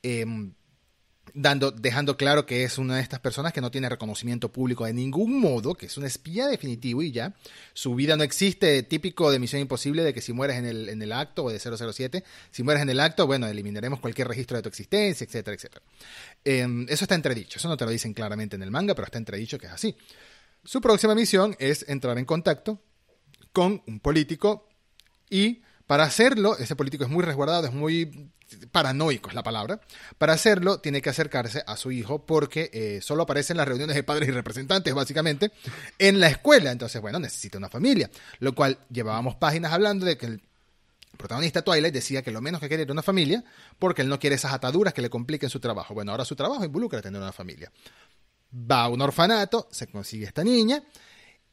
Eh, 0.02 0.26
dando, 1.34 1.70
dejando 1.70 2.16
claro 2.16 2.46
que 2.46 2.64
es 2.64 2.78
una 2.78 2.96
de 2.96 3.02
estas 3.02 3.20
personas 3.20 3.52
que 3.52 3.60
no 3.60 3.70
tiene 3.70 3.88
reconocimiento 3.88 4.52
público 4.52 4.84
de 4.84 4.92
ningún 4.92 5.40
modo, 5.40 5.74
que 5.74 5.86
es 5.86 5.96
un 5.96 6.04
espía 6.04 6.46
definitivo 6.46 7.02
y 7.02 7.12
ya. 7.12 7.34
Su 7.72 7.94
vida 7.94 8.16
no 8.16 8.24
existe, 8.24 8.82
típico 8.82 9.30
de 9.30 9.38
Misión 9.38 9.62
Imposible, 9.62 10.02
de 10.02 10.12
que 10.12 10.20
si 10.20 10.32
mueres 10.32 10.56
en 10.56 10.66
el, 10.66 10.88
en 10.88 11.00
el 11.00 11.12
acto 11.12 11.44
o 11.44 11.50
de 11.50 11.58
007, 11.58 12.24
si 12.50 12.62
mueres 12.62 12.82
en 12.82 12.90
el 12.90 13.00
acto, 13.00 13.26
bueno, 13.26 13.46
eliminaremos 13.46 14.00
cualquier 14.00 14.28
registro 14.28 14.56
de 14.56 14.62
tu 14.62 14.68
existencia, 14.68 15.24
etcétera, 15.24 15.54
etcétera. 15.54 15.84
Eh, 16.44 16.86
eso 16.88 17.04
está 17.04 17.14
entredicho, 17.14 17.58
eso 17.58 17.68
no 17.68 17.76
te 17.76 17.84
lo 17.84 17.90
dicen 17.90 18.14
claramente 18.14 18.56
en 18.56 18.62
el 18.62 18.70
manga, 18.70 18.94
pero 18.94 19.06
está 19.06 19.18
entredicho 19.18 19.58
que 19.58 19.66
es 19.66 19.72
así. 19.72 19.96
Su 20.64 20.80
próxima 20.80 21.14
misión 21.14 21.56
es 21.58 21.84
entrar 21.88 22.18
en 22.18 22.24
contacto 22.24 22.80
con 23.52 23.82
un 23.86 24.00
político 24.00 24.68
y 25.28 25.62
para 25.86 26.04
hacerlo, 26.04 26.56
ese 26.58 26.76
político 26.76 27.04
es 27.04 27.10
muy 27.10 27.24
resguardado, 27.24 27.66
es 27.66 27.72
muy 27.72 28.30
paranoico 28.70 29.28
es 29.28 29.34
la 29.34 29.42
palabra. 29.42 29.80
Para 30.18 30.32
hacerlo, 30.32 30.80
tiene 30.80 31.02
que 31.02 31.10
acercarse 31.10 31.62
a 31.66 31.76
su 31.76 31.90
hijo 31.90 32.24
porque 32.24 32.70
eh, 32.72 33.00
solo 33.02 33.24
aparece 33.24 33.52
en 33.52 33.58
las 33.58 33.68
reuniones 33.68 33.96
de 33.96 34.02
padres 34.02 34.28
y 34.28 34.32
representantes, 34.32 34.94
básicamente, 34.94 35.52
en 35.98 36.20
la 36.20 36.28
escuela. 36.28 36.70
Entonces, 36.70 37.00
bueno, 37.00 37.18
necesita 37.18 37.58
una 37.58 37.68
familia. 37.68 38.10
Lo 38.38 38.54
cual 38.54 38.78
llevábamos 38.90 39.36
páginas 39.36 39.72
hablando 39.72 40.06
de 40.06 40.16
que 40.16 40.26
el 40.26 40.42
protagonista 41.16 41.62
Twilight 41.62 41.92
decía 41.92 42.22
que 42.22 42.30
lo 42.30 42.40
menos 42.40 42.60
que 42.60 42.68
quiere 42.68 42.84
era 42.84 42.92
una 42.92 43.02
familia 43.02 43.44
porque 43.78 44.02
él 44.02 44.08
no 44.08 44.18
quiere 44.18 44.36
esas 44.36 44.52
ataduras 44.52 44.94
que 44.94 45.02
le 45.02 45.10
compliquen 45.10 45.50
su 45.50 45.60
trabajo. 45.60 45.94
Bueno, 45.94 46.12
ahora 46.12 46.24
su 46.24 46.36
trabajo 46.36 46.64
involucra 46.64 47.02
tener 47.02 47.20
una 47.20 47.32
familia. 47.32 47.70
Va 48.54 48.84
a 48.84 48.88
un 48.88 49.00
orfanato, 49.00 49.68
se 49.70 49.86
consigue 49.86 50.26
esta 50.26 50.44
niña 50.44 50.82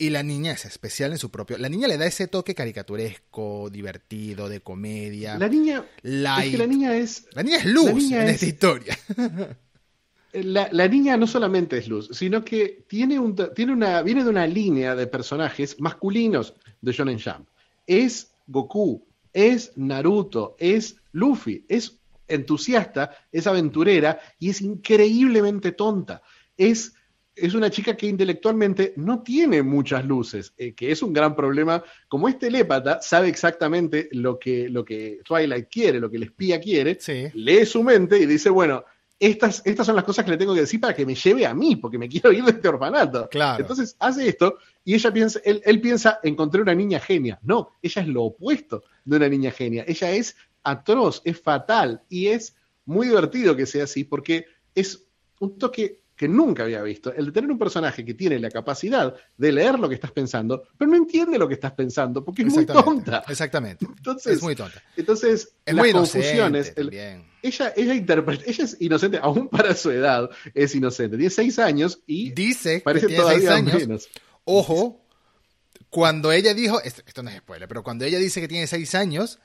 y 0.02 0.10
la 0.10 0.24
niña 0.24 0.54
es 0.54 0.64
especial 0.64 1.12
en 1.12 1.18
su 1.18 1.30
propio. 1.30 1.58
La 1.58 1.68
niña 1.68 1.88
le 1.90 1.98
da 1.98 2.06
ese 2.06 2.28
toque 2.28 2.56
caricaturesco, 2.56 3.70
divertido, 3.70 4.48
de 4.48 4.62
comedia. 4.62 5.38
La 5.38 5.50
niña. 5.50 5.86
Light. 6.04 6.46
Es 6.46 6.52
que 6.52 6.58
la 6.58 6.68
niña 6.68 6.96
es. 6.96 7.28
La 7.34 7.44
niña 7.44 7.58
es 7.58 7.66
luz 7.66 7.94
niña 7.94 8.22
en 8.22 8.30
es, 8.30 8.36
esta 8.36 8.46
historia. 8.46 8.98
La, 10.32 10.70
la, 10.72 10.88
niña 10.88 11.18
no 11.18 11.26
solamente 11.26 11.80
es 11.80 11.88
luz, 11.88 12.10
sino 12.12 12.46
que 12.46 12.86
tiene, 12.88 13.18
un, 13.18 13.36
tiene 13.56 13.74
una, 13.74 14.04
viene 14.04 14.24
de 14.24 14.30
una 14.30 14.46
línea 14.46 14.96
de 14.96 15.08
personajes 15.08 15.80
masculinos 15.80 16.54
de 16.82 16.92
Shonen 16.92 17.20
Jump. 17.20 17.50
Es 17.88 18.30
Goku, 18.46 19.04
es 19.34 19.76
Naruto, 19.76 20.56
es 20.60 20.98
Luffy, 21.14 21.66
es 21.68 21.98
entusiasta, 22.28 23.10
es 23.32 23.48
aventurera 23.48 24.20
y 24.38 24.52
es 24.52 24.62
increíblemente 24.62 25.72
tonta. 25.72 26.22
Es 26.56 26.94
es 27.42 27.54
una 27.54 27.70
chica 27.70 27.96
que 27.96 28.08
intelectualmente 28.08 28.94
no 28.98 29.22
tiene 29.22 29.64
muchas 29.64 30.06
luces, 30.06 30.54
eh, 30.58 30.74
que 30.74 30.92
es 30.92 31.02
un 31.02 31.14
gran 31.14 31.36
problema. 31.36 31.84
Como 32.08 32.28
es 32.28 32.38
telépata, 32.38 33.02
sabe 33.02 33.30
exactamente 33.30 34.10
lo 34.12 34.40
que, 34.40 34.70
lo 34.70 34.86
que 34.86 35.20
Twilight 35.24 35.68
quiere, 35.70 36.00
lo 36.00 36.10
que 36.10 36.18
el 36.18 36.24
espía 36.24 36.60
quiere, 36.60 36.98
sí. 37.00 37.28
lee 37.34 37.66
su 37.66 37.84
mente 37.84 38.18
y 38.18 38.26
dice, 38.26 38.50
bueno, 38.50 38.84
estas, 39.20 39.62
estas 39.66 39.86
son 39.86 39.96
las 39.96 40.06
cosas 40.06 40.24
que 40.24 40.32
le 40.32 40.38
tengo 40.38 40.54
que 40.54 40.62
decir 40.62 40.80
para 40.80 40.94
que 40.94 41.06
me 41.06 41.16
lleve 41.16 41.46
a 41.46 41.54
mí, 41.54 41.76
porque 41.76 41.98
me 41.98 42.08
quiero 42.10 42.32
ir 42.32 42.44
de 42.44 42.52
este 42.52 42.68
orfanato. 42.68 43.28
Claro. 43.30 43.62
Entonces 43.62 43.96
hace 44.00 44.28
esto 44.28 44.58
y 44.86 44.94
ella 44.94 45.12
piensa, 45.12 45.40
él, 45.44 45.62
él 45.66 45.82
piensa, 45.82 46.20
encontré 46.24 46.62
una 46.62 46.74
niña 46.74 47.00
genia. 47.00 47.40
No, 47.44 47.74
ella 47.82 48.02
es 48.02 48.08
lo 48.08 48.24
opuesto 48.24 48.84
de 49.04 49.18
una 49.18 49.30
niña 49.30 49.52
genia. 49.52 49.84
Ella 49.88 50.12
es 50.12 50.36
atroz, 50.64 51.22
es 51.26 51.40
fatal 51.40 52.02
y 52.10 52.28
es 52.28 52.56
muy 52.86 53.08
divertido 53.08 53.56
que 53.56 53.66
sea 53.66 53.84
así 53.84 54.04
porque 54.04 54.46
es 54.74 55.06
un 55.40 55.58
toque 55.58 56.00
que 56.20 56.28
nunca 56.28 56.64
había 56.64 56.82
visto, 56.82 57.14
el 57.14 57.28
de 57.28 57.32
tener 57.32 57.50
un 57.50 57.58
personaje 57.58 58.04
que 58.04 58.14
tiene 58.14 58.38
la 58.40 58.52
capacidad 58.52 59.16
de 59.38 59.52
leer 59.54 59.80
lo 59.80 59.88
que 59.88 59.96
estás 59.96 60.12
pensando, 60.12 60.68
pero 60.78 60.92
no 60.92 60.98
entiende 60.98 61.38
lo 61.38 61.48
que 61.48 61.54
estás 61.54 61.72
pensando, 61.72 62.26
porque 62.26 62.42
es 62.42 62.54
muy 62.54 62.66
tonta. 62.66 63.24
Exactamente. 63.30 63.86
Entonces, 63.86 64.34
es 64.34 64.44
muy 64.44 64.54
tonta. 64.54 64.84
Entonces, 64.98 65.54
es 65.66 65.74
las 65.74 65.82
muy 65.82 65.94
confusiones. 65.94 66.74
El, 66.76 66.94
ella, 67.42 67.74
ella, 67.74 67.96
interpreta, 67.96 68.44
ella 68.46 68.66
es 68.66 68.76
inocente, 68.82 69.18
aún 69.22 69.48
para 69.48 69.74
su 69.74 69.92
edad, 69.92 70.30
es 70.54 70.76
inocente. 70.76 71.16
Tiene 71.16 71.30
seis 71.30 71.58
años 71.58 72.02
y 72.06 72.32
dice 72.32 72.82
parece 72.84 73.08
que 73.08 73.14
tiene 73.14 73.24
todavía 73.24 73.40
seis 73.40 73.52
años. 73.58 73.80
menos. 73.80 74.10
Ojo, 74.44 75.02
cuando 75.90 76.34
ella 76.34 76.54
dijo, 76.54 76.82
esto, 76.82 77.02
esto 77.08 77.24
no 77.24 77.30
es 77.30 77.38
spoiler, 77.38 77.70
pero 77.70 77.82
cuando 77.82 78.04
ella 78.04 78.18
dice 78.18 78.42
que 78.42 78.50
tiene 78.50 78.68
seis 78.68 78.94
años, 78.94 79.40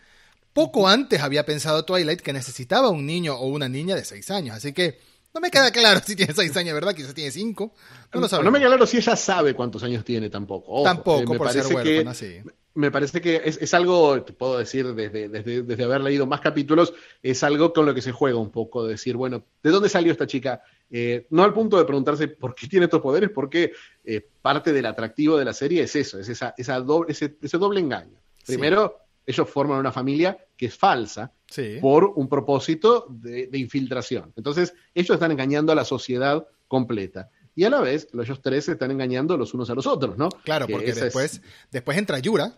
poco 0.52 0.88
antes 0.88 1.20
había 1.20 1.46
pensado 1.46 1.84
Twilight 1.84 2.20
que 2.20 2.32
necesitaba 2.32 2.90
un 2.90 3.06
niño 3.06 3.36
o 3.36 3.46
una 3.46 3.68
niña 3.68 3.94
de 3.94 4.04
seis 4.04 4.28
años. 4.32 4.56
Así 4.56 4.72
que 4.72 5.13
no 5.34 5.40
me 5.40 5.50
queda 5.50 5.70
claro 5.72 6.00
si 6.04 6.14
tiene 6.14 6.32
seis 6.32 6.56
años, 6.56 6.74
¿verdad? 6.74 6.94
Quizás 6.94 7.12
tiene 7.12 7.30
cinco. 7.32 7.74
No, 8.12 8.20
lo 8.20 8.42
no, 8.42 8.50
me 8.52 8.60
queda 8.60 8.68
claro 8.68 8.86
si 8.86 8.98
ella 8.98 9.16
sabe 9.16 9.54
cuántos 9.54 9.82
años 9.82 10.04
tiene 10.04 10.30
tampoco. 10.30 10.70
Ojo, 10.72 10.84
tampoco, 10.84 11.20
eh, 11.20 11.26
me 11.26 11.38
por 11.38 11.48
parece 11.48 11.62
ser 11.66 11.76
huérfana, 11.76 12.12
que, 12.12 12.16
sí. 12.16 12.50
Me 12.74 12.90
parece 12.90 13.20
que 13.20 13.42
es, 13.44 13.58
es, 13.60 13.74
algo, 13.74 14.22
te 14.22 14.32
puedo 14.32 14.58
decir 14.58 14.94
desde, 14.94 15.28
desde, 15.28 15.62
desde, 15.62 15.84
haber 15.84 16.00
leído 16.00 16.26
más 16.26 16.40
capítulos, 16.40 16.92
es 17.22 17.42
algo 17.42 17.72
con 17.72 17.86
lo 17.86 17.94
que 17.94 18.02
se 18.02 18.12
juega 18.12 18.38
un 18.38 18.50
poco, 18.50 18.86
decir, 18.86 19.16
bueno, 19.16 19.44
¿de 19.62 19.70
dónde 19.70 19.88
salió 19.88 20.12
esta 20.12 20.26
chica? 20.26 20.62
Eh, 20.90 21.26
no 21.30 21.44
al 21.44 21.52
punto 21.52 21.78
de 21.78 21.84
preguntarse 21.84 22.28
por 22.28 22.54
qué 22.54 22.66
tiene 22.66 22.86
estos 22.86 23.00
poderes, 23.00 23.30
porque 23.30 23.72
eh, 24.04 24.26
parte 24.42 24.72
del 24.72 24.86
atractivo 24.86 25.36
de 25.36 25.44
la 25.44 25.52
serie 25.52 25.82
es 25.82 25.94
eso, 25.94 26.18
es 26.18 26.28
esa, 26.28 26.54
esa 26.56 26.80
doble, 26.80 27.12
ese, 27.12 27.36
ese 27.42 27.58
doble 27.58 27.80
engaño. 27.80 28.18
Primero, 28.46 28.96
sí 28.98 29.03
ellos 29.26 29.48
forman 29.48 29.78
una 29.78 29.92
familia 29.92 30.38
que 30.56 30.66
es 30.66 30.76
falsa 30.76 31.32
sí. 31.48 31.78
por 31.80 32.12
un 32.16 32.28
propósito 32.28 33.06
de, 33.08 33.46
de, 33.46 33.58
infiltración. 33.58 34.32
Entonces, 34.36 34.74
ellos 34.94 35.14
están 35.14 35.32
engañando 35.32 35.72
a 35.72 35.74
la 35.74 35.84
sociedad 35.84 36.46
completa. 36.68 37.30
Y 37.56 37.64
a 37.64 37.70
la 37.70 37.80
vez, 37.80 38.08
ellos 38.12 38.40
tres 38.42 38.64
se 38.64 38.72
están 38.72 38.90
engañando 38.90 39.36
los 39.36 39.54
unos 39.54 39.70
a 39.70 39.74
los 39.74 39.86
otros, 39.86 40.18
¿no? 40.18 40.28
Claro, 40.28 40.66
porque 40.66 40.92
después, 40.92 41.34
es... 41.34 41.42
después 41.70 41.96
entra 41.96 42.18
Yura, 42.18 42.52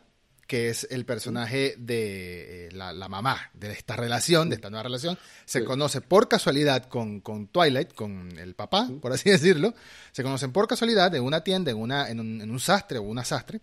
que 0.47 0.69
es 0.69 0.87
el 0.91 1.05
personaje 1.05 1.75
de 1.79 2.67
eh, 2.67 2.73
la, 2.73 3.09
mamá 3.09 3.51
de 3.53 3.73
esta 3.73 3.97
relación, 3.97 4.49
de 4.49 4.57
esta 4.57 4.71
nueva 4.71 4.85
relación, 4.85 5.19
se 5.45 5.65
conoce 5.65 6.01
por 6.01 6.29
casualidad 6.29 6.87
con, 6.87 7.21
Twilight, 7.49 7.93
con 7.95 8.39
el 8.39 8.55
papá, 8.55 8.89
por 9.01 9.13
así 9.13 9.31
decirlo, 9.31 9.75
se 10.13 10.23
conocen 10.23 10.53
por 10.53 10.69
casualidad 10.69 11.15
en 11.15 11.25
una 11.25 11.43
tienda, 11.43 11.71
en, 11.71 11.79
una, 11.79 12.09
en, 12.09 12.21
un, 12.21 12.61
sastre 12.61 12.99
o 12.99 13.03
una 13.03 13.25
sastre, 13.25 13.61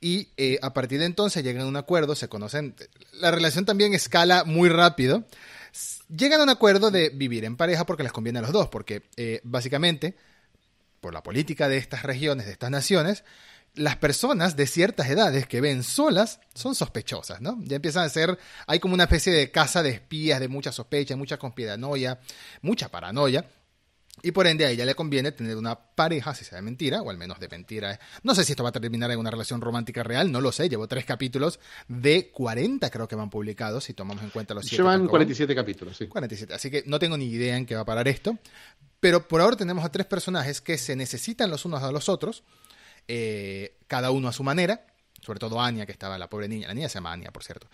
y 0.00 0.28
eh, 0.36 0.58
a 0.60 0.74
partir 0.74 0.98
de 0.98 1.06
entonces 1.06 1.42
llegan 1.44 1.62
a 1.62 1.66
un 1.66 1.76
acuerdo, 1.76 2.14
se 2.14 2.28
conocen, 2.28 2.74
la 3.12 3.30
relación 3.30 3.64
también 3.64 3.94
escala 3.94 4.44
muy 4.44 4.68
rápido, 4.68 5.24
llegan 6.14 6.40
a 6.40 6.44
un 6.44 6.50
acuerdo 6.50 6.90
de 6.90 7.10
vivir 7.10 7.44
en 7.44 7.56
pareja 7.56 7.86
porque 7.86 8.02
les 8.02 8.12
conviene 8.12 8.40
a 8.40 8.42
los 8.42 8.52
dos, 8.52 8.68
porque 8.68 9.02
eh, 9.16 9.40
básicamente, 9.44 10.16
por 11.00 11.14
la 11.14 11.22
política 11.22 11.68
de 11.68 11.76
estas 11.76 12.02
regiones, 12.02 12.46
de 12.46 12.52
estas 12.52 12.70
naciones, 12.70 13.24
las 13.74 13.96
personas 13.96 14.56
de 14.56 14.66
ciertas 14.66 15.08
edades 15.08 15.46
que 15.46 15.60
ven 15.60 15.82
solas 15.82 16.40
son 16.54 16.74
sospechosas, 16.74 17.40
¿no? 17.40 17.58
Ya 17.64 17.76
empiezan 17.76 18.04
a 18.04 18.08
ser, 18.08 18.38
hay 18.66 18.78
como 18.78 18.94
una 18.94 19.04
especie 19.04 19.32
de 19.32 19.50
casa 19.50 19.82
de 19.82 19.90
espías, 19.90 20.38
de 20.40 20.48
mucha 20.48 20.70
sospecha, 20.70 21.16
mucha 21.16 21.38
conspiranoia, 21.38 22.20
mucha 22.62 22.88
paranoia. 22.88 23.44
Y 24.22 24.30
por 24.30 24.46
ende 24.46 24.64
a 24.64 24.70
ella 24.70 24.84
le 24.84 24.94
conviene 24.94 25.32
tener 25.32 25.56
una 25.56 25.74
pareja, 25.74 26.34
si 26.36 26.44
sea 26.44 26.56
de 26.56 26.62
mentira, 26.62 27.02
o 27.02 27.10
al 27.10 27.18
menos 27.18 27.40
de 27.40 27.48
mentira. 27.48 27.98
No 28.22 28.32
sé 28.36 28.44
si 28.44 28.52
esto 28.52 28.62
va 28.62 28.68
a 28.68 28.72
terminar 28.72 29.10
en 29.10 29.18
una 29.18 29.30
relación 29.30 29.60
romántica 29.60 30.04
real, 30.04 30.30
no 30.30 30.40
lo 30.40 30.52
sé. 30.52 30.68
Llevo 30.68 30.86
tres 30.86 31.04
capítulos 31.04 31.58
de 31.88 32.30
40 32.30 32.90
creo 32.90 33.08
que 33.08 33.16
van 33.16 33.28
publicados, 33.28 33.82
si 33.84 33.92
tomamos 33.92 34.22
en 34.22 34.30
cuenta 34.30 34.54
los 34.54 34.64
siete. 34.64 34.76
Llevan 34.76 35.08
47 35.08 35.52
capítulos, 35.56 35.96
sí. 35.96 36.06
47, 36.06 36.54
así 36.54 36.70
que 36.70 36.84
no 36.86 37.00
tengo 37.00 37.16
ni 37.16 37.26
idea 37.26 37.56
en 37.56 37.66
qué 37.66 37.74
va 37.74 37.80
a 37.80 37.84
parar 37.84 38.06
esto. 38.06 38.38
Pero 39.00 39.26
por 39.26 39.40
ahora 39.40 39.56
tenemos 39.56 39.84
a 39.84 39.90
tres 39.90 40.06
personajes 40.06 40.60
que 40.60 40.78
se 40.78 40.94
necesitan 40.94 41.50
los 41.50 41.64
unos 41.64 41.82
a 41.82 41.90
los 41.90 42.08
otros 42.08 42.44
eh, 43.08 43.76
cada 43.86 44.10
uno 44.10 44.28
a 44.28 44.32
su 44.32 44.42
manera, 44.42 44.86
sobre 45.20 45.38
todo 45.38 45.60
Anya, 45.60 45.86
que 45.86 45.92
estaba 45.92 46.18
la 46.18 46.28
pobre 46.28 46.48
niña, 46.48 46.68
la 46.68 46.74
niña 46.74 46.88
se 46.88 46.94
llama 46.94 47.12
Anya, 47.12 47.30
por 47.30 47.44
cierto, 47.44 47.68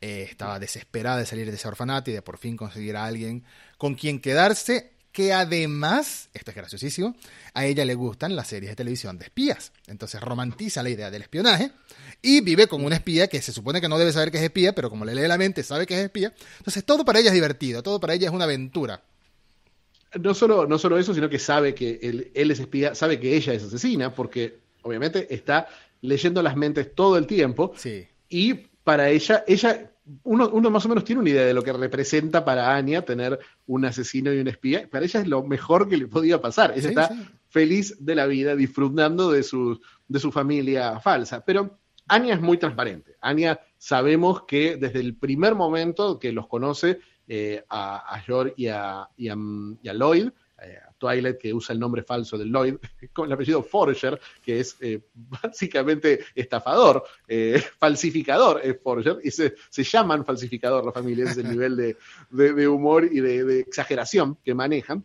eh, 0.00 0.26
estaba 0.28 0.58
desesperada 0.58 1.18
de 1.18 1.26
salir 1.26 1.48
de 1.48 1.56
ese 1.56 1.68
orfanato 1.68 2.10
y 2.10 2.14
de 2.14 2.22
por 2.22 2.38
fin 2.38 2.56
conseguir 2.56 2.96
a 2.96 3.04
alguien 3.04 3.44
con 3.78 3.94
quien 3.94 4.20
quedarse, 4.20 4.92
que 5.12 5.32
además, 5.32 6.28
esto 6.34 6.50
es 6.50 6.56
graciosísimo, 6.56 7.16
a 7.54 7.64
ella 7.64 7.84
le 7.84 7.94
gustan 7.94 8.36
las 8.36 8.48
series 8.48 8.72
de 8.72 8.76
televisión 8.76 9.16
de 9.18 9.24
espías. 9.24 9.72
Entonces 9.86 10.20
romantiza 10.20 10.82
la 10.82 10.90
idea 10.90 11.10
del 11.10 11.22
espionaje 11.22 11.70
y 12.20 12.42
vive 12.42 12.66
con 12.66 12.84
una 12.84 12.96
espía 12.96 13.28
que 13.28 13.40
se 13.40 13.52
supone 13.52 13.80
que 13.80 13.88
no 13.88 13.98
debe 13.98 14.12
saber 14.12 14.30
que 14.30 14.36
es 14.38 14.44
espía, 14.44 14.74
pero 14.74 14.90
como 14.90 15.06
le 15.06 15.14
lee 15.14 15.26
la 15.26 15.38
mente 15.38 15.62
sabe 15.62 15.86
que 15.86 15.94
es 15.94 16.04
espía. 16.04 16.34
Entonces 16.58 16.84
todo 16.84 17.04
para 17.04 17.20
ella 17.20 17.28
es 17.28 17.34
divertido, 17.34 17.82
todo 17.82 17.98
para 17.98 18.12
ella 18.12 18.28
es 18.28 18.34
una 18.34 18.44
aventura 18.44 19.02
no 20.20 20.34
solo, 20.34 20.66
no 20.66 20.78
solo 20.78 20.98
eso, 20.98 21.14
sino 21.14 21.28
que 21.28 21.38
sabe 21.38 21.74
que 21.74 21.98
él, 22.02 22.30
él, 22.34 22.50
es 22.50 22.60
espía, 22.60 22.94
sabe 22.94 23.20
que 23.20 23.36
ella 23.36 23.52
es 23.52 23.62
asesina, 23.62 24.14
porque 24.14 24.65
obviamente 24.86 25.34
está 25.34 25.66
leyendo 26.00 26.42
las 26.42 26.56
mentes 26.56 26.94
todo 26.94 27.18
el 27.18 27.26
tiempo. 27.26 27.72
Sí. 27.76 28.06
Y 28.28 28.54
para 28.54 29.10
ella, 29.10 29.44
ella, 29.46 29.90
uno, 30.22 30.48
uno, 30.50 30.70
más 30.70 30.86
o 30.86 30.88
menos 30.88 31.04
tiene 31.04 31.20
una 31.20 31.30
idea 31.30 31.44
de 31.44 31.54
lo 31.54 31.62
que 31.62 31.72
representa 31.72 32.44
para 32.44 32.74
Anya 32.74 33.02
tener 33.02 33.38
un 33.66 33.84
asesino 33.84 34.32
y 34.32 34.38
un 34.38 34.48
espía. 34.48 34.88
Para 34.88 35.04
ella 35.04 35.20
es 35.20 35.26
lo 35.26 35.42
mejor 35.42 35.88
que 35.88 35.96
le 35.96 36.06
podía 36.06 36.40
pasar. 36.40 36.72
Ella 36.76 36.88
está 36.88 37.10
feliz 37.48 37.96
de 37.98 38.14
la 38.14 38.26
vida, 38.26 38.54
disfrutando 38.54 39.32
de 39.32 39.42
su, 39.42 39.80
de 40.06 40.20
su 40.20 40.30
familia 40.30 41.00
falsa. 41.00 41.44
Pero 41.44 41.78
Anya 42.08 42.34
es 42.34 42.40
muy 42.40 42.58
transparente. 42.58 43.16
Anya 43.20 43.60
sabemos 43.78 44.42
que 44.42 44.76
desde 44.76 45.00
el 45.00 45.16
primer 45.16 45.54
momento 45.54 46.18
que 46.18 46.32
los 46.32 46.46
conoce 46.46 47.00
eh, 47.26 47.64
a, 47.68 48.14
a 48.14 48.20
George 48.20 48.54
y 48.56 48.68
a, 48.68 49.08
y 49.16 49.28
a 49.28 49.92
Lloyd, 49.92 50.30
Twilight, 50.98 51.38
que 51.38 51.52
usa 51.52 51.72
el 51.72 51.80
nombre 51.80 52.02
falso 52.02 52.36
de 52.36 52.44
Lloyd, 52.44 52.76
con 53.12 53.26
el 53.26 53.32
apellido 53.32 53.62
Forger, 53.62 54.20
que 54.42 54.60
es 54.60 54.76
eh, 54.80 55.00
básicamente 55.14 56.20
estafador, 56.34 57.04
eh, 57.26 57.62
falsificador 57.78 58.60
es 58.62 58.80
Forger, 58.82 59.18
y 59.22 59.30
se, 59.30 59.54
llaman 59.70 60.24
falsificador 60.24 60.84
la 60.84 60.92
familia, 60.92 61.24
ese 61.24 61.40
es 61.40 61.46
el 61.46 61.50
nivel 61.50 61.96
de, 62.30 62.68
humor 62.68 63.04
y 63.04 63.20
de, 63.20 63.60
exageración 63.60 64.38
que 64.44 64.54
manejan. 64.54 65.04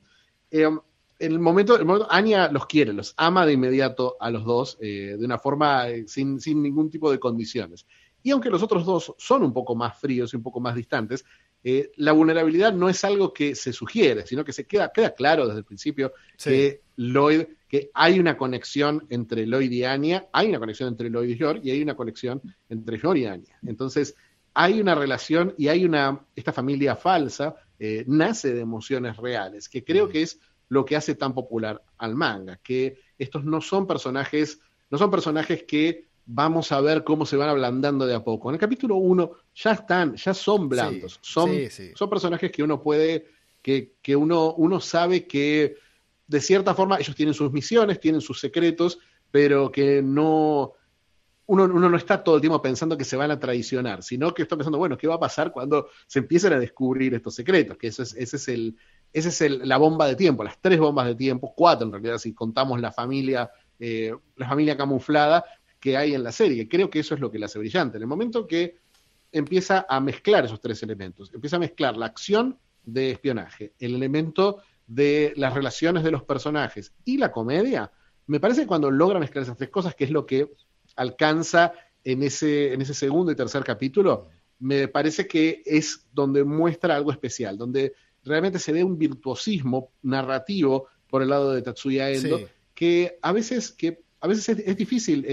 en 0.50 0.82
el 1.20 1.40
momento, 1.40 1.78
el 1.78 1.86
momento, 1.86 2.12
Anya 2.12 2.50
los 2.52 2.66
quiere, 2.66 2.94
los 2.94 3.14
ama 3.18 3.46
de 3.46 3.54
inmediato 3.54 4.18
a 4.20 4.32
los 4.32 4.44
dos, 4.44 4.80
de 4.80 5.18
una 5.20 5.38
forma 5.38 5.86
sin, 6.08 6.40
sin 6.40 6.62
ningún 6.64 6.90
tipo 6.90 7.12
de 7.12 7.20
condiciones. 7.20 7.86
Y 8.24 8.32
aunque 8.32 8.50
los 8.50 8.62
otros 8.62 8.86
dos 8.86 9.14
son 9.18 9.44
un 9.44 9.54
poco 9.54 9.76
más 9.76 10.00
fríos 10.00 10.34
y 10.34 10.38
un 10.38 10.44
poco 10.44 10.60
más 10.60 10.76
distantes, 10.76 11.26
eh, 11.64 11.92
la 11.98 12.12
vulnerabilidad 12.12 12.74
no 12.74 12.90
es 12.90 13.04
algo 13.04 13.34
que 13.34 13.56
se 13.56 13.72
sugiere, 13.72 14.26
sino 14.26 14.44
que 14.44 14.54
se 14.54 14.66
queda, 14.66 14.92
queda 14.92 15.14
claro 15.14 15.46
desde 15.46 15.60
el 15.60 15.66
principio 15.66 16.14
que 16.44 16.82
Lloyd, 16.98 17.44
que 17.68 17.92
hay 17.94 18.20
una 18.20 18.36
conexión 18.36 19.06
entre 19.10 19.46
Lloyd 19.46 19.72
y 19.72 19.84
Anya, 19.84 20.28
hay 20.34 20.50
una 20.50 20.60
conexión 20.60 20.90
entre 20.90 21.10
Lloyd 21.10 21.30
y 21.30 21.38
George, 21.38 21.62
y 21.64 21.72
hay 21.72 21.82
una 21.82 21.96
conexión 21.96 22.42
entre 22.68 23.00
George 23.00 23.22
y 23.22 23.26
Anya. 23.26 23.60
Entonces, 23.66 24.16
hay 24.54 24.82
una 24.82 24.96
relación 24.96 25.54
y 25.58 25.68
hay 25.68 25.86
una, 25.86 26.26
esta 26.36 26.52
familia 26.52 26.96
falsa 26.96 27.56
eh, 27.80 28.04
nace 28.08 28.54
de 28.54 28.62
emociones 28.62 29.18
reales, 29.18 29.70
que 29.70 29.84
creo 29.84 30.08
mm. 30.08 30.10
que 30.12 30.22
es 30.22 30.40
lo 30.70 30.86
que 30.86 30.96
hace 30.96 31.16
tan 31.16 31.34
popular 31.34 31.82
al 31.98 32.16
manga, 32.16 32.58
que 32.58 33.00
estos 33.18 33.44
no 33.44 33.60
son 33.60 33.88
personajes, 33.88 34.60
no 34.90 34.98
son 34.98 35.10
personajes 35.10 35.64
que 35.64 36.06
vamos 36.26 36.72
a 36.72 36.82
ver 36.82 37.04
cómo 37.04 37.26
se 37.26 37.38
van 37.38 37.50
ablandando 37.50 38.06
de 38.06 38.16
a 38.16 38.24
poco. 38.24 38.50
En 38.50 38.56
el 38.56 38.60
capítulo 38.60 38.96
1 38.96 39.32
ya 39.56 39.72
están, 39.72 40.16
ya 40.16 40.34
son 40.34 40.70
blandos, 40.70 41.20
son, 41.22 41.52
son 41.96 42.10
personajes 42.10 42.52
que 42.52 42.64
uno 42.64 42.82
puede, 42.82 43.28
que, 43.62 43.96
que 44.02 44.16
uno, 44.16 44.54
uno 44.54 44.80
sabe 44.80 45.28
que 45.28 45.76
de 46.28 46.42
cierta 46.42 46.74
forma 46.74 46.98
ellos 46.98 47.16
tienen 47.16 47.34
sus 47.34 47.52
misiones, 47.52 48.00
tienen 48.00 48.22
sus 48.22 48.40
secretos, 48.40 49.00
pero 49.32 49.72
que 49.72 50.02
no, 50.02 50.74
uno, 51.48 51.66
uno, 51.66 51.90
no 51.90 51.98
está 51.98 52.24
todo 52.24 52.36
el 52.36 52.42
tiempo 52.42 52.62
pensando 52.62 52.98
que 52.98 53.04
se 53.04 53.18
van 53.18 53.32
a 53.32 53.40
traicionar, 53.40 54.04
sino 54.04 54.34
que 54.34 54.44
está 54.44 54.56
pensando, 54.56 54.78
bueno, 54.78 54.98
¿qué 54.98 55.08
va 55.08 55.16
a 55.16 55.20
pasar 55.20 55.52
cuando 55.52 55.90
se 56.08 56.20
empiecen 56.20 56.54
a 56.54 56.60
descubrir 56.60 57.14
estos 57.14 57.36
secretos? 57.36 57.78
Que 57.78 57.88
eso 57.88 58.04
es, 58.04 58.16
ese 58.16 58.38
es 58.38 58.48
el, 58.48 58.78
ese 59.12 59.30
es 59.30 59.42
el, 59.42 59.68
la 59.68 59.78
bomba 59.78 60.08
de 60.08 60.16
tiempo, 60.16 60.44
las 60.44 60.60
tres 60.62 60.80
bombas 60.80 61.08
de 61.08 61.16
tiempo, 61.16 61.54
cuatro 61.54 61.86
en 61.88 61.92
realidad, 61.92 62.18
si 62.18 62.34
contamos 62.34 62.80
la 62.80 62.94
familia, 62.94 63.52
eh, 63.80 64.14
la 64.38 64.48
familia 64.48 64.78
camuflada, 64.78 65.44
que 65.82 65.98
hay 65.98 66.14
en 66.14 66.24
la 66.24 66.32
serie. 66.32 66.70
Creo 66.70 66.90
que 66.90 67.00
eso 67.00 67.16
es 67.16 67.20
lo 67.20 67.30
que 67.30 67.40
la 67.40 67.48
hace 67.48 67.60
brillante. 67.60 67.98
En 67.98 68.04
el 68.04 68.08
momento 68.08 68.48
que 68.48 68.78
empieza 69.32 69.86
a 69.90 70.00
mezclar 70.00 70.46
esos 70.46 70.62
tres 70.62 70.82
elementos, 70.84 71.34
empieza 71.34 71.58
a 71.58 71.60
mezclar 71.60 71.98
la 71.98 72.06
acción 72.06 72.58
de 72.86 73.12
espionaje, 73.12 73.74
el 73.80 73.96
elemento 73.96 74.62
de 74.88 75.34
las 75.36 75.54
relaciones 75.54 76.04
de 76.04 76.12
los 76.12 76.24
personajes 76.24 76.94
y 77.04 77.18
la 77.18 77.32
comedia, 77.32 77.92
me 78.28 78.40
parece 78.40 78.62
que 78.62 78.68
cuando 78.68 78.92
logra 78.92 79.20
mezclar 79.20 79.44
esas 79.44 79.58
tres 79.58 79.70
cosas, 79.70 79.96
que 79.96 80.04
es 80.04 80.12
lo 80.12 80.26
que 80.26 80.54
alcanza 80.96 81.74
en 82.04 82.24
ese, 82.24 82.74
en 82.74 82.82
ese 82.82 82.94
segundo 82.94 83.32
y 83.32 83.36
tercer 83.36 83.64
capítulo, 83.64 84.28
me 84.60 84.88
parece 84.88 85.28
que 85.28 85.64
es 85.66 86.08
donde 86.14 86.44
muestra 86.44 86.96
algo 86.96 87.12
especial, 87.12 87.58
donde 87.58 87.94
realmente 88.24 88.60
se 88.60 88.72
ve 88.72 88.84
un 88.84 88.98
virtuosismo 88.98 89.92
narrativo 90.04 90.88
por 91.10 91.24
el 91.24 91.30
lado 91.30 91.52
de 91.52 91.62
Tatsuya 91.62 92.12
Endo, 92.12 92.40
que 92.74 93.18
a 93.22 93.32
veces, 93.32 93.72
que 93.72 94.04
a 94.20 94.28
veces 94.28 94.50
es, 94.50 94.78
difícil, 94.78 95.26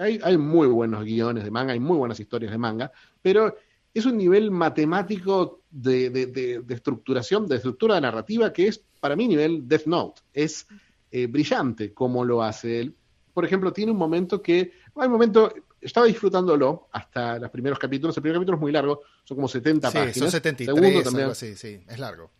hay, 0.00 0.38
muy 0.38 0.66
buenos 0.66 1.04
guiones 1.04 1.44
de 1.44 1.50
manga, 1.50 1.72
hay 1.72 1.80
muy 1.80 1.96
buenas 1.96 2.18
historias 2.18 2.50
de 2.50 2.58
manga, 2.58 2.90
pero 3.20 3.56
es 3.92 4.06
un 4.06 4.16
nivel 4.16 4.50
matemático 4.50 5.62
de, 5.70 6.62
estructuración, 6.68 7.46
de 7.46 7.56
estructura 7.56 7.96
de 7.96 8.00
narrativa 8.00 8.52
que 8.52 8.68
es 8.68 8.82
para 9.00 9.14
mí 9.14 9.28
nivel 9.28 9.68
Death 9.68 9.86
Note. 9.86 10.22
Es 10.32 10.66
eh, 11.10 11.26
brillante 11.26 11.92
como 11.92 12.24
lo 12.24 12.42
hace 12.42 12.80
él. 12.80 12.94
Por 13.34 13.44
ejemplo, 13.44 13.72
tiene 13.72 13.92
un 13.92 13.98
momento 13.98 14.40
que, 14.40 14.72
hay 14.96 15.06
un 15.06 15.12
momento, 15.12 15.52
estaba 15.80 16.06
disfrutándolo 16.06 16.88
hasta 16.92 17.38
los 17.38 17.50
primeros 17.50 17.78
capítulos. 17.78 18.16
El 18.16 18.22
primer 18.22 18.38
capítulo 18.38 18.56
es 18.56 18.60
muy 18.60 18.72
largo, 18.72 19.02
son 19.24 19.36
como 19.36 19.48
70 19.48 19.90
páginas. 19.90 20.16
Son 20.16 20.30
73, 20.30 21.04
también, 21.04 21.34
sí, 21.34 21.82
es 21.86 21.98
largo. 21.98 22.30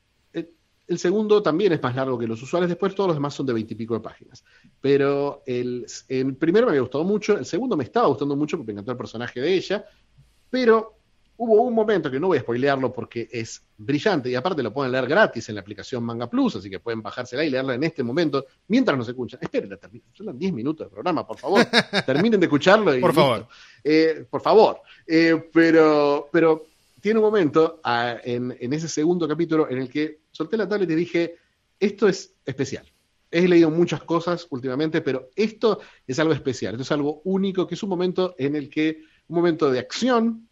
El 0.90 0.98
segundo 0.98 1.40
también 1.40 1.72
es 1.72 1.80
más 1.80 1.94
largo 1.94 2.18
que 2.18 2.26
los 2.26 2.42
usuales, 2.42 2.68
después 2.68 2.96
todos 2.96 3.06
los 3.06 3.16
demás 3.16 3.32
son 3.32 3.46
de 3.46 3.52
veintipico 3.52 3.94
de 3.94 4.00
páginas. 4.00 4.42
Pero 4.80 5.44
el, 5.46 5.86
primero 6.36 6.66
me 6.66 6.72
había 6.72 6.80
gustado 6.80 7.04
mucho, 7.04 7.38
el 7.38 7.46
segundo 7.46 7.76
me 7.76 7.84
estaba 7.84 8.08
gustando 8.08 8.34
mucho 8.34 8.56
porque 8.56 8.72
me 8.72 8.80
encantó 8.80 8.90
el 8.90 8.98
personaje 8.98 9.40
de 9.40 9.54
ella, 9.54 9.84
pero 10.50 10.96
hubo 11.36 11.62
un 11.62 11.74
momento 11.74 12.10
que 12.10 12.18
no 12.18 12.26
voy 12.26 12.38
a 12.38 12.40
spoilearlo 12.40 12.92
porque 12.92 13.28
es 13.30 13.62
brillante 13.78 14.30
y 14.30 14.34
aparte 14.34 14.64
lo 14.64 14.72
pueden 14.72 14.90
leer 14.90 15.06
gratis 15.06 15.48
en 15.48 15.54
la 15.54 15.60
aplicación 15.60 16.02
Manga 16.02 16.28
Plus, 16.28 16.56
así 16.56 16.68
que 16.68 16.80
pueden 16.80 17.02
bajársela 17.02 17.44
y 17.44 17.50
leerla 17.50 17.74
en 17.74 17.84
este 17.84 18.02
momento 18.02 18.46
mientras 18.66 18.98
nos 18.98 19.08
escuchan. 19.08 19.38
Esperen, 19.40 19.78
son 20.12 20.36
10 20.36 20.52
minutos 20.52 20.88
de 20.88 20.90
programa, 20.90 21.24
por 21.24 21.38
favor. 21.38 21.64
Terminen 22.04 22.40
de 22.40 22.46
escucharlo. 22.46 22.96
Y 22.96 23.00
por 23.00 23.14
favor. 23.14 23.46
Eh, 23.84 24.26
por 24.28 24.40
favor. 24.40 24.80
Eh, 25.06 25.48
pero, 25.52 26.28
pero 26.32 26.66
tiene 27.00 27.18
un 27.18 27.24
momento 27.24 27.80
en, 27.84 28.72
ese 28.72 28.88
segundo 28.88 29.26
capítulo 29.26 29.68
en 29.70 29.78
el 29.78 29.88
que 29.88 30.20
solté 30.30 30.56
la 30.56 30.68
tablet 30.68 30.90
y 30.90 30.94
dije, 30.94 31.36
esto 31.78 32.08
es 32.08 32.34
especial. 32.44 32.86
He 33.30 33.46
leído 33.46 33.70
muchas 33.70 34.02
cosas 34.02 34.46
últimamente, 34.50 35.00
pero 35.00 35.30
esto 35.36 35.80
es 36.06 36.18
algo 36.18 36.32
especial, 36.32 36.74
esto 36.74 36.82
es 36.82 36.92
algo 36.92 37.22
único, 37.24 37.66
que 37.66 37.74
es 37.74 37.82
un 37.82 37.88
momento 37.88 38.34
en 38.38 38.56
el 38.56 38.68
que, 38.68 39.02
un 39.28 39.36
momento 39.36 39.70
de 39.70 39.78
acción 39.78 40.48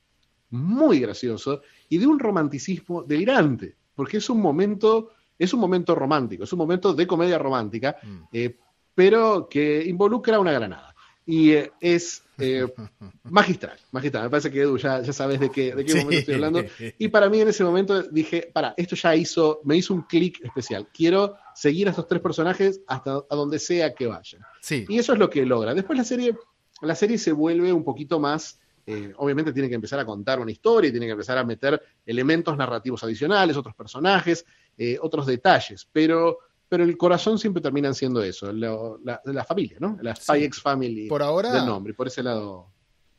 muy 0.51 1.01
gracioso 1.01 1.63
y 1.89 1.99
de 1.99 2.07
un 2.07 2.19
romanticismo 2.19 3.03
delirante, 3.03 3.77
porque 3.95 4.19
es 4.19 4.31
un 4.31 4.41
momento, 4.41 5.11
es 5.39 5.53
un 5.53 5.61
momento 5.61 5.95
romántico, 5.95 6.45
es 6.45 6.53
un 6.53 6.61
momento 6.61 6.95
de 6.95 7.07
comedia 7.07 7.39
romántica, 7.39 7.97
mm. 8.03 8.23
eh, 8.33 8.57
pero 8.95 9.49
que 9.49 9.85
involucra 9.85 10.39
una 10.39 10.53
granada. 10.53 10.88
Y 11.29 11.53
eh, 11.53 11.71
es 11.79 12.23
eh, 12.39 12.67
magistral, 13.25 13.79
magistral. 13.93 14.25
Me 14.25 14.31
parece 14.31 14.51
que 14.51 14.63
Edu 14.63 14.79
ya, 14.79 15.03
ya 15.03 15.13
sabes 15.13 15.39
de 15.39 15.51
qué, 15.51 15.75
de 15.75 15.85
qué 15.85 15.95
momento 15.95 16.19
estoy 16.21 16.35
hablando. 16.37 16.65
Y 16.99 17.09
para 17.09 17.29
mí 17.29 17.43
en 17.43 17.49
ese 17.49 17.63
momento 17.65 18.03
dije, 18.05 18.51
para, 18.51 18.73
esto 18.79 18.97
ya 18.97 19.15
hizo, 19.15 19.61
me 19.65 19.77
hizo 19.77 19.93
un 19.93 20.03
clic 20.03 20.43
especial. 20.43 20.89
Quiero 20.91 21.37
seguir 21.55 21.87
a 21.87 21.91
estos 21.91 22.09
tres 22.09 22.23
personajes 22.23 22.81
hasta 22.87 23.25
a 23.29 23.37
donde 23.37 23.59
sea 23.59 23.95
que 23.95 24.07
vayan. 24.07 24.41
Sí. 24.63 24.87
Y 24.89 24.99
eso 24.99 25.13
es 25.13 25.19
lo 25.19 25.29
que 25.29 25.45
logra. 25.45 25.75
Después 25.75 25.99
la 25.99 26.05
serie, 26.05 26.35
la 26.81 26.95
serie 26.95 27.19
se 27.19 27.33
vuelve 27.33 27.75
un 27.75 27.85
poquito 27.85 28.19
más... 28.19 28.59
eh, 28.87 29.13
obviamente 29.19 29.53
tiene 29.53 29.69
que 29.69 29.75
empezar 29.75 30.01
a 30.01 30.07
contar 30.07 30.41
una 30.41 30.51
historia 30.51 30.91
tiene 30.91 31.05
que 31.05 31.13
empezar 31.13 31.37
a 31.37 31.45
meter 31.45 31.79
elementos 32.07 32.57
narrativos 32.57 33.05
adicionales, 33.05 33.55
otros 33.55 33.75
personajes, 33.75 34.47
eh, 34.79 34.97
otros 35.03 35.27
detalles, 35.27 35.87
pero 35.93 36.39
pero 36.69 36.85
el 36.85 36.97
corazón 36.97 37.39
siempre 37.39 37.63
terminan 37.63 37.95
siendo 37.95 38.23
eso, 38.23 38.53
lo- 38.53 38.99
la, 39.05 39.21
la 39.25 39.45
familia, 39.45 39.79
¿no? 39.81 39.99
La 40.03 40.15
Spy 40.15 40.45
Sí. 40.53 40.61
Family 40.61 41.09
Por 41.09 41.23
ahora- 41.23 41.53
del 41.53 41.67
nombre, 41.67 41.93
y 41.93 41.95
por 41.97 42.07
ese 42.09 42.23
lado. 42.23 42.71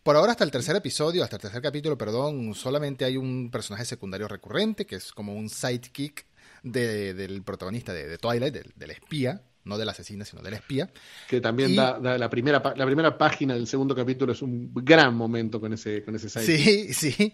Por 0.03 0.15
ahora, 0.15 0.31
hasta 0.31 0.43
el 0.43 0.51
tercer 0.51 0.75
episodio, 0.75 1.23
hasta 1.23 1.35
el 1.35 1.41
tercer 1.41 1.61
capítulo, 1.61 1.97
perdón, 1.97 2.53
solamente 2.55 3.05
hay 3.05 3.17
un 3.17 3.49
personaje 3.51 3.85
secundario 3.85 4.27
recurrente, 4.27 4.85
que 4.85 4.95
es 4.95 5.11
como 5.11 5.33
un 5.35 5.49
sidekick 5.49 6.25
de- 6.63 7.13
del 7.13 7.43
protagonista 7.43 7.93
de, 7.93 8.07
de 8.07 8.17
Twilight, 8.17 8.53
del, 8.53 8.71
del 8.75 8.91
espía, 8.91 9.41
no 9.65 9.77
del 9.77 9.89
asesino, 9.89 10.23
sino 10.25 10.41
del 10.41 10.53
espía. 10.53 10.89
Que 11.27 11.41
también 11.41 11.71
Y- 11.71 11.75
da, 11.75 11.99
da 11.99 12.17
la, 12.17 12.29
primera, 12.29 12.61
la 12.75 12.85
primera 12.85 13.17
página 13.17 13.53
del 13.55 13.67
segundo 13.67 13.93
capítulo 13.95 14.31
es 14.31 14.41
un 14.41 14.71
gran 14.73 15.15
momento 15.15 15.59
con 15.59 15.73
ese, 15.73 16.03
con 16.03 16.15
ese 16.15 16.29
sidekick. 16.29 16.93
Sí, 16.93 16.93
sí. 17.13 17.33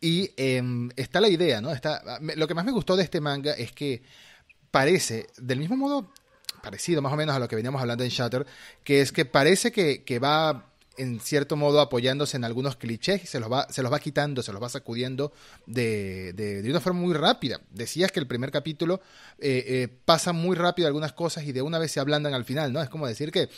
Y 0.00 0.30
em, 0.36 0.90
está 0.96 1.20
la 1.20 1.28
idea, 1.28 1.60
¿no? 1.60 1.72
Está, 1.72 2.20
lo 2.20 2.46
que 2.46 2.54
más 2.54 2.64
me 2.64 2.72
gustó 2.72 2.96
de 2.96 3.02
este 3.04 3.20
manga 3.20 3.52
es 3.54 3.72
que 3.72 4.02
parece, 4.74 5.28
del 5.36 5.60
mismo 5.60 5.76
modo, 5.76 6.10
parecido 6.60 7.00
más 7.00 7.12
o 7.12 7.16
menos 7.16 7.36
a 7.36 7.38
lo 7.38 7.46
que 7.46 7.54
veníamos 7.54 7.80
hablando 7.80 8.02
en 8.02 8.10
Shatter, 8.10 8.44
que 8.82 9.02
es 9.02 9.12
que 9.12 9.24
parece 9.24 9.70
que, 9.70 10.02
que 10.02 10.18
va 10.18 10.72
en 10.96 11.20
cierto 11.20 11.54
modo 11.54 11.80
apoyándose 11.80 12.36
en 12.36 12.42
algunos 12.42 12.74
clichés 12.74 13.22
y 13.22 13.26
se 13.28 13.38
los 13.38 13.52
va, 13.52 13.68
se 13.70 13.84
los 13.84 13.92
va 13.92 14.00
quitando, 14.00 14.42
se 14.42 14.52
los 14.52 14.60
va 14.60 14.68
sacudiendo 14.68 15.32
de, 15.66 16.32
de, 16.32 16.60
de 16.60 16.70
una 16.70 16.80
forma 16.80 17.02
muy 17.02 17.14
rápida. 17.14 17.60
Decías 17.70 18.10
que 18.10 18.18
el 18.18 18.26
primer 18.26 18.50
capítulo 18.50 19.00
eh, 19.38 19.64
eh, 19.64 19.88
pasa 20.04 20.32
muy 20.32 20.56
rápido 20.56 20.88
algunas 20.88 21.12
cosas 21.12 21.44
y 21.44 21.52
de 21.52 21.62
una 21.62 21.78
vez 21.78 21.92
se 21.92 22.00
ablandan 22.00 22.34
al 22.34 22.44
final, 22.44 22.72
¿no? 22.72 22.82
Es 22.82 22.88
como 22.88 23.06
decir 23.06 23.30
que 23.30 23.48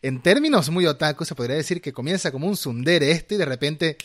en 0.00 0.22
términos 0.22 0.70
muy 0.70 0.86
otaku 0.86 1.26
se 1.26 1.34
podría 1.34 1.56
decir 1.56 1.82
que 1.82 1.92
comienza 1.92 2.32
como 2.32 2.46
un 2.46 2.56
sundere 2.56 3.10
este 3.10 3.34
y 3.34 3.38
de 3.38 3.44
repente 3.44 3.98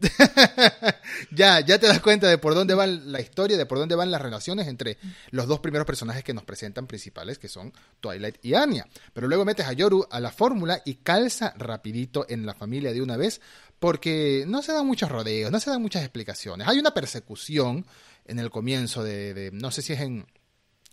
ya, 1.30 1.60
ya 1.60 1.78
te 1.78 1.86
das 1.86 2.00
cuenta 2.00 2.28
de 2.28 2.38
por 2.38 2.54
dónde 2.54 2.74
va 2.74 2.86
la 2.86 3.20
historia, 3.20 3.56
de 3.56 3.66
por 3.66 3.78
dónde 3.78 3.94
van 3.94 4.10
las 4.10 4.20
relaciones 4.20 4.66
entre 4.68 4.98
los 5.30 5.46
dos 5.46 5.60
primeros 5.60 5.86
personajes 5.86 6.24
que 6.24 6.34
nos 6.34 6.44
presentan 6.44 6.86
principales, 6.86 7.38
que 7.38 7.48
son 7.48 7.72
Twilight 8.00 8.36
y 8.44 8.54
Anya. 8.54 8.86
Pero 9.12 9.28
luego 9.28 9.44
metes 9.44 9.66
a 9.66 9.72
Yoru 9.72 10.06
a 10.10 10.20
la 10.20 10.30
fórmula 10.30 10.82
y 10.84 10.94
calza 10.96 11.54
rapidito 11.56 12.26
en 12.28 12.46
la 12.46 12.54
familia 12.54 12.92
de 12.92 13.02
una 13.02 13.16
vez, 13.16 13.40
porque 13.78 14.44
no 14.46 14.62
se 14.62 14.72
dan 14.72 14.86
muchos 14.86 15.10
rodeos, 15.10 15.50
no 15.52 15.60
se 15.60 15.70
dan 15.70 15.82
muchas 15.82 16.02
explicaciones. 16.02 16.66
Hay 16.68 16.78
una 16.78 16.92
persecución 16.92 17.86
en 18.24 18.38
el 18.38 18.50
comienzo 18.50 19.02
de, 19.04 19.34
de- 19.34 19.50
no 19.52 19.70
sé 19.70 19.82
si 19.82 19.92
es 19.94 20.00
en, 20.00 20.26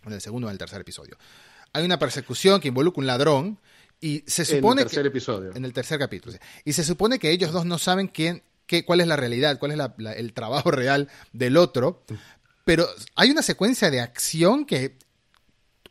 en 0.04 0.12
el 0.12 0.20
segundo 0.20 0.46
o 0.46 0.50
en 0.50 0.54
el 0.54 0.58
tercer 0.58 0.80
episodio. 0.80 1.16
Hay 1.72 1.84
una 1.84 1.98
persecución 1.98 2.60
que 2.60 2.68
involucra 2.68 3.00
un 3.00 3.06
ladrón 3.06 3.58
y 4.00 4.22
se 4.26 4.44
supone 4.44 4.82
en 4.82 4.86
el 4.86 4.90
tercer 4.90 5.02
que 5.02 5.08
episodio. 5.08 5.54
en 5.54 5.64
el 5.64 5.72
tercer 5.72 5.98
capítulo. 5.98 6.36
Y 6.64 6.72
se 6.74 6.84
supone 6.84 7.18
que 7.18 7.30
ellos 7.30 7.52
dos 7.52 7.66
no 7.66 7.78
saben 7.78 8.08
quién, 8.08 8.42
qué, 8.66 8.84
cuál 8.84 9.00
es 9.00 9.06
la 9.06 9.16
realidad, 9.16 9.58
cuál 9.58 9.72
es 9.72 9.78
la- 9.78 9.94
la- 9.98 10.12
el 10.12 10.32
trabajo 10.32 10.70
real 10.70 11.08
del 11.32 11.56
otro. 11.56 12.02
Pero 12.64 12.86
hay 13.14 13.30
una 13.30 13.42
secuencia 13.42 13.90
de 13.90 14.00
acción 14.00 14.64
que 14.66 14.96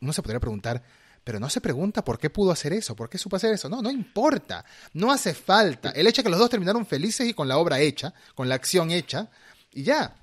uno 0.00 0.12
se 0.12 0.22
podría 0.22 0.40
preguntar, 0.40 0.82
pero 1.24 1.40
no 1.40 1.48
se 1.50 1.60
pregunta 1.60 2.04
por 2.04 2.18
qué 2.18 2.30
pudo 2.30 2.52
hacer 2.52 2.72
eso, 2.72 2.94
por 2.94 3.08
qué 3.08 3.18
supo 3.18 3.36
hacer 3.36 3.52
eso. 3.52 3.68
No, 3.68 3.82
no 3.82 3.90
importa, 3.90 4.64
no 4.92 5.10
hace 5.10 5.34
falta. 5.34 5.90
El 5.90 6.06
hecho 6.06 6.20
de 6.22 6.24
que 6.24 6.30
los 6.30 6.38
dos 6.38 6.50
terminaron 6.50 6.86
felices 6.86 7.26
y 7.28 7.34
con 7.34 7.48
la 7.48 7.58
obra 7.58 7.80
hecha, 7.80 8.12
con 8.34 8.48
la 8.48 8.54
acción 8.56 8.90
hecha, 8.90 9.28
y 9.72 9.82
ya. 9.82 10.14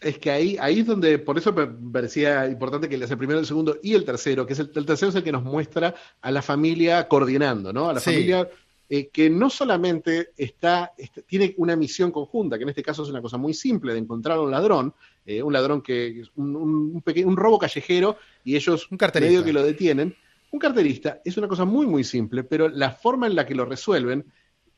Es 0.00 0.18
que 0.18 0.30
ahí, 0.30 0.56
ahí 0.58 0.80
es 0.80 0.86
donde, 0.86 1.18
por 1.18 1.36
eso 1.36 1.52
me 1.52 1.66
parecía 1.66 2.46
importante 2.46 2.88
que 2.88 2.94
el 2.94 3.18
primero, 3.18 3.38
el 3.38 3.44
segundo 3.46 3.78
y 3.82 3.92
el 3.94 4.04
tercero, 4.06 4.46
que 4.46 4.54
es 4.54 4.58
el, 4.58 4.72
el 4.74 4.86
tercero 4.86 5.10
es 5.10 5.14
el 5.14 5.22
que 5.22 5.30
nos 5.30 5.42
muestra 5.44 5.94
a 6.22 6.30
la 6.30 6.40
familia 6.40 7.06
coordinando, 7.06 7.70
¿no? 7.70 7.90
A 7.90 7.92
la 7.92 8.00
Sí. 8.00 8.06
familia 8.10 8.48
eh, 8.92 9.08
que 9.08 9.30
no 9.30 9.48
solamente 9.48 10.30
está, 10.36 10.92
está- 10.98 11.22
tiene 11.22 11.54
una 11.58 11.76
misión 11.76 12.10
conjunta, 12.10 12.58
que 12.58 12.64
en 12.64 12.70
este 12.70 12.82
caso 12.82 13.04
es 13.04 13.08
una 13.08 13.22
cosa 13.22 13.38
muy 13.38 13.54
simple, 13.54 13.92
de 13.94 14.00
encontrar 14.00 14.36
a 14.38 14.40
un 14.42 14.50
ladrón, 14.50 14.92
eh, 15.24 15.42
un 15.42 15.52
ladrón 15.52 15.80
que 15.80 16.20
es 16.20 16.30
un, 16.36 16.56
un, 16.56 16.72
un 16.96 17.02
peque- 17.02 17.24
un 17.24 17.36
robo 17.36 17.58
callejero 17.58 18.16
y 18.44 18.56
ellos 18.56 18.88
Un 18.90 18.98
carterista. 18.98 19.30
medio 19.30 19.44
que 19.44 19.52
lo 19.52 19.62
detienen. 19.62 20.14
Un 20.50 20.58
carterista 20.58 21.20
es 21.24 21.36
una 21.36 21.46
cosa 21.46 21.64
muy, 21.64 21.86
muy 21.86 22.02
simple, 22.04 22.42
pero 22.42 22.68
la 22.68 22.90
forma 22.90 23.28
en 23.28 23.36
la 23.36 23.46
que 23.46 23.54
lo 23.54 23.64
resuelven 23.64 24.26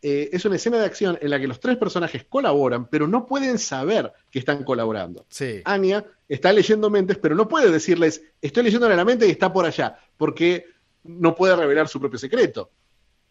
eh, 0.03 0.29
es 0.33 0.45
una 0.45 0.57
escena 0.57 0.79
de 0.79 0.85
acción 0.85 1.17
en 1.23 1.31
la 1.31 1.39
que 1.41 1.47
los 1.47 1.61
tres 1.61 1.77
personajes 1.79 2.25
colaboran, 2.25 2.89
pero 2.91 3.07
no 3.07 3.25
pueden 3.25 3.57
saber 3.59 4.13
que 4.31 4.41
están 4.41 4.65
colaborando. 4.65 5.25
Sí. 5.29 5.63
Anya 5.65 6.05
está 6.29 6.53
leyendo 6.53 6.91
mentes, 6.91 7.17
pero 7.19 7.35
no 7.37 7.47
puede 7.49 7.71
decirles, 7.71 8.21
estoy 8.43 8.65
leyendo 8.65 8.89
la 8.89 9.05
mente 9.05 9.27
y 9.27 9.31
está 9.31 9.53
por 9.53 9.65
allá, 9.65 9.97
porque 10.19 10.67
no 11.05 11.35
puede 11.35 11.55
revelar 11.57 11.87
su 11.89 12.01
propio 12.01 12.19
secreto. 12.19 12.71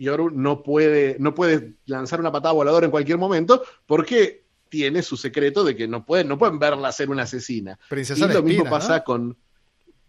Yoru 0.03 0.29
no 0.31 0.63
puede, 0.63 1.15
no 1.19 1.33
puede 1.35 1.73
lanzar 1.85 2.19
una 2.19 2.31
patada 2.31 2.53
voladora 2.53 2.85
en 2.85 2.91
cualquier 2.91 3.17
momento, 3.17 3.63
porque 3.85 4.45
tiene 4.69 5.01
su 5.03 5.17
secreto 5.17 5.63
de 5.63 5.75
que 5.75 5.87
no 5.87 6.05
pueden, 6.05 6.27
no 6.27 6.37
pueden 6.37 6.57
verla 6.59 6.91
ser 6.91 7.09
una 7.09 7.23
asesina. 7.23 7.77
Princesa 7.89 8.23
y 8.25 8.27
de 8.27 8.33
lo 8.33 8.43
mismo 8.43 8.69
pasa 8.69 8.97
¿no? 8.99 9.03
con 9.03 9.37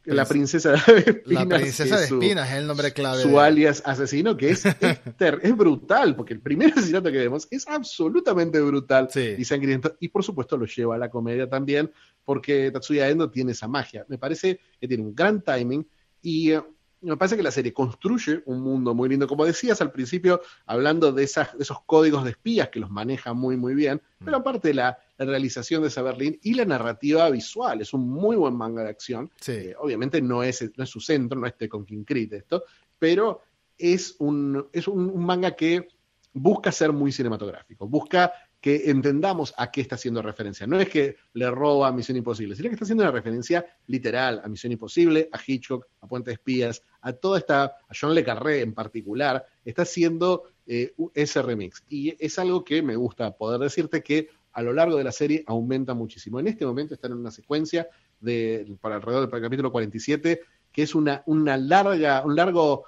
la 0.04 0.24
Prince- 0.24 0.28
princesa 0.28 0.70
de 0.72 0.76
espinas. 1.00 1.46
La 1.48 1.58
princesa 1.58 1.96
de 1.98 2.04
espinas 2.04 2.50
es 2.50 2.56
el 2.56 2.66
nombre 2.66 2.92
clave. 2.92 3.22
su 3.22 3.38
alias 3.38 3.82
asesino, 3.84 4.36
que 4.36 4.50
es, 4.50 4.64
es, 4.80 4.98
es 5.42 5.56
brutal, 5.56 6.16
porque 6.16 6.34
el 6.34 6.40
primer 6.40 6.72
asesinato 6.72 7.10
que 7.12 7.18
vemos 7.18 7.46
es 7.50 7.66
absolutamente 7.68 8.60
brutal 8.60 9.08
Sí. 9.10 9.34
y 9.38 9.44
sangriento, 9.44 9.96
y 10.00 10.08
por 10.08 10.24
supuesto 10.24 10.56
lo 10.56 10.66
lleva 10.66 10.94
a 10.96 10.98
la 10.98 11.08
comedia 11.10 11.48
también, 11.48 11.90
porque 12.24 12.70
Tatsuya 12.72 13.08
Endo 13.08 13.30
tiene 13.30 13.52
esa 13.52 13.68
magia. 13.68 14.04
Me 14.08 14.18
parece 14.18 14.58
que 14.80 14.88
tiene 14.88 15.02
un 15.04 15.14
gran 15.14 15.42
timing 15.42 15.86
y 16.20 16.52
eh, 16.52 16.62
me 17.02 17.16
parece 17.16 17.36
que 17.36 17.42
la 17.42 17.50
serie 17.50 17.72
construye 17.72 18.42
un 18.46 18.60
mundo 18.60 18.94
muy 18.94 19.08
lindo. 19.08 19.26
Como 19.26 19.44
decías 19.44 19.80
al 19.80 19.92
principio, 19.92 20.40
hablando 20.66 21.12
de, 21.12 21.24
esas, 21.24 21.56
de 21.56 21.62
esos 21.62 21.82
códigos 21.84 22.24
de 22.24 22.30
espías 22.30 22.68
que 22.68 22.80
los 22.80 22.90
maneja 22.90 23.32
muy, 23.32 23.56
muy 23.56 23.74
bien, 23.74 24.00
pero 24.24 24.38
aparte 24.38 24.72
la, 24.72 24.98
la 25.18 25.26
realización 25.26 25.82
de 25.82 25.88
esa 25.88 26.02
Berlín 26.02 26.38
y 26.42 26.54
la 26.54 26.64
narrativa 26.64 27.28
visual, 27.30 27.80
es 27.80 27.92
un 27.92 28.08
muy 28.08 28.36
buen 28.36 28.54
manga 28.54 28.84
de 28.84 28.90
acción. 28.90 29.30
Sí. 29.40 29.52
Eh, 29.52 29.74
obviamente 29.78 30.22
no 30.22 30.42
es, 30.42 30.70
no 30.76 30.84
es 30.84 30.90
su 30.90 31.00
centro, 31.00 31.38
no 31.38 31.46
es 31.46 31.54
con 31.68 31.84
King 31.84 32.04
Crit 32.04 32.32
esto, 32.32 32.64
pero 32.98 33.42
es 33.76 34.14
un, 34.18 34.68
es 34.72 34.86
un, 34.86 35.10
un 35.10 35.24
manga 35.24 35.56
que 35.56 35.88
busca 36.32 36.72
ser 36.72 36.92
muy 36.92 37.12
cinematográfico, 37.12 37.86
busca 37.86 38.32
que 38.62 38.88
entendamos 38.90 39.52
a 39.56 39.72
qué 39.72 39.80
está 39.80 39.96
haciendo 39.96 40.22
referencia. 40.22 40.68
No 40.68 40.78
es 40.78 40.88
que 40.88 41.16
le 41.32 41.50
roba 41.50 41.88
a 41.88 41.92
Misión 41.92 42.16
Imposible, 42.16 42.54
sino 42.54 42.68
que 42.68 42.76
está 42.76 42.84
haciendo 42.84 43.02
una 43.02 43.10
referencia 43.10 43.66
literal 43.88 44.40
a 44.42 44.48
Misión 44.48 44.72
Imposible, 44.72 45.28
a 45.32 45.40
Hitchcock, 45.44 45.88
a 46.00 46.06
Puente 46.06 46.30
de 46.30 46.34
Espías, 46.34 46.80
a 47.00 47.12
toda 47.12 47.40
esta, 47.40 47.64
a 47.64 47.92
John 48.00 48.14
Le 48.14 48.22
Carré 48.22 48.60
en 48.60 48.72
particular, 48.72 49.44
está 49.64 49.82
haciendo 49.82 50.44
eh, 50.64 50.94
ese 51.12 51.42
remix. 51.42 51.82
Y 51.88 52.14
es 52.24 52.38
algo 52.38 52.62
que 52.62 52.82
me 52.82 52.94
gusta 52.94 53.32
poder 53.36 53.60
decirte 53.60 54.00
que 54.00 54.28
a 54.52 54.62
lo 54.62 54.72
largo 54.72 54.96
de 54.96 55.02
la 55.02 55.12
serie 55.12 55.42
aumenta 55.48 55.92
muchísimo. 55.92 56.38
En 56.38 56.46
este 56.46 56.64
momento 56.64 56.94
están 56.94 57.10
en 57.10 57.18
una 57.18 57.32
secuencia 57.32 57.88
de, 58.20 58.76
para 58.80 58.94
alrededor 58.94 59.28
del 59.28 59.42
capítulo 59.42 59.72
47, 59.72 60.40
que 60.70 60.82
es 60.84 60.94
una, 60.94 61.24
una 61.26 61.56
larga, 61.56 62.24
un 62.24 62.36
largo 62.36 62.84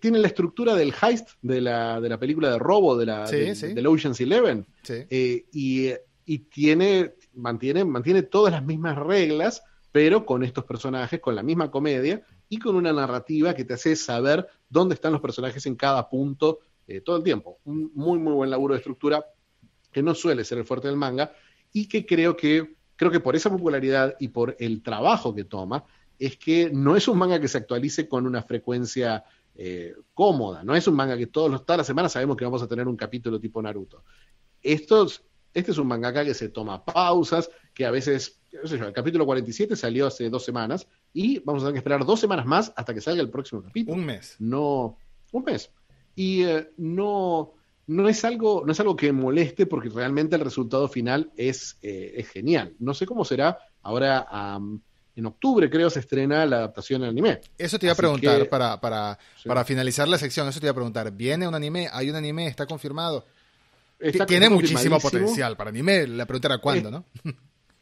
tiene 0.00 0.18
la 0.18 0.26
estructura 0.28 0.74
del 0.74 0.92
heist 1.00 1.30
de 1.42 1.60
la, 1.60 2.00
de 2.00 2.08
la 2.08 2.18
película 2.18 2.50
de 2.50 2.58
robo 2.58 2.96
de 2.96 3.06
la, 3.06 3.26
Sí, 3.26 3.54
sí. 3.54 3.74
del 3.74 3.86
Ocean's 3.86 4.20
Eleven 4.20 4.66
Sí. 4.82 4.94
eh, 5.08 5.44
y, 5.52 5.90
y 6.26 6.38
tiene, 6.40 7.14
mantiene, 7.34 7.84
mantiene 7.84 8.22
todas 8.22 8.52
las 8.52 8.64
mismas 8.64 8.96
reglas, 8.98 9.62
pero 9.92 10.26
con 10.26 10.42
estos 10.42 10.64
personajes, 10.64 11.20
con 11.20 11.34
la 11.36 11.42
misma 11.42 11.70
comedia 11.70 12.22
y 12.48 12.58
con 12.58 12.74
una 12.76 12.92
narrativa 12.92 13.54
que 13.54 13.64
te 13.64 13.74
hace 13.74 13.94
saber 13.96 14.46
dónde 14.68 14.94
están 14.96 15.12
los 15.12 15.20
personajes 15.20 15.64
en 15.66 15.76
cada 15.76 16.08
punto 16.08 16.58
eh, 16.86 17.00
todo 17.00 17.16
el 17.16 17.22
tiempo. 17.22 17.58
Un 17.64 17.90
muy, 17.94 18.18
muy 18.18 18.32
buen 18.32 18.50
laburo 18.50 18.74
de 18.74 18.78
estructura 18.78 19.24
que 19.92 20.02
no 20.02 20.14
suele 20.14 20.44
ser 20.44 20.58
el 20.58 20.64
fuerte 20.64 20.88
del 20.88 20.96
manga 20.96 21.32
y 21.72 21.86
que 21.88 22.04
creo 22.04 22.36
que, 22.36 22.74
creo 22.96 23.10
que 23.10 23.20
por 23.20 23.36
esa 23.36 23.48
popularidad 23.50 24.16
y 24.18 24.28
por 24.28 24.56
el 24.58 24.82
trabajo 24.82 25.34
que 25.34 25.44
toma, 25.44 25.84
es 26.18 26.36
que 26.36 26.70
no 26.72 26.96
es 26.96 27.06
un 27.08 27.18
manga 27.18 27.40
que 27.40 27.48
se 27.48 27.58
actualice 27.58 28.08
con 28.08 28.26
una 28.26 28.42
frecuencia 28.42 29.24
eh, 29.56 29.94
cómoda, 30.12 30.64
no 30.64 30.74
es 30.74 30.86
un 30.88 30.94
manga 30.94 31.16
que 31.16 31.26
todos 31.26 31.50
los, 31.50 31.64
todas 31.64 31.78
las 31.78 31.86
semanas 31.86 32.12
sabemos 32.12 32.36
que 32.36 32.44
vamos 32.44 32.62
a 32.62 32.68
tener 32.68 32.88
un 32.88 32.96
capítulo 32.96 33.38
tipo 33.38 33.62
Naruto. 33.62 34.04
Estos, 34.60 35.22
este 35.52 35.70
es 35.70 35.78
un 35.78 35.86
mangaka 35.86 36.24
que 36.24 36.34
se 36.34 36.48
toma 36.48 36.84
pausas, 36.84 37.50
que 37.72 37.84
a 37.84 37.90
veces, 37.90 38.40
qué 38.50 38.66
sé 38.66 38.78
yo, 38.78 38.86
el 38.86 38.92
capítulo 38.92 39.26
47 39.26 39.76
salió 39.76 40.06
hace 40.06 40.28
dos 40.30 40.44
semanas 40.44 40.88
y 41.12 41.38
vamos 41.40 41.62
a 41.62 41.66
tener 41.66 41.74
que 41.74 41.78
esperar 41.78 42.04
dos 42.04 42.20
semanas 42.20 42.46
más 42.46 42.72
hasta 42.76 42.94
que 42.94 43.00
salga 43.00 43.22
el 43.22 43.30
próximo 43.30 43.62
capítulo 43.62 43.96
Un 43.96 44.06
mes. 44.06 44.36
no 44.38 44.98
un 45.32 45.44
mes 45.44 45.70
y 46.14 46.44
eh, 46.44 46.70
no 46.76 47.52
no 47.86 48.08
es 48.08 48.24
algo 48.24 48.62
no 48.64 48.72
es 48.72 48.80
algo 48.80 48.96
que 48.96 49.12
moleste 49.12 49.66
porque 49.66 49.88
realmente 49.88 50.36
el 50.36 50.42
resultado 50.42 50.88
final 50.88 51.32
es, 51.36 51.78
eh, 51.82 52.14
es 52.16 52.28
genial 52.28 52.74
no 52.78 52.94
sé 52.94 53.06
cómo 53.06 53.24
será 53.24 53.58
ahora 53.82 54.26
en 55.16 55.26
octubre 55.26 55.70
creo 55.70 55.90
se 55.90 56.00
estrena 56.00 56.44
la 56.46 56.56
adaptación 56.56 57.02
al 57.02 57.10
anime. 57.10 57.40
Eso 57.56 57.78
te 57.78 57.86
iba 57.86 57.92
a 57.92 57.96
preguntar 57.96 58.48
para, 58.48 58.80
para, 58.80 59.18
para 59.44 59.64
finalizar 59.64 60.08
la 60.08 60.18
sección, 60.18 60.48
eso 60.48 60.60
te 60.60 60.66
iba 60.66 60.72
a 60.72 60.74
preguntar, 60.74 61.10
¿viene 61.12 61.46
un 61.46 61.54
anime? 61.54 61.88
¿Hay 61.92 62.10
un 62.10 62.16
anime? 62.16 62.46
¿Está 62.46 62.66
confirmado? 62.66 63.24
tiene 64.26 64.50
muchísimo 64.50 64.98
potencial 64.98 65.56
para 65.56 65.70
anime, 65.70 66.06
la 66.06 66.26
pregunta 66.26 66.48
era 66.48 66.58
cuándo, 66.58 66.90
¿no? 66.90 67.04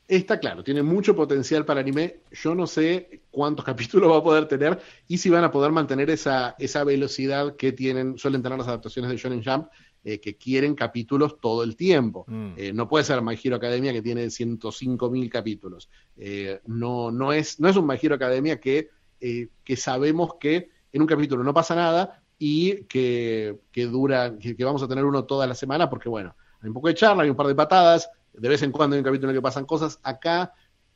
Está 0.09 0.39
claro, 0.39 0.63
tiene 0.63 0.83
mucho 0.83 1.17
potencial 1.17 1.65
para 1.65 1.81
anime. 1.81 2.21
Yo 2.33 2.55
no 2.55 2.67
sé 2.67 3.23
cuántos 3.31 3.65
capítulos 3.65 4.11
va 4.11 4.19
a 4.19 4.23
poder 4.23 4.47
tener 4.47 4.79
y 5.09 5.19
si 5.19 5.31
van 5.31 5.45
a 5.45 5.51
poder 5.51 5.73
mantener 5.73 6.11
esa, 6.11 6.55
esa 6.59 6.85
velocidad 6.85 7.57
que 7.57 7.73
tienen, 7.73 8.19
suelen 8.19 8.43
tener 8.43 8.59
las 8.59 8.69
adaptaciones 8.69 9.11
de 9.11 9.17
Shonen 9.17 9.43
Jump, 9.43 9.69
eh, 10.05 10.21
que 10.21 10.37
quieren 10.37 10.75
capítulos 10.75 11.39
todo 11.41 11.63
el 11.63 11.77
tiempo. 11.77 12.25
Mm. 12.27 12.53
Eh, 12.57 12.73
no 12.73 12.89
puede 12.89 13.05
ser 13.05 13.23
My 13.23 13.39
Hero 13.43 13.57
Academia 13.57 13.93
que 13.93 14.03
tiene 14.03 14.31
105 14.31 15.11
mil 15.11 15.31
capítulos. 15.31 15.89
Eh, 16.17 16.61
no, 16.67 17.11
no, 17.11 17.33
es, 17.33 17.61
no 17.61 17.69
es 17.69 17.77
un 17.77 17.87
My 17.87 17.97
Hero 18.03 18.17
Academia 18.17 18.61
que, 18.61 18.91
que 19.21 19.77
sabemos 19.77 20.35
que 20.41 20.71
en 20.93 21.03
un 21.03 21.07
capítulo 21.07 21.45
no 21.45 21.55
pasa 21.55 21.77
nada 21.77 22.23
y 22.37 22.85
que, 22.85 23.61
que 23.71 23.87
dura, 23.87 24.37
que, 24.37 24.57
que, 24.57 24.65
vamos 24.65 24.83
a 24.83 24.89
tener 24.89 25.05
uno 25.05 25.25
toda 25.25 25.47
la 25.47 25.55
semana, 25.55 25.89
porque 25.89 26.09
bueno, 26.09 26.35
hay 26.61 26.69
un 26.69 26.75
poco 26.75 26.89
de 26.89 26.95
charla, 26.95 27.23
hay 27.23 27.31
un 27.31 27.37
par 27.37 27.47
de 27.47 27.55
patadas, 27.55 28.11
de 28.33 28.49
vez 28.49 28.63
en 28.63 28.73
cuando 28.73 28.95
hay 28.95 28.99
un 28.99 29.05
capítulo 29.05 29.31
en 29.31 29.37
el 29.37 29.41
que 29.41 29.45
pasan 29.45 29.67
cosas. 29.67 30.01
Acá, 30.03 30.53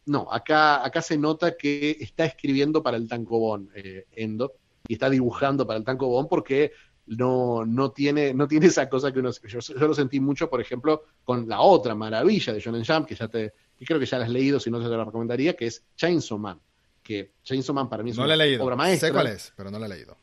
no, 0.07 0.27
acá, 0.33 0.85
acá 0.85 1.03
se 1.03 1.17
nota 1.17 1.57
que 1.57 1.97
está 2.01 2.25
escribiendo 2.25 2.83
para 2.83 2.97
el 2.97 3.09
tancobón 3.09 3.71
eh, 3.77 4.07
Endo 4.13 4.55
y 4.89 4.95
está 4.95 5.11
dibujando 5.11 5.67
para 5.67 5.79
el 5.79 5.85
tancobón 5.85 6.29
porque 6.29 6.73
no, 7.07 7.65
no, 7.65 7.93
tiene, 7.93 8.35
no 8.35 8.49
tiene 8.49 8.67
esa 8.67 8.89
cosa 8.89 9.13
que 9.13 9.21
uno. 9.21 9.31
Yo, 9.31 9.59
yo, 9.61 9.87
lo 9.87 9.95
sentí 9.95 10.21
mucho, 10.21 10.51
por 10.51 10.61
ejemplo, 10.61 11.05
con 11.25 11.49
la 11.49 11.61
otra 11.61 11.95
maravilla 11.95 12.53
de 12.53 12.61
Shonen 12.61 12.85
Jump, 12.85 13.07
que 13.07 13.15
ya 13.15 13.29
te. 13.29 13.53
Que 13.79 13.85
creo 13.85 14.01
que 14.01 14.07
ya 14.07 14.19
la 14.19 14.25
has 14.25 14.31
leído, 14.31 14.59
si 14.59 14.71
no 14.71 14.83
te 14.83 14.89
la 14.89 15.05
recomendaría, 15.05 15.55
que 15.55 15.67
es 15.67 15.85
Chainsaw 15.97 16.39
Man. 16.39 16.59
Que 17.03 17.33
Chainsaw 17.45 17.75
Man 17.75 17.89
para 17.89 18.03
mí 18.03 18.11
es 18.11 18.19
una 18.19 18.27
obra 18.63 18.77
maestra. 18.77 19.09
Sé 19.09 19.13
cuál 19.13 19.27
es, 19.29 19.53
pero 19.57 19.71
no 19.71 19.79
la 19.79 19.87
he 19.87 19.89
leído. 19.91 20.17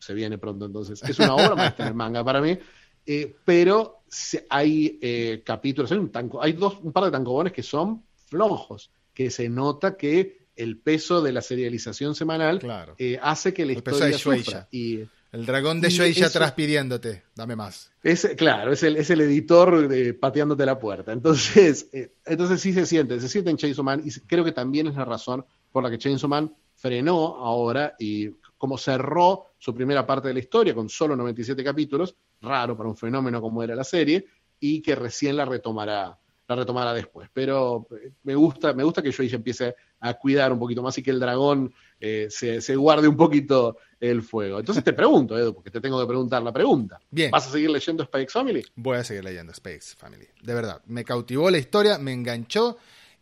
Se 0.00 0.12
viene 0.12 0.38
pronto 0.38 0.66
entonces. 0.66 1.02
Es 1.02 1.18
una 1.18 1.34
obra 1.34 1.54
maestra 1.54 1.86
en 1.86 1.90
el 1.90 1.94
manga 1.94 2.24
para 2.24 2.40
mí. 2.40 2.58
Eh, 3.06 3.34
pero 3.44 4.02
hay 4.48 4.98
eh, 5.00 5.42
capítulos, 5.44 5.92
hay, 5.92 5.98
un, 5.98 6.10
tanco, 6.10 6.42
hay 6.42 6.52
dos, 6.52 6.78
un 6.82 6.92
par 6.92 7.04
de 7.04 7.10
tancobones 7.10 7.52
que 7.52 7.62
son 7.62 8.02
flojos, 8.26 8.90
que 9.12 9.30
se 9.30 9.48
nota 9.48 9.96
que 9.96 10.44
el 10.56 10.78
peso 10.78 11.20
de 11.20 11.32
la 11.32 11.42
serialización 11.42 12.14
semanal 12.14 12.60
eh, 12.98 13.18
hace 13.20 13.52
que 13.52 13.66
la 13.66 13.72
historia 13.72 14.16
sufra. 14.16 14.68
Y, 14.70 15.00
el 15.34 15.46
dragón 15.46 15.80
de 15.80 15.90
Shueisha 15.90 16.26
atrás 16.26 16.52
pidiéndote, 16.52 17.24
dame 17.34 17.56
más. 17.56 17.90
Es, 18.04 18.24
claro, 18.36 18.72
es 18.72 18.84
el, 18.84 18.96
es 18.96 19.10
el 19.10 19.20
editor 19.22 19.88
pateándote 20.20 20.64
la 20.64 20.78
puerta. 20.78 21.12
Entonces, 21.12 21.90
entonces 22.24 22.60
sí 22.60 22.72
se 22.72 22.86
siente, 22.86 23.20
se 23.20 23.28
siente 23.28 23.50
en 23.50 23.56
Chainsaw 23.56 23.84
Man 23.84 24.00
y 24.04 24.12
creo 24.20 24.44
que 24.44 24.52
también 24.52 24.86
es 24.86 24.94
la 24.94 25.04
razón 25.04 25.44
por 25.72 25.82
la 25.82 25.90
que 25.90 25.98
Chainsaw 25.98 26.30
Man 26.30 26.54
frenó 26.76 27.36
ahora 27.36 27.96
y 27.98 28.30
como 28.56 28.78
cerró 28.78 29.54
su 29.58 29.74
primera 29.74 30.06
parte 30.06 30.28
de 30.28 30.34
la 30.34 30.40
historia 30.40 30.72
con 30.72 30.88
solo 30.88 31.16
97 31.16 31.64
capítulos, 31.64 32.14
raro 32.40 32.76
para 32.76 32.88
un 32.88 32.96
fenómeno 32.96 33.40
como 33.40 33.60
era 33.60 33.74
la 33.74 33.84
serie, 33.84 34.26
y 34.60 34.80
que 34.80 34.94
recién 34.94 35.36
la 35.36 35.44
retomará, 35.44 36.16
la 36.46 36.54
retomará 36.54 36.94
después. 36.94 37.28
Pero 37.32 37.88
eh, 37.90 38.12
me 38.22 38.36
gusta, 38.36 38.72
me 38.72 38.84
gusta 38.84 39.02
que 39.02 39.12
Joyce 39.12 39.34
empiece 39.36 39.74
a 40.00 40.14
cuidar 40.14 40.52
un 40.52 40.58
poquito 40.58 40.82
más 40.82 40.96
y 40.98 41.02
que 41.02 41.10
el 41.10 41.18
dragón 41.18 41.74
eh, 41.98 42.28
se, 42.28 42.76
guarde 42.76 43.08
un 43.08 43.16
poquito 43.16 43.78
el 44.10 44.22
fuego. 44.22 44.58
Entonces 44.58 44.84
te 44.84 44.92
pregunto, 44.92 45.38
Edu, 45.38 45.54
porque 45.54 45.70
te 45.70 45.80
tengo 45.80 46.00
que 46.00 46.06
preguntar 46.06 46.42
la 46.42 46.52
pregunta. 46.52 47.00
Bien. 47.10 47.30
¿Vas 47.30 47.46
a 47.46 47.50
seguir 47.50 47.70
leyendo 47.70 48.02
Space 48.02 48.28
Family? 48.28 48.64
Voy 48.76 48.98
a 48.98 49.04
seguir 49.04 49.24
leyendo 49.24 49.52
Space 49.52 49.96
Family. 49.96 50.26
De 50.42 50.54
verdad, 50.54 50.82
me 50.86 51.04
cautivó 51.04 51.50
la 51.50 51.58
historia, 51.58 51.98
me 51.98 52.12
enganchó. 52.12 52.76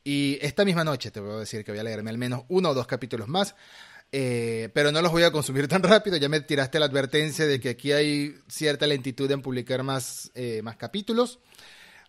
Y 0.04 0.38
esta 0.40 0.64
misma 0.64 0.82
noche 0.82 1.10
te 1.10 1.20
puedo 1.20 1.38
decir 1.38 1.64
que 1.64 1.70
voy 1.70 1.78
a 1.78 1.84
leerme 1.84 2.10
al 2.10 2.18
menos 2.18 2.42
uno 2.48 2.70
o 2.70 2.74
dos 2.74 2.86
capítulos 2.86 3.28
más. 3.28 3.54
Eh, 4.14 4.68
pero 4.74 4.92
no 4.92 5.00
los 5.00 5.10
voy 5.10 5.22
a 5.22 5.30
consumir 5.30 5.68
tan 5.68 5.82
rápido. 5.82 6.16
Ya 6.16 6.28
me 6.28 6.40
tiraste 6.40 6.78
la 6.78 6.86
advertencia 6.86 7.46
de 7.46 7.60
que 7.60 7.70
aquí 7.70 7.92
hay 7.92 8.34
cierta 8.48 8.86
lentitud 8.86 9.30
en 9.30 9.40
publicar 9.40 9.82
más, 9.82 10.30
eh, 10.34 10.60
más 10.62 10.76
capítulos. 10.76 11.38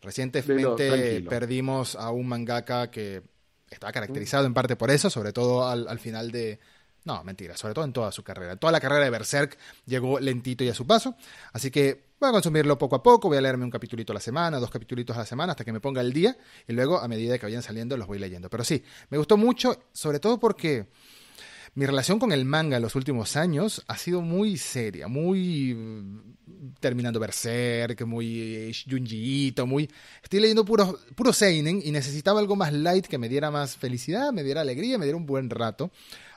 Recientemente 0.01 1.21
perdimos 1.21 1.95
a 1.95 2.11
un 2.11 2.27
mangaka 2.27 2.91
que 2.91 3.21
estaba 3.69 3.93
caracterizado 3.93 4.45
en 4.45 4.53
parte 4.53 4.75
por 4.75 4.91
eso, 4.91 5.09
sobre 5.09 5.31
todo 5.31 5.67
al, 5.67 5.99
final 5.99 6.31
de... 6.31 6.59
No, 7.05 7.23
mentira, 7.23 7.57
sobre 7.57 7.73
todo 7.73 7.85
en 7.85 7.93
toda 7.93 8.11
su 8.11 8.23
carrera. 8.23 8.55
Toda 8.55 8.71
la 8.71 8.79
carrera 8.79 9.03
de 9.03 9.09
Berserk 9.09 9.57
llegó 9.85 10.19
lentito 10.19 10.63
y 10.63 10.69
a 10.69 10.73
su 10.73 10.87
paso. 10.87 11.15
Así 11.51 11.69
que 11.69 12.13
voy 12.19 12.29
a 12.29 12.31
consumirlo 12.31 12.77
poco 12.77 12.95
a 12.95 13.03
poco, 13.03 13.27
voy 13.27 13.37
a 13.37 13.41
leerme 13.41 13.65
un 13.65 13.71
capitulito 13.71 14.13
a 14.13 14.15
la 14.15 14.21
semana, 14.21 14.59
dos 14.59 14.69
capitulitos 14.69 15.15
a 15.17 15.19
la 15.19 15.25
semana 15.25 15.51
hasta 15.51 15.65
que 15.65 15.73
me 15.73 15.81
ponga 15.81 15.99
el 15.99 16.13
día 16.13 16.37
y 16.67 16.73
luego 16.73 16.99
a 16.99 17.07
medida 17.07 17.37
que 17.37 17.45
vayan 17.45 17.61
saliendo 17.61 17.97
los 17.97 18.07
voy 18.07 18.19
leyendo. 18.19 18.49
Pero 18.49 18.63
sí, 18.63 18.83
me 19.09 19.17
gustó 19.17 19.35
mucho, 19.35 19.83
sobre 19.91 20.19
todo 20.19 20.39
porque 20.39 20.87
mi 21.75 21.87
relación 21.87 22.19
con 22.19 22.31
el 22.31 22.45
manga 22.45 22.77
en 22.77 22.83
los 22.83 22.95
últimos 22.95 23.35
años 23.35 23.83
ha 23.87 23.97
sido 23.97 24.21
muy 24.21 24.57
seria, 24.57 25.07
muy 25.07 25.73
mm, 25.73 26.75
terminando 26.79 27.19
Berserk, 27.19 28.05
muy 28.05 28.71
Junjiito, 28.87 29.65
muy... 29.65 29.89
Estoy 30.21 30.39
leyendo 30.39 30.63
puro, 30.63 30.99
puro 31.15 31.33
Seinen 31.33 31.81
y 31.83 31.91
necesitaba 31.91 32.39
algo 32.39 32.55
más 32.55 32.71
light 32.73 33.07
que 33.07 33.17
me 33.17 33.27
diera 33.27 33.49
más 33.49 33.75
felicidad, 33.75 34.31
me 34.31 34.43
diera 34.43 34.61
alegría, 34.61 34.99
me 34.99 35.05
diera 35.05 35.17
un 35.17 35.25
buen 35.25 35.49
rato. 35.49 35.91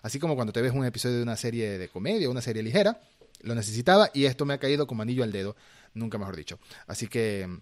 Así 0.07 0.21
como 0.21 0.37
cuando 0.37 0.53
te 0.53 0.63
ves 0.63 0.73
un 0.73 0.85
episodio 0.85 1.17
de 1.17 1.23
una 1.25 1.37
serie 1.37 1.79
de 1.79 1.89
comedia, 1.89 2.31
una 2.31 2.41
serie 2.41 2.63
ligera, 2.63 3.01
lo 3.41 3.57
necesitaba 3.57 4.09
y 4.15 4.27
esto 4.27 4.45
me 4.45 4.55
ha 4.55 4.59
caído 4.59 4.87
como 4.87 5.03
anillo 5.03 5.25
al 5.25 5.33
dedo, 5.33 5.57
nunca 5.95 6.17
mejor 6.17 6.37
dicho. 6.37 6.61
Así 6.87 7.09
que 7.09 7.45
mm, 7.45 7.61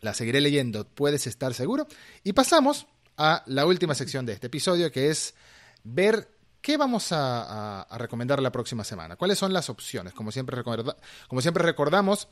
la 0.00 0.14
seguiré 0.14 0.40
leyendo, 0.40 0.88
puedes 0.88 1.26
estar 1.26 1.52
seguro. 1.52 1.86
Y 2.22 2.32
pasamos 2.32 2.86
a 3.18 3.42
la 3.44 3.66
última 3.66 3.94
sección 3.94 4.24
de 4.24 4.32
este 4.32 4.46
episodio, 4.46 4.90
que 4.90 5.10
es 5.10 5.34
ver 5.82 6.26
¿Qué 6.62 6.78
vamos 6.78 7.08
a, 7.10 7.86
recomendar 7.98 8.40
la 8.40 8.50
próxima 8.50 8.84
semana? 8.84 9.16
¿Cuáles 9.16 9.36
son 9.36 9.52
las 9.52 9.68
opciones? 9.68 10.14
Como 10.14 10.32
siempre, 10.32 10.62
como 10.64 11.42
siempre 11.42 11.62
recordamos, 11.62 12.26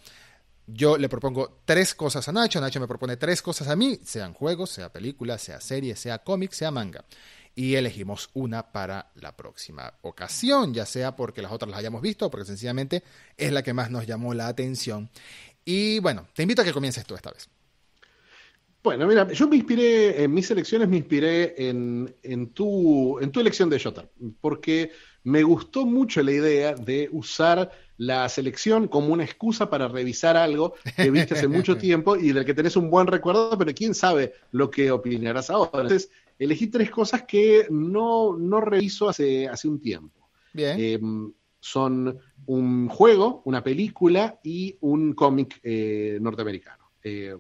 yo 0.67 0.97
le 0.97 1.11
propongo 1.11 1.61
tres 1.67 1.95
cosas 1.95 2.27
a 2.29 2.33
Nacho, 2.33 2.59
Nacho 2.59 2.81
me 2.81 2.89
propone 2.89 3.19
tres 3.19 3.43
cosas 3.43 3.69
a 3.69 3.77
mí, 3.77 4.01
sean 4.03 4.33
juegos, 4.33 4.71
sea 4.71 4.91
películas, 4.91 5.43
sea 5.43 5.61
series, 5.61 5.99
sea 6.01 6.21
cómics, 6.21 6.57
sea 6.57 6.71
manga. 6.71 7.05
Y 7.55 7.75
elegimos 7.75 8.31
una 8.33 8.73
para 8.73 9.11
la 9.15 9.37
próxima 9.37 9.93
ocasión, 10.03 10.73
ya 10.73 10.87
sea 10.87 11.17
porque 11.17 11.43
las 11.43 11.53
otras 11.53 11.71
las 11.71 11.81
hayamos 11.81 12.01
visto 12.01 12.27
o 12.27 12.31
porque 12.31 12.47
sencillamente 12.47 13.03
es 13.37 13.53
la 13.53 13.63
que 13.63 13.75
más 13.75 13.91
nos 13.91 14.07
llamó 14.07 14.33
la 14.35 14.49
atención. 14.49 15.11
Y 15.65 15.99
bueno, 16.01 16.27
te 16.35 16.43
invito 16.43 16.63
a 16.63 16.65
que 16.65 16.73
comiences 16.73 17.05
tú 17.05 17.15
esta 17.15 17.31
vez. 17.31 17.49
Bueno, 18.83 19.07
mira, 19.07 19.31
yo 19.31 19.47
me 19.47 19.57
inspiré, 19.57 20.25
en 20.25 20.35
mis 20.35 20.51
elecciones 20.51 20.89
me 20.89 20.97
inspiré 20.97 21.55
en, 21.69 22.13
en, 22.25 22.49
tu, 22.49 23.17
en 23.21 23.31
tu 23.31 23.39
elección 23.39 23.71
de 23.71 23.79
Jota, 23.79 24.09
porque 24.41 24.91
me 25.23 25.45
gustó 25.45 25.87
mucho 25.87 26.21
la 26.21 26.33
idea 26.33 26.75
de 26.75 27.09
usar 27.13 27.71
la 27.97 28.29
selección 28.29 28.89
como 28.89 29.13
una 29.13 29.23
excusa 29.23 29.71
para 29.71 29.87
revisar 29.87 30.37
algo 30.37 30.75
que 30.97 31.13
viste 31.13 31.35
hace 31.35 31.47
mucho 31.47 31.77
tiempo 31.79 32.17
y 32.17 32.33
del 32.33 32.45
que 32.45 32.55
tenés 32.55 32.75
un 32.75 32.91
buen 32.91 33.07
recuerdo, 33.07 33.57
pero 33.57 33.73
quién 33.73 33.95
sabe 33.95 34.35
lo 34.51 34.69
que 34.69 34.91
opinarás 34.91 35.51
ahora. 35.51 35.83
Entonces, 35.83 36.11
elegí 36.45 36.67
tres 36.69 36.91
cosas 36.91 37.23
que 37.23 37.67
no, 37.71 38.37
no 38.37 38.61
reviso 38.61 39.09
hace, 39.09 39.49
hace 39.49 39.69
un 39.69 39.81
tiempo. 39.81 40.29
Bien. 40.53 40.77
Em, 40.79 41.33
son 41.61 42.19
un 42.47 42.89
juego, 42.89 43.43
una 43.45 43.63
película 43.63 44.41
y 44.43 44.77
un 44.81 45.13
cómic 45.13 45.61
eh, 45.63 46.19
norteamericano. 46.21 46.91
Eh, 47.05 47.37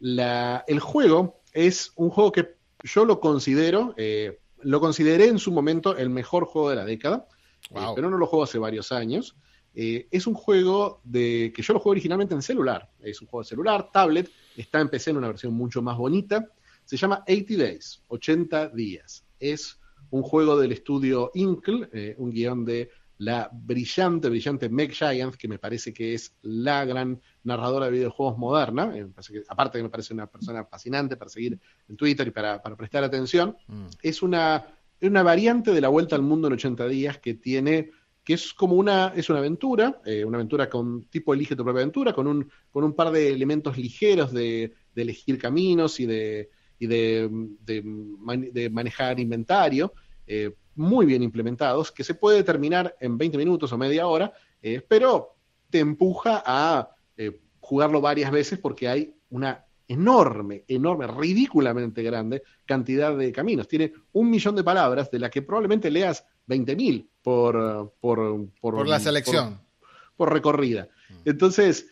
el 0.00 0.80
juego 0.80 1.40
es 1.52 1.92
un 1.96 2.10
juego 2.10 2.32
que 2.32 2.56
yo 2.82 3.04
lo 3.04 3.20
considero, 3.20 3.94
eh, 3.96 4.40
lo 4.60 4.80
consideré 4.80 5.26
en 5.26 5.38
su 5.38 5.52
momento 5.52 5.96
el 5.96 6.10
mejor 6.10 6.44
juego 6.44 6.70
de 6.70 6.76
la 6.76 6.84
década, 6.84 7.26
eh, 7.70 7.80
pero 7.94 8.10
no 8.10 8.18
lo 8.18 8.26
juego 8.26 8.44
hace 8.44 8.58
varios 8.58 8.92
años. 8.92 9.36
Eh, 9.74 10.08
es 10.10 10.26
un 10.26 10.34
juego 10.34 11.00
de 11.04 11.52
que 11.54 11.62
yo 11.62 11.74
lo 11.74 11.80
juego 11.80 11.92
originalmente 11.92 12.34
en 12.34 12.42
celular. 12.42 12.90
Es 13.00 13.20
un 13.20 13.28
juego 13.28 13.42
de 13.42 13.48
celular, 13.48 13.90
tablet, 13.92 14.30
está 14.56 14.80
en 14.80 14.88
PC 14.88 15.10
en 15.10 15.18
una 15.18 15.28
versión 15.28 15.52
mucho 15.52 15.82
más 15.82 15.98
bonita. 15.98 16.50
Se 16.86 16.96
llama 16.96 17.22
80 17.28 17.56
Days, 17.56 18.02
80 18.08 18.68
días. 18.70 19.24
Es 19.38 19.78
un 20.08 20.22
juego 20.22 20.58
del 20.58 20.72
estudio 20.72 21.30
Inkle, 21.34 22.14
un 22.16 22.30
guion 22.30 22.64
de 22.64 22.90
la 23.18 23.48
brillante, 23.52 24.28
brillante 24.28 24.68
Meg 24.68 24.92
Giant, 24.92 25.34
que 25.36 25.48
me 25.48 25.58
parece 25.58 25.92
que 25.92 26.14
es 26.14 26.34
la 26.42 26.84
gran 26.84 27.20
narradora 27.44 27.86
de 27.86 27.92
videojuegos 27.92 28.38
moderna, 28.38 28.92
eh, 28.94 29.06
aparte 29.48 29.78
que 29.78 29.82
me 29.82 29.88
parece 29.88 30.12
una 30.12 30.26
persona 30.26 30.64
fascinante 30.64 31.16
para 31.16 31.30
seguir 31.30 31.58
en 31.88 31.96
Twitter 31.96 32.28
y 32.28 32.30
para, 32.30 32.62
prestar 32.62 33.04
atención, 33.04 33.56
mm. 33.68 33.86
es 34.02 34.22
una, 34.22 34.66
una 35.00 35.22
variante 35.22 35.72
de 35.72 35.80
la 35.80 35.88
vuelta 35.88 36.16
al 36.16 36.22
mundo 36.22 36.48
en 36.48 36.54
80 36.54 36.86
días 36.88 37.18
que 37.18 37.34
tiene 37.34 37.90
que 38.22 38.34
es 38.34 38.52
como 38.52 38.74
una, 38.74 39.12
es 39.14 39.30
una 39.30 39.38
aventura, 39.38 40.00
eh, 40.04 40.24
una 40.24 40.38
aventura 40.38 40.68
con 40.68 41.04
tipo 41.04 41.32
elige 41.32 41.54
tu 41.54 41.62
propia 41.62 41.82
aventura, 41.82 42.12
con 42.12 42.26
un, 42.26 42.50
con 42.72 42.82
un 42.82 42.92
par 42.92 43.12
de 43.12 43.32
elementos 43.32 43.78
ligeros 43.78 44.32
de, 44.32 44.74
elegir 44.96 45.38
caminos 45.38 46.00
y 46.00 46.06
de, 46.06 46.50
y 46.78 46.86
de, 46.86 47.28
de, 47.64 48.70
manejar 48.70 49.18
inventario, 49.20 49.92
eh, 50.26 50.54
muy 50.74 51.06
bien 51.06 51.22
implementados, 51.22 51.90
que 51.90 52.04
se 52.04 52.14
puede 52.14 52.42
terminar 52.42 52.94
en 53.00 53.16
20 53.16 53.38
minutos 53.38 53.72
o 53.72 53.78
media 53.78 54.06
hora, 54.06 54.32
pero 54.88 55.36
te 55.70 55.78
empuja 55.78 56.42
a 56.44 56.90
eh, 57.16 57.40
jugarlo 57.60 58.00
varias 58.00 58.30
veces 58.30 58.58
porque 58.58 58.88
hay 58.88 59.14
una 59.30 59.64
enorme, 59.88 60.64
enorme, 60.68 61.06
ridículamente 61.06 62.02
grande 62.02 62.42
cantidad 62.64 63.16
de 63.16 63.32
caminos. 63.32 63.68
Tiene 63.68 63.92
un 64.12 64.30
millón 64.30 64.56
de 64.56 64.64
palabras 64.64 65.10
de 65.10 65.18
las 65.18 65.30
que 65.30 65.42
probablemente 65.42 65.90
leas 65.90 66.24
20.000 66.48 67.08
por, 67.22 67.94
por, 68.00 68.48
por, 68.60 68.88
la 68.88 69.00
selección. 69.00 69.60
Por, 70.16 70.32
recorrida. 70.32 70.88
Mm. 71.08 71.14
Entonces, 71.24 71.88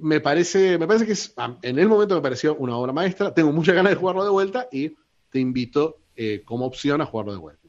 me 0.00 0.20
parece, 0.20 0.78
me 0.78 0.86
parece 0.86 1.06
que 1.06 1.12
es, 1.12 1.34
en 1.62 1.78
el 1.78 1.88
momento 1.88 2.14
me 2.14 2.20
pareció 2.20 2.56
una 2.56 2.76
obra 2.76 2.92
maestra. 2.92 3.32
Tengo 3.32 3.52
muchas 3.52 3.74
ganas 3.74 3.90
de 3.90 3.96
jugarlo 3.96 4.24
de 4.24 4.30
vuelta 4.30 4.68
y 4.70 4.94
te 5.30 5.38
invito 5.38 5.98
eh, 6.16 6.42
como 6.44 6.66
opción 6.66 7.00
a 7.00 7.06
jugarlo 7.06 7.32
de 7.32 7.38
vuelta. 7.38 7.68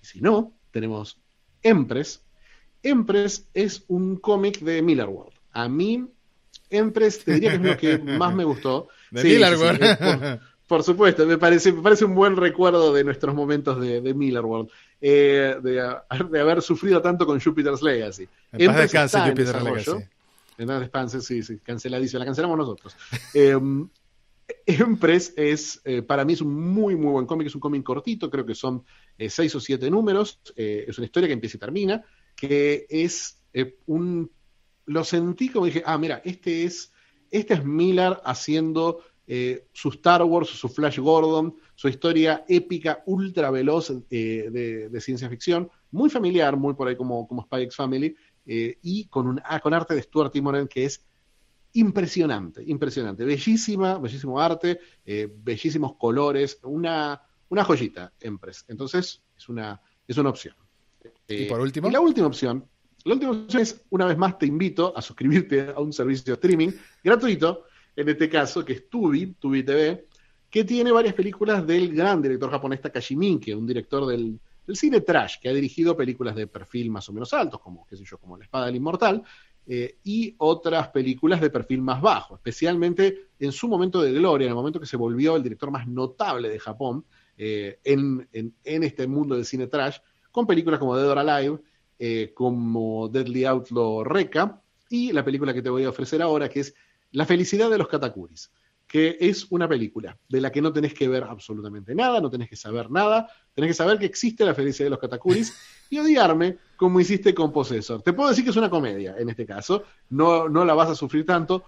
Si 0.00 0.20
no, 0.20 0.52
tenemos 0.70 1.18
Empress. 1.62 2.22
Empress 2.82 3.48
es 3.54 3.84
un 3.88 4.16
cómic 4.16 4.60
de 4.60 4.82
Miller 4.82 5.08
World. 5.08 5.32
A 5.52 5.68
mí, 5.68 6.06
Empress 6.70 7.24
te 7.24 7.34
diría 7.34 7.50
que 7.50 7.56
es 7.56 7.62
lo 7.62 7.76
que 7.76 7.98
más 7.98 8.34
me 8.34 8.44
gustó. 8.44 8.88
De 9.10 9.24
Miller 9.24 9.56
World. 9.56 10.40
por, 10.66 10.82
supuesto, 10.82 11.26
me 11.26 11.38
parece, 11.38 11.72
me 11.72 11.80
parece 11.80 12.04
un 12.04 12.14
buen 12.14 12.36
recuerdo 12.36 12.92
de 12.92 13.02
nuestros 13.02 13.34
momentos 13.34 13.80
de, 13.80 14.02
de 14.02 14.12
Miller 14.12 14.44
World. 14.44 14.68
Eh, 15.00 15.56
de, 15.62 15.80
haber 16.40 16.60
sufrido 16.60 17.00
tanto 17.00 17.24
con 17.24 17.40
Jupiter's 17.40 17.82
Legacy. 17.82 18.28
En 18.52 18.66
paz 18.66 18.82
descanse 18.82 19.18
Jupiter's 19.20 19.62
Legacy. 19.62 20.04
En 20.58 20.66
paz 20.66 20.80
descanse, 20.80 21.20
sí, 21.20 21.42
sí, 21.42 21.58
canceladísima. 21.60 22.18
La 22.18 22.24
cancelamos 22.26 22.58
nosotros. 22.58 22.96
Em, 23.32 23.88
Empress 24.66 25.32
es, 25.36 25.80
eh, 25.84 26.02
para 26.02 26.24
mí 26.24 26.32
es 26.32 26.40
un 26.40 26.52
muy, 26.52 26.96
muy 26.96 27.12
buen 27.12 27.26
cómic, 27.26 27.46
es 27.46 27.54
un 27.54 27.60
cómic 27.60 27.82
cortito, 27.82 28.28
creo 28.28 28.44
que 28.44 28.54
son 28.54 28.84
eh, 29.16 29.30
seis 29.30 29.54
o 29.54 29.60
siete 29.60 29.90
números, 29.90 30.40
eh, 30.56 30.84
es 30.88 30.98
una 30.98 31.06
historia 31.06 31.28
que 31.28 31.34
empieza 31.34 31.56
y 31.56 31.60
termina, 31.60 32.04
que 32.34 32.86
es 32.88 33.42
un, 33.86 34.30
lo 34.86 35.04
sentí 35.04 35.48
como 35.48 35.66
dije, 35.66 35.82
ah, 35.84 35.98
mira, 35.98 36.22
este 36.24 36.64
es, 36.64 36.92
este 37.30 37.54
es 37.54 37.64
Miller 37.64 38.20
haciendo 38.24 39.00
su 39.72 39.90
Star 39.90 40.22
Wars, 40.22 40.48
su 40.48 40.70
Flash 40.70 40.98
Gordon, 40.98 41.54
su 41.74 41.88
historia 41.88 42.44
épica, 42.48 43.02
ultra 43.04 43.50
veloz 43.50 43.92
de, 44.08 44.98
ciencia 45.00 45.28
ficción, 45.28 45.70
muy 45.90 46.08
familiar, 46.08 46.56
muy 46.56 46.74
por 46.74 46.88
ahí 46.88 46.96
como, 46.96 47.28
como 47.28 47.42
Spy 47.42 47.62
X 47.64 47.76
Family, 47.76 48.16
y 48.48 49.06
con, 49.08 49.26
un, 49.28 49.42
ah, 49.44 49.60
con 49.60 49.74
arte 49.74 49.94
de 49.94 50.02
Stuart 50.02 50.32
Timonen 50.32 50.66
que 50.68 50.86
es 50.86 51.04
impresionante, 51.74 52.62
impresionante. 52.66 53.24
Bellísima, 53.24 53.98
bellísimo 53.98 54.40
arte, 54.40 54.80
eh, 55.04 55.28
bellísimos 55.32 55.96
colores, 55.96 56.58
una, 56.62 57.20
una 57.48 57.64
joyita, 57.64 58.12
Empress. 58.20 58.64
Entonces, 58.68 59.22
es 59.36 59.48
una, 59.48 59.80
es 60.06 60.16
una 60.16 60.30
opción. 60.30 60.54
¿Y 61.28 61.44
por 61.44 61.60
último? 61.60 61.88
Y 61.88 61.92
la 61.92 62.00
última 62.00 62.26
opción, 62.26 62.66
la 63.04 63.14
última 63.14 63.32
opción 63.32 63.62
es, 63.62 63.84
una 63.90 64.06
vez 64.06 64.16
más, 64.16 64.38
te 64.38 64.46
invito 64.46 64.96
a 64.96 65.02
suscribirte 65.02 65.70
a 65.76 65.80
un 65.80 65.92
servicio 65.92 66.24
de 66.24 66.34
streaming 66.34 66.70
gratuito, 67.04 67.64
en 67.94 68.08
este 68.08 68.28
caso, 68.28 68.64
que 68.64 68.72
es 68.74 68.88
Tubi, 68.88 69.34
Tubi 69.38 69.62
TV, 69.62 70.06
que 70.48 70.64
tiene 70.64 70.90
varias 70.90 71.14
películas 71.14 71.66
del 71.66 71.94
gran 71.94 72.22
director 72.22 72.50
japonés 72.50 72.80
Takashi 72.80 73.16
Miike, 73.16 73.54
un 73.54 73.66
director 73.66 74.06
del, 74.06 74.40
del 74.68 74.76
cine 74.76 75.00
trash, 75.00 75.36
que 75.40 75.48
ha 75.48 75.52
dirigido 75.54 75.96
películas 75.96 76.36
de 76.36 76.46
perfil 76.46 76.90
más 76.90 77.08
o 77.08 77.12
menos 77.14 77.32
altos, 77.32 77.58
como, 77.58 77.86
qué 77.86 77.96
sé 77.96 78.04
yo, 78.04 78.18
como 78.18 78.36
La 78.36 78.44
Espada 78.44 78.66
del 78.66 78.76
Inmortal, 78.76 79.22
eh, 79.66 79.96
y 80.04 80.34
otras 80.36 80.88
películas 80.88 81.40
de 81.40 81.48
perfil 81.48 81.80
más 81.80 82.02
bajo, 82.02 82.34
especialmente 82.34 83.28
en 83.38 83.50
su 83.50 83.66
momento 83.66 84.02
de 84.02 84.12
gloria, 84.12 84.44
en 84.44 84.50
el 84.50 84.54
momento 84.54 84.78
que 84.78 84.84
se 84.84 84.98
volvió 84.98 85.36
el 85.36 85.42
director 85.42 85.70
más 85.70 85.88
notable 85.88 86.50
de 86.50 86.58
Japón 86.58 87.06
eh, 87.38 87.78
en, 87.82 88.28
este 88.62 89.06
mundo 89.06 89.36
del 89.36 89.46
cine 89.46 89.68
trash, 89.68 89.96
con 90.30 90.46
películas 90.46 90.78
como 90.78 90.94
Dead 90.94 91.08
or 91.08 91.18
Alive, 91.18 91.58
eh, 91.98 92.32
como 92.34 93.08
Deadly 93.08 93.46
Outlaw 93.46 94.04
Reka, 94.04 94.60
y 94.90 95.12
la 95.12 95.24
película 95.24 95.54
que 95.54 95.62
te 95.62 95.70
voy 95.70 95.84
a 95.84 95.90
ofrecer 95.90 96.20
ahora, 96.20 96.50
que 96.50 96.60
es 96.60 96.74
La 97.12 97.24
felicidad 97.24 97.70
de 97.70 97.78
los 97.78 97.88
Katakuris 97.88 98.52
que 98.88 99.18
es 99.20 99.46
una 99.50 99.68
película 99.68 100.18
de 100.28 100.40
la 100.40 100.50
que 100.50 100.62
no 100.62 100.72
tenés 100.72 100.94
que 100.94 101.06
ver 101.08 101.22
absolutamente 101.24 101.94
nada, 101.94 102.22
no 102.22 102.30
tenés 102.30 102.48
que 102.48 102.56
saber 102.56 102.90
nada, 102.90 103.28
tenés 103.54 103.70
que 103.70 103.74
saber 103.74 103.98
que 103.98 104.06
existe 104.06 104.46
la 104.46 104.54
felicidad 104.54 104.86
de 104.86 104.90
los 104.90 104.98
Katakuris 104.98 105.54
y 105.90 105.98
odiarme 105.98 106.56
como 106.76 106.98
hiciste 106.98 107.34
con 107.34 107.52
Possessor. 107.52 108.02
Te 108.02 108.14
puedo 108.14 108.30
decir 108.30 108.44
que 108.44 108.50
es 108.50 108.56
una 108.56 108.70
comedia 108.70 109.14
en 109.18 109.28
este 109.28 109.44
caso, 109.44 109.84
no, 110.08 110.48
no 110.48 110.64
la 110.64 110.72
vas 110.72 110.88
a 110.88 110.94
sufrir 110.94 111.26
tanto, 111.26 111.64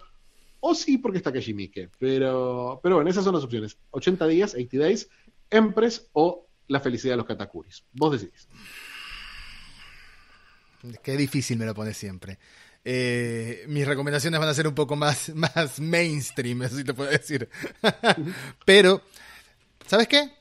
o 0.61 0.75
sí 0.75 0.97
porque 0.97 1.19
está 1.19 1.31
Kajimike, 1.31 1.91
pero, 1.99 2.81
pero 2.83 2.97
bueno, 2.97 3.11
esas 3.11 3.25
son 3.25 3.35
las 3.35 3.45
opciones. 3.45 3.79
80 3.91 4.27
días, 4.27 4.55
80 4.55 4.79
days, 4.79 5.09
Empress 5.51 6.09
o 6.15 6.47
la 6.69 6.81
felicidad 6.81 7.15
de 7.15 7.19
los 7.19 7.27
Katakuris. 7.27 7.85
Vos 7.93 8.13
decidís. 8.13 8.49
Qué 11.03 11.17
difícil 11.19 11.59
me 11.59 11.67
lo 11.67 11.75
pones 11.75 11.99
siempre. 11.99 12.39
Eh, 12.85 13.65
mis 13.69 13.87
recomendaciones 13.87 14.41
van 14.41 14.49
a 14.49 14.55
ser 14.55 14.67
un 14.67 14.75
poco 14.75 14.97
más, 14.97 15.29
más 15.35 15.81
mainstream, 15.81 16.63
eso 16.63 16.77
sí 16.77 16.85
te 16.85 16.95
puedo 16.95 17.11
decir. 17.11 17.49
Pero, 18.65 19.03
¿sabes 19.87 20.09
qué? 20.09 20.33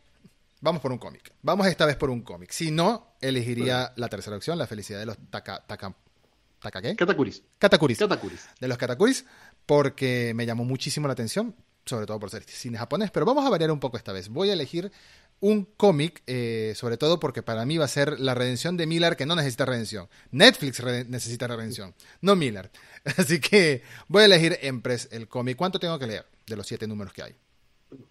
Vamos 0.61 0.81
por 0.81 0.91
un 0.91 0.97
cómic. 0.97 1.33
Vamos 1.41 1.67
esta 1.67 1.85
vez 1.85 1.95
por 1.95 2.09
un 2.09 2.21
cómic. 2.21 2.51
Si 2.51 2.71
no, 2.71 3.15
elegiría 3.21 3.93
la 3.95 4.09
tercera 4.09 4.35
opción, 4.35 4.57
La 4.57 4.67
felicidad 4.67 4.99
de 4.99 5.05
los 5.05 5.17
Taka... 5.29 5.65
taka 5.65 5.95
¿Taka 6.59 6.81
qué? 6.81 6.95
Katakuris. 6.95 7.41
Katakuris. 7.57 7.99
Katakuris. 7.99 8.49
De 8.59 8.67
los 8.67 8.77
Katakuris, 8.77 9.25
porque 9.65 10.33
me 10.35 10.45
llamó 10.45 10.65
muchísimo 10.65 11.07
la 11.07 11.13
atención, 11.13 11.55
sobre 11.85 12.05
todo 12.05 12.19
por 12.19 12.29
ser 12.29 12.43
cine 12.43 12.77
japonés, 12.77 13.11
pero 13.11 13.25
vamos 13.25 13.45
a 13.45 13.49
variar 13.49 13.71
un 13.71 13.79
poco 13.79 13.95
esta 13.95 14.11
vez. 14.11 14.29
Voy 14.29 14.49
a 14.49 14.53
elegir 14.53 14.91
un 15.41 15.65
cómic, 15.77 16.21
eh, 16.27 16.73
sobre 16.75 16.97
todo 16.97 17.19
porque 17.19 17.43
para 17.43 17.65
mí 17.65 17.77
va 17.77 17.85
a 17.85 17.89
ser 17.89 18.19
la 18.19 18.33
redención 18.35 18.77
de 18.77 18.87
Miller, 18.87 19.15
que 19.15 19.25
no 19.25 19.35
necesita 19.35 19.65
redención. 19.65 20.07
Netflix 20.31 20.83
necesita 21.07 21.47
redención, 21.47 21.93
no 22.21 22.35
Miller. 22.35 22.71
Así 23.17 23.39
que 23.39 23.83
voy 24.07 24.23
a 24.23 24.25
elegir 24.25 24.57
Empress, 24.61 25.09
el 25.11 25.27
cómic. 25.27 25.57
¿Cuánto 25.57 25.79
tengo 25.79 25.97
que 25.97 26.07
leer 26.07 26.25
de 26.45 26.55
los 26.55 26.67
siete 26.67 26.87
números 26.87 27.13
que 27.13 27.23
hay? 27.23 27.35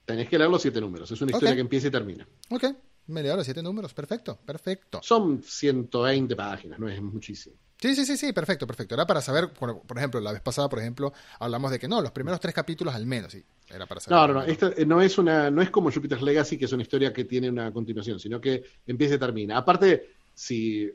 Tenés 0.05 0.29
que 0.29 0.39
leer 0.39 0.51
los 0.51 0.63
siete 0.63 0.81
números. 0.81 1.11
Es 1.11 1.21
una 1.21 1.33
historia 1.33 1.55
que 1.55 1.61
empieza 1.61 1.89
y 1.89 1.91
termina. 1.91 2.27
Ok, 2.51 2.65
me 3.07 3.23
leo 3.23 3.37
los 3.37 3.45
siete 3.45 3.63
números. 3.63 3.95
Perfecto, 3.95 4.39
perfecto. 4.45 5.01
Son 5.03 5.43
120 5.43 6.35
páginas, 6.35 6.79
no 6.79 6.89
es 6.89 7.01
muchísimo. 7.01 7.57
Sí, 7.81 7.95
sí, 7.95 8.05
sí, 8.05 8.17
sí, 8.17 8.33
perfecto, 8.33 8.67
perfecto. 8.67 8.95
Era 8.95 9.07
para 9.07 9.21
saber, 9.21 9.53
por, 9.53 9.83
ejemplo, 9.97 10.21
la 10.21 10.33
vez 10.33 10.41
pasada, 10.41 10.69
por 10.69 10.81
ejemplo, 10.81 11.13
hablamos 11.39 11.71
de 11.71 11.79
que 11.79 11.87
no, 11.87 12.03
los 12.03 12.11
primeros 12.11 12.41
tres 12.41 12.53
capítulos 12.53 12.95
al 12.95 13.07
menos, 13.07 13.31
sí. 13.31 13.45
Era 13.71 13.87
para 13.87 14.01
saber. 14.01 14.19
No, 14.19 14.35
no, 14.35 14.41
no, 14.41 14.47
esta 14.47 14.73
eh, 14.77 14.85
no 14.85 15.01
es 15.01 15.17
una, 15.17 15.51
no 15.51 15.63
es 15.63 15.71
como 15.71 15.93
Jupiter's 15.93 16.23
Legacy, 16.23 16.59
que 16.59 16.65
es 16.65 16.73
una 16.73 16.83
historia 16.83 17.13
que 17.13 17.25
tiene 17.25 17.49
una 17.49 17.73
continuación, 17.73 18.19
sino 18.19 18.41
que 18.41 18.65
empieza 18.87 19.15
y 19.15 19.19
termina. 19.19 19.57
Aparte, 19.59 20.11
si 20.35 20.91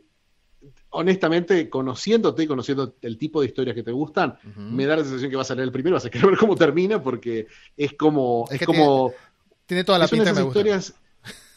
honestamente, 0.90 1.70
conociéndote 1.70 2.44
y 2.44 2.48
conociendo 2.48 2.96
el 3.02 3.18
tipo 3.18 3.42
de 3.42 3.48
historias 3.48 3.76
que 3.76 3.84
te 3.84 3.92
gustan, 3.92 4.38
me 4.56 4.86
da 4.86 4.98
la 4.98 5.04
sensación 5.04 5.30
que 5.30 5.38
vas 5.38 5.52
a 5.52 5.56
leer 5.56 5.68
el 5.68 5.72
primero, 5.72 5.96
vas 5.96 6.06
a 6.06 6.10
querer 6.10 6.28
ver 6.28 6.38
cómo 6.38 6.56
termina, 6.56 7.02
porque 7.02 7.48
es 7.76 7.94
como, 7.94 8.48
es, 8.52 8.66
como 8.66 9.14
tiene, 9.66 9.84
toda 9.84 10.00
la 10.00 10.08
pinta 10.08 10.34
de 10.34 10.44
historias, 10.44 10.94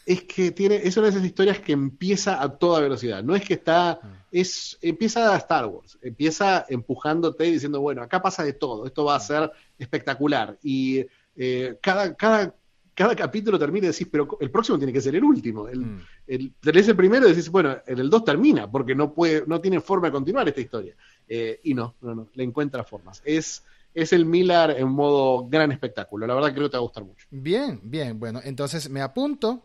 es 0.06 0.22
que 0.22 0.52
tiene, 0.52 0.76
es 0.76 0.96
una 0.96 1.06
de 1.06 1.10
esas 1.10 1.24
historias 1.24 1.58
que 1.58 1.72
empieza 1.72 2.40
a 2.40 2.56
toda 2.56 2.80
velocidad. 2.80 3.24
No 3.24 3.34
es 3.34 3.44
que 3.44 3.54
está, 3.54 3.90
ah. 3.90 4.26
es, 4.30 4.78
empieza 4.80 5.34
a 5.34 5.36
Star 5.36 5.66
Wars, 5.66 5.98
empieza 6.00 6.64
empujándote 6.68 7.44
y 7.46 7.52
diciendo, 7.52 7.80
bueno, 7.80 8.02
acá 8.02 8.22
pasa 8.22 8.44
de 8.44 8.52
todo, 8.52 8.86
esto 8.86 9.04
va 9.04 9.16
a 9.16 9.20
ser 9.20 9.50
espectacular. 9.76 10.56
Y 10.62 11.04
eh, 11.34 11.76
cada, 11.82 12.14
cada, 12.14 12.54
cada 12.94 13.16
capítulo 13.16 13.58
termina 13.58 13.88
y 13.88 13.90
decís, 13.90 14.06
pero 14.08 14.38
el 14.40 14.50
próximo 14.52 14.78
tiene 14.78 14.92
que 14.92 15.00
ser 15.00 15.16
el 15.16 15.24
último. 15.24 15.66
El, 15.66 15.80
mm. 15.80 16.00
el, 16.28 16.54
tenés 16.60 16.86
el 16.86 16.94
primero 16.94 17.26
y 17.26 17.30
decís, 17.30 17.50
bueno, 17.50 17.76
en 17.84 17.98
el 17.98 18.08
2 18.08 18.24
termina, 18.24 18.70
porque 18.70 18.94
no 18.94 19.12
puede, 19.12 19.42
no 19.48 19.60
tiene 19.60 19.80
forma 19.80 20.06
de 20.06 20.12
continuar 20.12 20.46
esta 20.46 20.60
historia. 20.60 20.94
Eh, 21.26 21.58
y 21.64 21.74
no, 21.74 21.96
no, 22.00 22.14
no, 22.14 22.28
le 22.32 22.44
encuentra 22.44 22.84
formas. 22.84 23.22
Es, 23.24 23.64
es 23.92 24.12
el 24.12 24.24
Miller 24.24 24.70
en 24.78 24.88
modo 24.88 25.48
gran 25.48 25.72
espectáculo. 25.72 26.28
La 26.28 26.34
verdad 26.34 26.52
creo 26.52 26.66
que 26.66 26.70
te 26.70 26.76
va 26.76 26.82
a 26.82 26.86
gustar 26.86 27.02
mucho. 27.02 27.26
Bien, 27.28 27.80
bien. 27.82 28.20
Bueno, 28.20 28.40
entonces 28.44 28.88
me 28.88 29.00
apunto 29.00 29.64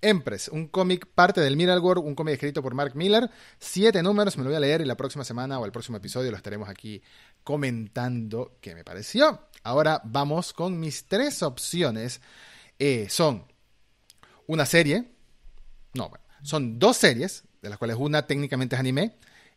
Empress, 0.00 0.48
un 0.48 0.68
cómic 0.68 1.06
parte 1.06 1.40
del 1.40 1.56
Miller 1.56 1.78
World, 1.78 2.04
un 2.04 2.14
cómic 2.14 2.34
escrito 2.34 2.62
por 2.62 2.74
Mark 2.74 2.94
Miller. 2.94 3.30
Siete 3.58 4.02
números, 4.02 4.36
me 4.36 4.44
lo 4.44 4.50
voy 4.50 4.56
a 4.56 4.60
leer 4.60 4.80
y 4.80 4.84
la 4.84 4.96
próxima 4.96 5.24
semana 5.24 5.58
o 5.58 5.64
el 5.64 5.72
próximo 5.72 5.96
episodio 5.96 6.30
lo 6.30 6.36
estaremos 6.36 6.68
aquí 6.68 7.02
comentando 7.42 8.56
qué 8.60 8.74
me 8.74 8.84
pareció. 8.84 9.48
Ahora 9.62 10.00
vamos 10.04 10.52
con 10.52 10.78
mis 10.78 11.06
tres 11.06 11.42
opciones. 11.42 12.20
Eh, 12.78 13.08
son 13.10 13.44
una 14.46 14.66
serie, 14.66 15.10
no, 15.94 16.10
son 16.42 16.78
dos 16.78 16.96
series, 16.96 17.44
de 17.60 17.68
las 17.68 17.78
cuales 17.78 17.96
una 17.98 18.26
técnicamente 18.26 18.76
es 18.76 18.80
anime, 18.80 19.16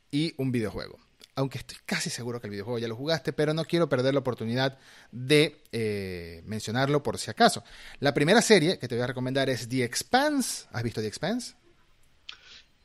y 0.09 0.33
un 0.37 0.51
videojuego 0.51 0.99
aunque 1.35 1.59
estoy 1.59 1.77
casi 1.85 2.09
seguro 2.09 2.41
que 2.41 2.47
el 2.47 2.51
videojuego 2.51 2.79
ya 2.79 2.87
lo 2.87 2.95
jugaste, 2.95 3.33
pero 3.33 3.53
no 3.53 3.65
quiero 3.65 3.87
perder 3.87 4.13
la 4.13 4.19
oportunidad 4.19 4.77
de 5.11 5.61
eh, 5.71 6.41
mencionarlo 6.45 7.01
por 7.03 7.17
si 7.17 7.31
acaso. 7.31 7.63
La 7.99 8.13
primera 8.13 8.41
serie 8.41 8.77
que 8.77 8.87
te 8.87 8.95
voy 8.95 9.03
a 9.03 9.07
recomendar 9.07 9.49
es 9.49 9.69
The 9.69 9.83
Expanse. 9.83 10.65
¿Has 10.71 10.83
visto 10.83 11.01
The 11.01 11.07
Expanse? 11.07 11.55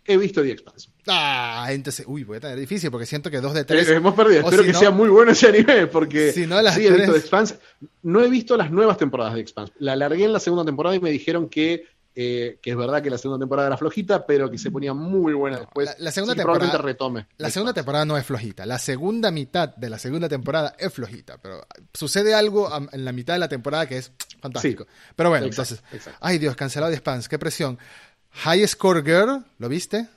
He 0.05 0.17
visto 0.17 0.43
The 0.43 0.53
Expanse. 0.53 0.89
Ah, 1.09 1.67
entonces, 1.71 2.07
uy, 2.09 2.23
voy 2.23 2.37
a 2.37 2.41
tener 2.41 2.59
difícil 2.59 2.91
porque 2.91 3.07
siento 3.07 3.31
que 3.31 3.41
dos 3.41 3.55
de 3.55 3.65
tres. 3.65 3.89
Eh, 3.89 3.95
hemos 3.95 4.15
perdido. 4.15 4.43
Espero 4.43 4.63
que 4.63 4.75
sea 4.75 4.93
muy 4.93 5.09
bueno 5.09 5.33
ese 5.33 5.49
anime 5.49 5.89
porque 5.89 6.33
si 6.33 6.47
no, 6.47 6.63
las 6.63 6.77
sí, 6.77 6.87
he 6.87 6.93
visto 6.93 7.13
The 7.13 7.19
Expanse. 7.19 7.59
No 8.03 8.23
he 8.23 8.29
visto 8.29 8.57
las 8.57 8.71
nuevas 8.71 8.97
temporadas 8.97 9.33
de 9.35 9.39
The 9.39 9.43
Expanse. 9.43 9.73
La 9.81 9.97
largué 9.97 10.25
en 10.25 10.33
la 10.33 10.41
segunda 10.41 10.65
temporada 10.65 10.95
y 10.95 11.01
me 11.01 11.11
dijeron 11.11 11.49
que 11.49 11.85
eh, 12.19 12.59
que 12.63 12.71
es 12.71 12.77
verdad 12.77 13.03
que 13.03 13.11
la 13.11 13.19
segunda 13.19 13.43
temporada 13.43 13.69
era 13.69 13.77
flojita, 13.77 14.25
pero 14.27 14.51
que 14.51 14.57
se 14.57 14.71
ponía 14.71 14.95
muy 14.95 15.35
buena 15.35 15.59
después. 15.59 15.87
La, 15.87 15.95
la 16.07 16.11
segunda 16.11 16.35
temporada 16.35 16.61
probablemente 16.61 16.87
retome. 16.93 17.27
La 17.37 17.51
segunda 17.51 17.75
temporada 17.75 18.05
no 18.07 18.17
es 18.17 18.25
flojita. 18.25 18.65
La 18.65 18.79
segunda 18.79 19.31
mitad 19.31 19.77
de 19.77 19.91
la 19.91 19.99
segunda 19.99 20.29
temporada 20.29 20.75
es 20.79 20.93
flojita. 20.93 21.37
Pero 21.43 21.67
sucede 21.93 22.35
algo 22.35 22.71
en 22.91 23.05
la 23.05 23.13
mitad 23.13 23.35
de 23.35 23.41
la 23.41 23.49
temporada 23.49 23.87
que 23.87 23.99
es 23.99 24.13
fantástico. 24.41 24.87
pero 25.15 25.29
bueno, 25.29 25.45
Exacto, 25.47 25.75
entonces. 25.75 25.95
exacto. 25.95 26.19
Ay 26.23 26.39
Dios, 26.39 26.57
cancelado 26.57 26.91
de 26.91 26.97
spams. 26.97 27.29
Qué 27.29 27.39
presión. 27.39 27.79
High 28.31 28.67
Score 28.67 29.03
Girl, 29.05 29.45
¿lo 29.59 29.69
viste? 29.69 30.09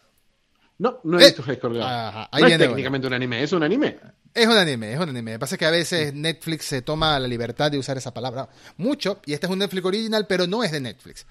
No, 0.77 0.99
no 1.03 1.19
he 1.19 1.23
Eh, 1.23 1.25
visto 1.27 1.43
High 1.43 1.57
Score 1.57 1.73
Girl. 1.73 1.83
ajá, 1.85 2.29
ahí 2.31 2.41
no 2.43 2.47
es 2.47 2.57
técnicamente 2.57 3.07
un 3.07 3.13
anime, 3.13 3.43
es 3.43 3.51
un 3.51 3.63
anime. 3.63 3.99
Es 4.33 4.47
un 4.47 4.53
anime, 4.57 4.93
es 4.93 4.99
un 4.99 5.09
anime. 5.09 5.31
Lo 5.31 5.35
que 5.35 5.39
pasa 5.39 5.55
es 5.55 5.59
que 5.59 5.65
a 5.65 5.71
veces 5.71 6.13
Netflix 6.13 6.65
se 6.65 6.81
toma 6.81 7.19
la 7.19 7.27
libertad 7.27 7.69
de 7.71 7.77
usar 7.77 7.97
esa 7.97 8.13
palabra 8.13 8.47
mucho, 8.77 9.19
y 9.25 9.33
este 9.33 9.47
es 9.47 9.51
un 9.51 9.59
Netflix 9.59 9.85
original, 9.85 10.25
pero 10.27 10.47
no 10.47 10.63
es 10.63 10.71
de 10.71 10.79
Netflix. 10.79 11.25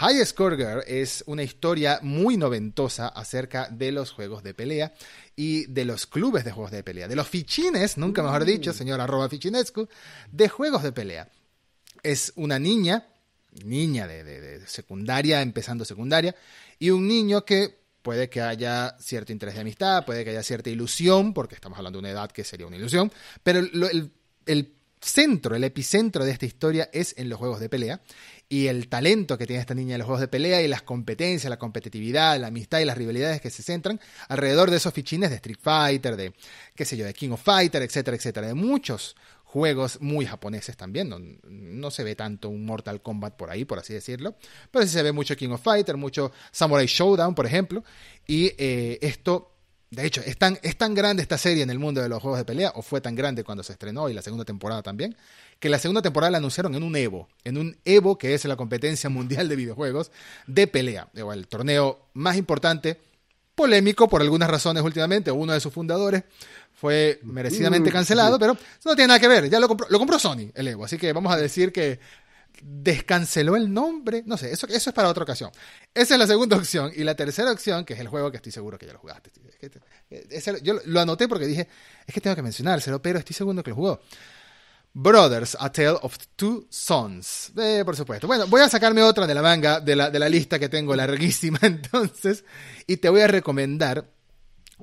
High 0.00 0.24
Score 0.24 0.56
Girl 0.56 0.82
es 0.86 1.22
una 1.26 1.42
historia 1.42 1.98
muy 2.00 2.38
noventosa 2.38 3.08
acerca 3.08 3.68
de 3.68 3.92
los 3.92 4.12
juegos 4.12 4.42
de 4.42 4.54
pelea 4.54 4.94
y 5.36 5.66
de 5.66 5.84
los 5.84 6.06
clubes 6.06 6.42
de 6.42 6.52
juegos 6.52 6.70
de 6.70 6.82
pelea, 6.82 7.06
de 7.06 7.16
los 7.16 7.28
fichines, 7.28 7.98
nunca 7.98 8.22
mejor 8.22 8.46
dicho, 8.46 8.72
señor 8.72 8.98
arroba 9.02 9.28
fichinescu, 9.28 9.86
de 10.32 10.48
juegos 10.48 10.82
de 10.82 10.92
pelea. 10.92 11.28
Es 12.02 12.32
una 12.36 12.58
niña, 12.58 13.08
niña 13.62 14.06
de, 14.06 14.24
de- 14.24 14.40
de 14.60 14.66
secundaria, 14.66 15.42
empezando 15.42 15.84
secundaria, 15.84 16.34
y 16.78 16.88
un 16.88 17.06
niño 17.06 17.44
que 17.44 17.78
puede 18.00 18.30
que 18.30 18.40
haya 18.40 18.96
cierto 19.00 19.32
interés 19.32 19.54
de 19.56 19.60
amistad, 19.60 20.06
puede 20.06 20.24
que 20.24 20.30
haya 20.30 20.42
cierta 20.42 20.70
ilusión, 20.70 21.34
porque 21.34 21.56
estamos 21.56 21.76
hablando 21.76 21.98
de 21.98 22.04
una 22.04 22.10
edad 22.12 22.30
que 22.30 22.42
sería 22.42 22.66
una 22.66 22.78
ilusión, 22.78 23.12
pero 23.42 23.58
el 23.58 24.79
centro, 25.00 25.56
el 25.56 25.64
epicentro 25.64 26.24
de 26.24 26.32
esta 26.32 26.46
historia 26.46 26.90
es 26.92 27.14
en 27.16 27.28
los 27.28 27.38
juegos 27.38 27.60
de 27.60 27.68
pelea, 27.68 28.00
y 28.48 28.66
el 28.66 28.88
talento 28.88 29.38
que 29.38 29.46
tiene 29.46 29.60
esta 29.60 29.74
niña 29.74 29.94
en 29.94 30.00
los 30.00 30.06
juegos 30.06 30.20
de 30.20 30.28
pelea, 30.28 30.62
y 30.62 30.68
las 30.68 30.82
competencias, 30.82 31.48
la 31.48 31.58
competitividad, 31.58 32.38
la 32.38 32.48
amistad 32.48 32.80
y 32.80 32.84
las 32.84 32.98
rivalidades 32.98 33.40
que 33.40 33.50
se 33.50 33.62
centran 33.62 34.00
alrededor 34.28 34.70
de 34.70 34.76
esos 34.76 34.92
fichines 34.92 35.30
de 35.30 35.36
Street 35.36 35.58
Fighter, 35.60 36.16
de, 36.16 36.32
qué 36.74 36.84
sé 36.84 36.96
yo, 36.96 37.04
de 37.04 37.14
King 37.14 37.30
of 37.30 37.42
Fighter, 37.42 37.82
etcétera, 37.82 38.16
etcétera, 38.16 38.46
de 38.48 38.54
muchos 38.54 39.16
juegos 39.50 40.00
muy 40.00 40.26
japoneses 40.26 40.76
también. 40.76 41.08
No, 41.08 41.18
no 41.18 41.90
se 41.90 42.04
ve 42.04 42.14
tanto 42.14 42.48
un 42.48 42.64
Mortal 42.64 43.02
Kombat 43.02 43.34
por 43.36 43.50
ahí, 43.50 43.64
por 43.64 43.78
así 43.78 43.92
decirlo. 43.92 44.36
Pero 44.70 44.86
sí 44.86 44.92
se 44.92 45.02
ve 45.02 45.12
mucho 45.12 45.36
King 45.36 45.50
of 45.50 45.62
Fighter, 45.62 45.96
mucho 45.96 46.30
Samurai 46.52 46.86
Showdown, 46.86 47.34
por 47.34 47.46
ejemplo. 47.46 47.82
Y 48.26 48.52
eh, 48.58 48.98
esto, 49.02 49.52
de 49.90 50.06
hecho, 50.06 50.20
es 50.24 50.36
tan, 50.36 50.56
es 50.62 50.76
tan 50.76 50.94
grande 50.94 51.20
esta 51.20 51.36
serie 51.36 51.64
en 51.64 51.70
el 51.70 51.80
mundo 51.80 52.00
de 52.00 52.08
los 52.08 52.22
juegos 52.22 52.38
de 52.38 52.44
pelea, 52.44 52.72
o 52.76 52.82
fue 52.82 53.00
tan 53.00 53.16
grande 53.16 53.42
cuando 53.42 53.64
se 53.64 53.72
estrenó 53.72 54.08
y 54.08 54.14
la 54.14 54.22
segunda 54.22 54.44
temporada 54.44 54.82
también, 54.82 55.16
que 55.58 55.68
la 55.68 55.80
segunda 55.80 56.00
temporada 56.00 56.30
la 56.30 56.38
anunciaron 56.38 56.76
en 56.76 56.84
un 56.84 56.94
Evo. 56.94 57.28
En 57.42 57.58
un 57.58 57.76
Evo, 57.84 58.16
que 58.16 58.34
es 58.34 58.44
la 58.44 58.54
competencia 58.54 59.10
mundial 59.10 59.48
de 59.48 59.56
videojuegos 59.56 60.12
de 60.46 60.68
pelea. 60.68 61.08
O 61.22 61.32
el 61.32 61.48
torneo 61.48 62.06
más 62.14 62.36
importante 62.36 63.00
polémico 63.56 64.08
por 64.08 64.22
algunas 64.22 64.48
razones 64.48 64.82
últimamente. 64.82 65.32
Uno 65.32 65.52
de 65.52 65.60
sus 65.60 65.72
fundadores 65.72 66.22
fue 66.72 67.18
merecidamente 67.24 67.90
Mm, 67.90 67.92
cancelado, 67.92 68.38
pero 68.38 68.52
eso 68.52 68.88
no 68.88 68.94
tiene 68.94 69.08
nada 69.08 69.20
que 69.20 69.28
ver. 69.28 69.50
Ya 69.50 69.58
lo 69.58 69.68
compró, 69.68 69.86
lo 69.90 69.98
compró 69.98 70.18
Sony, 70.18 70.50
el 70.54 70.68
Evo. 70.68 70.84
Así 70.84 70.98
que 70.98 71.12
vamos 71.12 71.32
a 71.32 71.36
decir 71.36 71.72
que 71.72 71.98
descanceló 72.62 73.56
el 73.56 73.72
nombre. 73.72 74.22
No 74.26 74.36
sé, 74.36 74.52
eso, 74.52 74.66
eso 74.68 74.90
es 74.90 74.94
para 74.94 75.08
otra 75.08 75.22
ocasión. 75.24 75.50
Esa 75.94 76.14
es 76.14 76.18
la 76.20 76.26
segunda 76.26 76.56
opción. 76.58 76.92
Y 76.94 77.04
la 77.04 77.14
tercera 77.14 77.50
opción, 77.52 77.84
que 77.84 77.94
es 77.94 78.00
el 78.00 78.08
juego 78.08 78.30
que 78.30 78.36
estoy 78.38 78.52
seguro 78.52 78.78
que 78.78 78.86
ya 78.86 78.92
lo 78.92 78.98
jugaste. 78.98 79.30
Ese- 80.10 80.60
yo 80.62 80.74
lo 80.84 81.00
anoté 81.00 81.28
porque 81.28 81.46
dije, 81.46 81.68
es 82.06 82.14
que 82.14 82.20
tengo 82.20 82.36
que 82.36 82.42
mencionárselo, 82.42 83.00
pero 83.00 83.18
estoy 83.18 83.34
seguro 83.34 83.62
que 83.62 83.70
lo 83.70 83.76
jugó. 83.76 84.00
Brothers, 84.92 85.56
A 85.60 85.70
Tale 85.70 85.98
of 86.02 86.16
Two 86.34 86.66
Sons. 86.68 87.52
Eh, 87.56 87.82
por 87.84 87.96
supuesto. 87.96 88.26
Bueno, 88.26 88.46
voy 88.48 88.60
a 88.60 88.68
sacarme 88.68 89.02
otra 89.02 89.26
de 89.26 89.34
la 89.34 89.42
manga, 89.42 89.78
de 89.80 89.94
la, 89.94 90.10
de 90.10 90.18
la 90.18 90.28
lista 90.28 90.58
que 90.58 90.68
tengo 90.68 90.96
larguísima 90.96 91.58
entonces, 91.62 92.44
y 92.88 92.96
te 92.96 93.08
voy 93.08 93.20
a 93.20 93.28
recomendar 93.28 94.10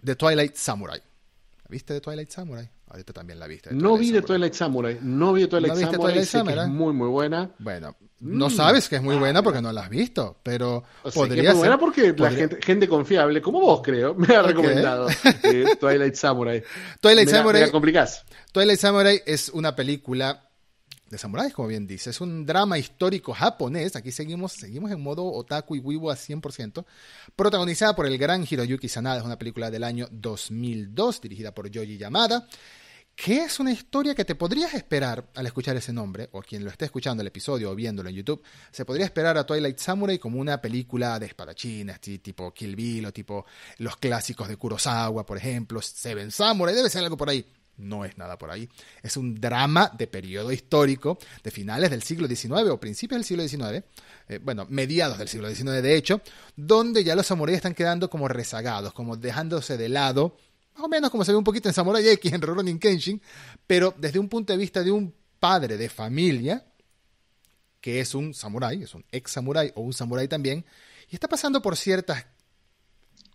The 0.03 0.15
Twilight 0.15 0.55
Samurai. 0.55 0.99
¿La 0.99 1.65
viste 1.69 1.93
de 1.93 1.99
Twilight 2.01 2.29
Samurai? 2.29 2.69
Ahorita 2.89 3.11
también 3.13 3.37
la 3.39 3.47
viste. 3.47 3.73
No 3.73 3.97
vi 3.97 4.11
de. 4.11 4.21
Twilight 4.21 4.53
Samurai, 4.53 4.97
no 5.01 5.33
vi 5.33 5.41
de 5.41 5.47
Twilight 5.47 5.73
¿No 5.73 5.77
viste 5.77 5.91
Samurai, 5.91 6.13
Twilight 6.13 6.27
sé 6.29 6.37
que 6.37 6.43
Samurai? 6.45 6.65
es 6.65 6.71
muy 6.71 6.93
muy 6.93 7.09
buena. 7.09 7.49
Bueno, 7.59 7.95
no 8.21 8.49
sabes 8.49 8.87
que 8.87 8.95
es 8.95 9.01
muy 9.03 9.17
buena 9.17 9.43
porque 9.43 9.61
no 9.61 9.71
la 9.73 9.81
has 9.81 9.89
visto, 9.89 10.37
pero 10.41 10.83
O 11.03 11.11
sea, 11.11 11.27
que 11.27 11.39
es 11.41 11.43
muy 11.49 11.57
buena 11.57 11.73
ser. 11.75 11.79
porque 11.79 12.13
la 12.17 12.31
gente, 12.31 12.59
gente 12.61 12.87
confiable, 12.87 13.41
como 13.41 13.59
vos 13.59 13.81
creo, 13.83 14.15
me 14.15 14.33
ha 14.35 14.41
recomendado 14.41 15.07
eh, 15.43 15.65
Twilight 15.79 16.15
Samurai. 16.15 16.63
Twilight 17.01 17.27
me 17.27 17.31
la- 17.33 17.37
Samurai- 17.39 17.59
me 17.61 17.65
la 17.67 17.71
complicás. 17.71 18.23
Twilight 18.53 18.79
Samurai 18.79 19.21
es 19.25 19.49
una 19.49 19.75
película 19.75 20.46
de 21.09 21.17
samuráis, 21.17 21.53
como 21.53 21.67
bien 21.67 21.87
dice. 21.87 22.09
Es 22.09 22.21
un 22.21 22.45
drama 22.45 22.77
histórico 22.77 23.33
japonés. 23.33 23.95
Aquí 23.95 24.11
seguimos, 24.11 24.53
seguimos 24.53 24.91
en 24.91 25.01
modo 25.01 25.25
otaku 25.31 25.75
y 25.75 25.79
wibu 25.79 26.09
a 26.11 26.15
100%. 26.15 26.85
Protagonizada 27.35 27.95
por 27.95 28.05
el 28.05 28.17
gran 28.17 28.45
Hiroyuki 28.49 28.89
Sanada. 28.89 29.19
Es 29.19 29.25
una 29.25 29.37
película 29.37 29.69
del 29.71 29.83
año 29.83 30.07
2002, 30.11 31.21
dirigida 31.21 31.53
por 31.53 31.69
Yoji 31.69 31.97
Yamada. 31.97 32.47
Que 33.15 33.39
es 33.45 33.59
una 33.59 33.71
historia 33.71 34.13
que 34.13 34.25
te 34.25 34.35
podrías 34.35 34.75
esperar 34.75 35.25
al 35.33 35.47
escuchar 35.47 35.75
ese 35.75 35.91
nombre, 35.91 36.29
o 36.33 36.41
quien 36.43 36.63
lo 36.63 36.69
esté 36.69 36.85
escuchando 36.85 37.21
el 37.21 37.27
episodio 37.27 37.71
o 37.71 37.75
viéndolo 37.75 38.09
en 38.09 38.15
YouTube, 38.15 38.43
se 38.71 38.85
podría 38.85 39.05
esperar 39.05 39.35
a 39.39 39.43
Twilight 39.43 39.79
Samurai 39.79 40.19
como 40.19 40.39
una 40.39 40.61
película 40.61 41.17
de 41.17 41.25
espadachines, 41.25 41.99
ti- 41.99 42.19
tipo 42.19 42.53
Kill 42.53 42.75
Bill 42.75 43.07
o 43.07 43.11
tipo 43.11 43.47
los 43.79 43.97
clásicos 43.97 44.47
de 44.47 44.55
Kurosawa, 44.55 45.25
por 45.25 45.35
ejemplo, 45.37 45.81
Seven 45.81 46.29
Samurai, 46.29 46.75
debe 46.75 46.91
ser 46.91 47.03
algo 47.03 47.17
por 47.17 47.27
ahí. 47.31 47.43
No 47.77 48.05
es 48.05 48.17
nada 48.17 48.37
por 48.37 48.49
ahí. 48.49 48.67
Es 49.03 49.17
un 49.17 49.39
drama 49.39 49.91
de 49.95 50.07
periodo 50.07 50.51
histórico 50.51 51.19
de 51.43 51.51
finales 51.51 51.89
del 51.91 52.01
siglo 52.01 52.27
XIX 52.27 52.69
o 52.69 52.79
principios 52.79 53.19
del 53.19 53.25
siglo 53.25 53.47
XIX, 53.47 53.85
eh, 54.27 54.39
bueno, 54.41 54.65
mediados 54.69 55.17
del 55.17 55.27
siglo 55.27 55.49
XIX 55.49 55.83
de 55.83 55.95
hecho, 55.95 56.21
donde 56.55 57.03
ya 57.03 57.15
los 57.15 57.27
samuráis 57.27 57.57
están 57.57 57.75
quedando 57.75 58.09
como 58.09 58.27
rezagados, 58.27 58.93
como 58.93 59.15
dejándose 59.15 59.77
de 59.77 59.89
lado, 59.89 60.37
más 60.73 60.85
o 60.85 60.89
menos 60.89 61.09
como 61.09 61.25
se 61.25 61.31
ve 61.31 61.37
un 61.37 61.43
poquito 61.43 61.69
en 61.69 61.73
Samurai 61.73 62.07
X, 62.07 62.33
en 62.33 62.41
Rurouni 62.41 62.77
Kenshin, 62.77 63.21
pero 63.65 63.93
desde 63.97 64.19
un 64.19 64.29
punto 64.29 64.53
de 64.53 64.57
vista 64.57 64.83
de 64.83 64.91
un 64.91 65.13
padre 65.39 65.77
de 65.77 65.89
familia, 65.89 66.65
que 67.81 67.99
es 67.99 68.13
un 68.15 68.33
samurái, 68.33 68.83
es 68.83 68.93
un 68.93 69.05
ex 69.11 69.31
samurái 69.31 69.71
o 69.75 69.81
un 69.81 69.93
samurái 69.93 70.27
también, 70.27 70.65
y 71.09 71.15
está 71.15 71.27
pasando 71.27 71.61
por 71.61 71.77
ciertas 71.77 72.25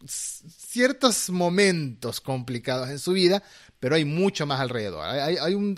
ciertos 0.06 1.30
momentos 1.30 2.20
complicados 2.20 2.88
en 2.90 2.98
su 2.98 3.12
vida, 3.12 3.42
pero 3.80 3.96
hay 3.96 4.04
mucho 4.04 4.46
más 4.46 4.60
alrededor. 4.60 5.04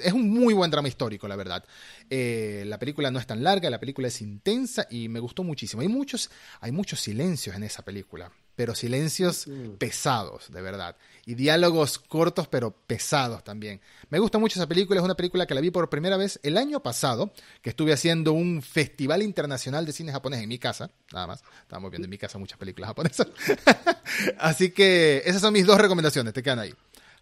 Es 0.03 0.13
un 0.13 0.31
muy 0.31 0.53
buen 0.53 0.71
drama 0.71 0.89
histórico, 0.89 1.27
la 1.27 1.37
verdad. 1.37 1.65
Eh, 2.11 2.65
la 2.67 2.79
película 2.79 3.11
no 3.11 3.19
es 3.19 3.27
tan 3.27 3.43
larga, 3.43 3.71
la 3.71 3.81
película 3.81 4.09
es 4.09 4.21
intensa 4.21 4.87
y 4.91 5.09
me 5.09 5.21
gustó 5.21 5.43
muchísimo. 5.43 5.83
Hay 5.83 5.89
muchos, 5.89 6.31
hay 6.61 6.73
muchos 6.73 7.01
silencios 7.01 7.57
en 7.57 7.63
esa 7.63 7.83
película, 7.83 8.31
pero 8.57 8.75
silencios 8.75 9.47
pesados, 9.79 10.51
de 10.53 10.63
verdad. 10.63 10.97
Y 11.27 11.35
diálogos 11.35 11.99
cortos, 11.99 12.49
pero 12.49 12.71
pesados 12.71 13.43
también. 13.43 13.81
Me 14.11 14.19
gusta 14.19 14.39
mucho 14.39 14.59
esa 14.59 14.69
película, 14.69 15.01
es 15.01 15.05
una 15.05 15.15
película 15.15 15.47
que 15.47 15.55
la 15.55 15.61
vi 15.61 15.71
por 15.71 15.89
primera 15.89 16.17
vez 16.17 16.39
el 16.43 16.57
año 16.57 16.81
pasado, 16.81 17.33
que 17.63 17.71
estuve 17.71 17.93
haciendo 17.93 18.33
un 18.33 18.63
festival 18.63 19.23
internacional 19.23 19.87
de 19.87 19.93
cine 19.93 20.13
japonés 20.13 20.43
en 20.43 20.49
mi 20.49 20.59
casa, 20.59 20.91
nada 21.13 21.27
más. 21.27 21.43
Estábamos 21.63 21.91
viendo 21.91 22.07
en 22.07 22.11
mi 22.11 22.19
casa 22.19 22.39
muchas 22.39 22.59
películas 22.59 22.89
japonesas. 22.89 23.29
Así 24.39 24.71
que 24.71 25.23
esas 25.25 25.41
son 25.41 25.53
mis 25.53 25.67
dos 25.67 25.79
recomendaciones, 25.79 26.33
te 26.33 26.43
quedan 26.43 26.59
ahí. 26.59 26.75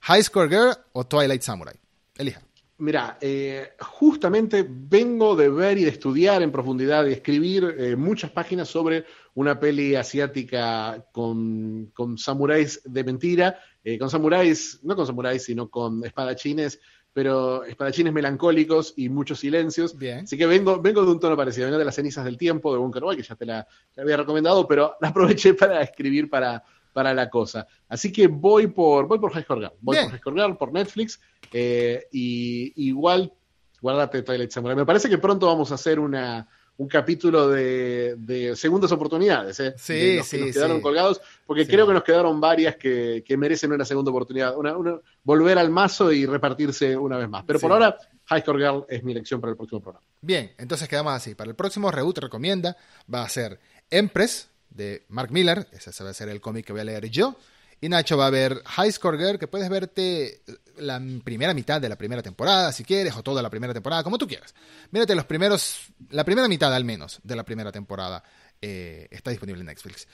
High 0.02 0.22
Score 0.24 0.48
Girl 0.48 0.76
o 0.92 1.06
Twilight 1.06 1.42
Samurai. 1.42 1.74
Elija. 2.16 2.42
Mira, 2.82 3.16
eh, 3.20 3.74
justamente 3.78 4.66
vengo 4.68 5.36
de 5.36 5.48
ver 5.48 5.78
y 5.78 5.84
de 5.84 5.90
estudiar 5.90 6.42
en 6.42 6.50
profundidad 6.50 7.06
y 7.06 7.12
escribir 7.12 7.76
eh, 7.78 7.94
muchas 7.94 8.32
páginas 8.32 8.68
sobre 8.68 9.04
una 9.34 9.58
peli 9.58 9.94
asiática 9.94 11.06
con, 11.12 11.90
con 11.94 12.18
samuráis 12.18 12.82
de 12.84 13.04
mentira, 13.04 13.58
eh, 13.82 13.98
con 13.98 14.10
samuráis, 14.10 14.80
no 14.82 14.94
con 14.94 15.06
samuráis, 15.06 15.44
sino 15.44 15.70
con 15.70 16.04
espadachines, 16.04 16.80
pero 17.12 17.64
espadachines 17.64 18.12
melancólicos 18.12 18.94
y 18.96 19.08
muchos 19.08 19.40
silencios. 19.40 19.96
Bien. 19.96 20.20
Así 20.20 20.36
que 20.36 20.46
vengo, 20.46 20.80
vengo 20.80 21.04
de 21.04 21.12
un 21.12 21.20
tono 21.20 21.36
parecido, 21.36 21.66
vengo 21.66 21.78
de 21.78 21.84
las 21.84 21.94
cenizas 21.94 22.24
del 22.24 22.36
tiempo 22.36 22.72
de 22.72 22.78
Bunker 22.78 23.02
Boy, 23.02 23.16
que 23.16 23.22
ya 23.22 23.34
te 23.34 23.46
la, 23.46 23.66
había 23.96 24.16
recomendado, 24.18 24.66
pero 24.66 24.96
la 25.00 25.08
aproveché 25.08 25.54
para 25.54 25.82
escribir 25.82 26.28
para, 26.28 26.62
para 26.92 27.14
la 27.14 27.30
cosa. 27.30 27.66
Así 27.88 28.12
que 28.12 28.26
voy 28.26 28.66
por, 28.66 29.06
voy 29.06 29.18
por 29.18 29.32
High 29.32 29.44
Score 29.44 29.60
Girl, 29.60 29.72
voy 29.80 29.96
Bien. 29.96 30.04
por 30.04 30.12
High 30.12 30.20
Score 30.20 30.36
Girl, 30.36 30.56
por 30.56 30.72
Netflix, 30.72 31.20
eh, 31.52 32.06
y 32.12 32.88
igual, 32.88 33.32
guárdate 33.80 34.22
Twilight 34.22 34.50
Samurai. 34.50 34.76
Me 34.76 34.86
parece 34.86 35.08
que 35.08 35.18
pronto 35.18 35.46
vamos 35.46 35.70
a 35.72 35.76
hacer 35.76 35.98
una, 35.98 36.48
un 36.78 36.88
capítulo 36.88 37.48
de, 37.48 38.16
de 38.16 38.56
segundas 38.56 38.90
oportunidades, 38.92 39.60
¿eh? 39.60 39.74
Sí, 39.76 39.92
De 39.92 40.16
los 40.16 40.28
que 40.28 40.36
sí, 40.38 40.42
nos 40.44 40.52
quedaron 40.54 40.76
sí. 40.78 40.82
colgados, 40.82 41.20
porque 41.46 41.64
Sí. 41.64 41.70
creo 41.70 41.86
que 41.86 41.92
nos 41.92 42.02
quedaron 42.02 42.40
varias 42.40 42.76
que, 42.76 43.22
que 43.26 43.36
merecen 43.36 43.72
una 43.72 43.84
segunda 43.84 44.10
oportunidad, 44.10 44.56
una, 44.56 44.76
una- 44.76 44.98
volver 45.22 45.58
al 45.58 45.70
mazo 45.70 46.10
y 46.10 46.26
repartirse 46.26 46.96
una 46.96 47.18
vez 47.18 47.28
más. 47.28 47.44
Pero 47.46 47.60
por 47.60 47.70
Sí. 47.70 47.72
ahora, 47.74 47.96
High 48.24 48.40
Score 48.40 48.58
Girl 48.58 48.84
es 48.88 49.02
mi 49.04 49.12
elección 49.12 49.40
para 49.40 49.50
el 49.52 49.56
próximo 49.56 49.80
programa. 49.80 50.04
Bien, 50.22 50.52
entonces 50.58 50.88
quedamos 50.88 51.12
así. 51.12 51.34
Para 51.34 51.50
el 51.50 51.56
próximo, 51.56 51.90
Reut 51.90 52.18
recomienda, 52.18 52.76
va 53.12 53.22
a 53.22 53.28
ser 53.28 53.60
Empress 53.90 54.48
de 54.70 55.04
Mark 55.08 55.30
Miller, 55.30 55.68
ese 55.72 56.02
va 56.02 56.10
a 56.10 56.14
ser 56.14 56.30
el 56.30 56.40
cómic 56.40 56.64
que 56.66 56.72
voy 56.72 56.80
a 56.80 56.84
leer 56.84 57.10
yo. 57.10 57.36
Y 57.80 57.88
Nacho 57.88 58.16
va 58.16 58.26
a 58.28 58.30
ver 58.30 58.62
High 58.64 58.92
Score 58.92 59.18
Girl, 59.18 59.38
que 59.38 59.48
puedes 59.48 59.68
verte 59.68 60.40
la 60.78 61.00
primera 61.24 61.54
mitad 61.54 61.80
de 61.80 61.88
la 61.88 61.96
primera 61.96 62.22
temporada, 62.22 62.72
si 62.72 62.84
quieres, 62.84 63.16
o 63.16 63.22
toda 63.22 63.42
la 63.42 63.50
primera 63.50 63.72
temporada, 63.72 64.02
como 64.02 64.18
tú 64.18 64.26
quieras. 64.26 64.54
Mírate 64.90 65.14
los 65.14 65.24
primeros, 65.24 65.86
la 66.10 66.24
primera 66.24 66.48
mitad 66.48 66.74
al 66.74 66.84
menos 66.84 67.20
de 67.22 67.36
la 67.36 67.44
primera 67.44 67.72
temporada. 67.72 68.22
eh, 68.60 69.08
está 69.10 69.30
disponible 69.30 69.60
en 69.60 69.66
Netflix. 69.66 70.06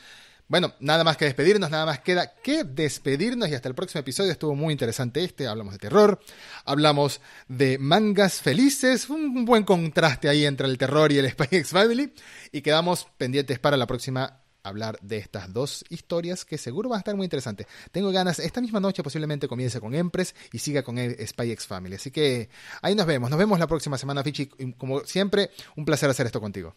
Bueno, 0.48 0.72
nada 0.80 1.04
más 1.04 1.18
que 1.18 1.26
despedirnos, 1.26 1.70
nada 1.70 1.84
más 1.84 2.00
queda 2.00 2.32
que 2.42 2.64
despedirnos 2.64 3.50
y 3.50 3.54
hasta 3.54 3.68
el 3.68 3.74
próximo 3.74 4.00
episodio. 4.00 4.32
Estuvo 4.32 4.54
muy 4.54 4.72
interesante 4.72 5.22
este, 5.22 5.46
hablamos 5.46 5.74
de 5.74 5.78
terror, 5.78 6.20
hablamos 6.64 7.20
de 7.48 7.76
mangas 7.76 8.40
felices, 8.40 9.10
un 9.10 9.44
buen 9.44 9.64
contraste 9.64 10.26
ahí 10.26 10.46
entre 10.46 10.66
el 10.66 10.78
terror 10.78 11.12
y 11.12 11.18
el 11.18 11.30
Spy 11.30 11.64
Family 11.64 12.14
y 12.50 12.62
quedamos 12.62 13.06
pendientes 13.18 13.58
para 13.58 13.76
la 13.76 13.86
próxima 13.86 14.40
hablar 14.68 14.98
de 15.02 15.18
estas 15.18 15.52
dos 15.52 15.84
historias 15.88 16.44
que 16.44 16.58
seguro 16.58 16.88
va 16.88 16.96
a 16.96 16.98
estar 17.00 17.16
muy 17.16 17.24
interesante. 17.24 17.66
Tengo 17.92 18.10
ganas, 18.10 18.38
esta 18.38 18.60
misma 18.60 18.80
noche 18.80 19.02
posiblemente 19.02 19.48
comience 19.48 19.80
con 19.80 19.94
Empress 19.94 20.34
y 20.52 20.58
siga 20.58 20.82
con 20.82 20.98
Spy 20.98 21.50
X 21.52 21.66
Family. 21.66 21.96
Así 21.96 22.10
que 22.10 22.48
ahí 22.82 22.94
nos 22.94 23.06
vemos, 23.06 23.30
nos 23.30 23.38
vemos 23.38 23.58
la 23.58 23.66
próxima 23.66 23.98
semana, 23.98 24.22
Fichi. 24.22 24.46
Como 24.76 25.00
siempre, 25.04 25.50
un 25.76 25.84
placer 25.84 26.10
hacer 26.10 26.26
esto 26.26 26.40
contigo 26.40 26.74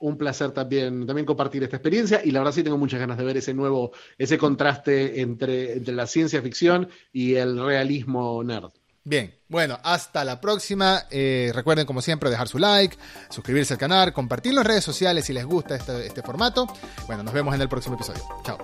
un 0.00 0.16
placer 0.16 0.50
también, 0.52 1.06
también 1.06 1.26
compartir 1.26 1.62
esta 1.62 1.76
experiencia 1.76 2.22
y 2.24 2.30
la 2.30 2.40
verdad 2.40 2.52
sí 2.52 2.62
tengo 2.62 2.78
muchas 2.78 2.98
ganas 2.98 3.18
de 3.18 3.24
ver 3.24 3.36
ese 3.36 3.54
nuevo, 3.54 3.92
ese 4.18 4.38
contraste 4.38 5.20
entre 5.20 5.80
la 5.92 6.06
ciencia 6.06 6.42
ficción 6.42 6.88
y 7.12 7.34
el 7.34 7.62
realismo 7.62 8.42
nerd. 8.42 8.72
Bien, 9.02 9.34
bueno, 9.48 9.78
hasta 9.82 10.24
la 10.24 10.40
próxima. 10.40 11.06
Eh, 11.10 11.50
recuerden, 11.54 11.86
como 11.86 12.02
siempre, 12.02 12.28
dejar 12.28 12.48
su 12.48 12.58
like, 12.58 12.96
suscribirse 13.30 13.74
al 13.74 13.78
canal, 13.78 14.12
compartir 14.12 14.52
en 14.52 14.64
redes 14.64 14.84
sociales 14.84 15.24
si 15.24 15.32
les 15.32 15.44
gusta 15.44 15.76
este, 15.76 16.06
este 16.06 16.22
formato. 16.22 16.66
Bueno, 17.06 17.22
nos 17.22 17.32
vemos 17.32 17.54
en 17.54 17.62
el 17.62 17.68
próximo 17.68 17.96
episodio. 17.96 18.22
Chao. 18.44 18.58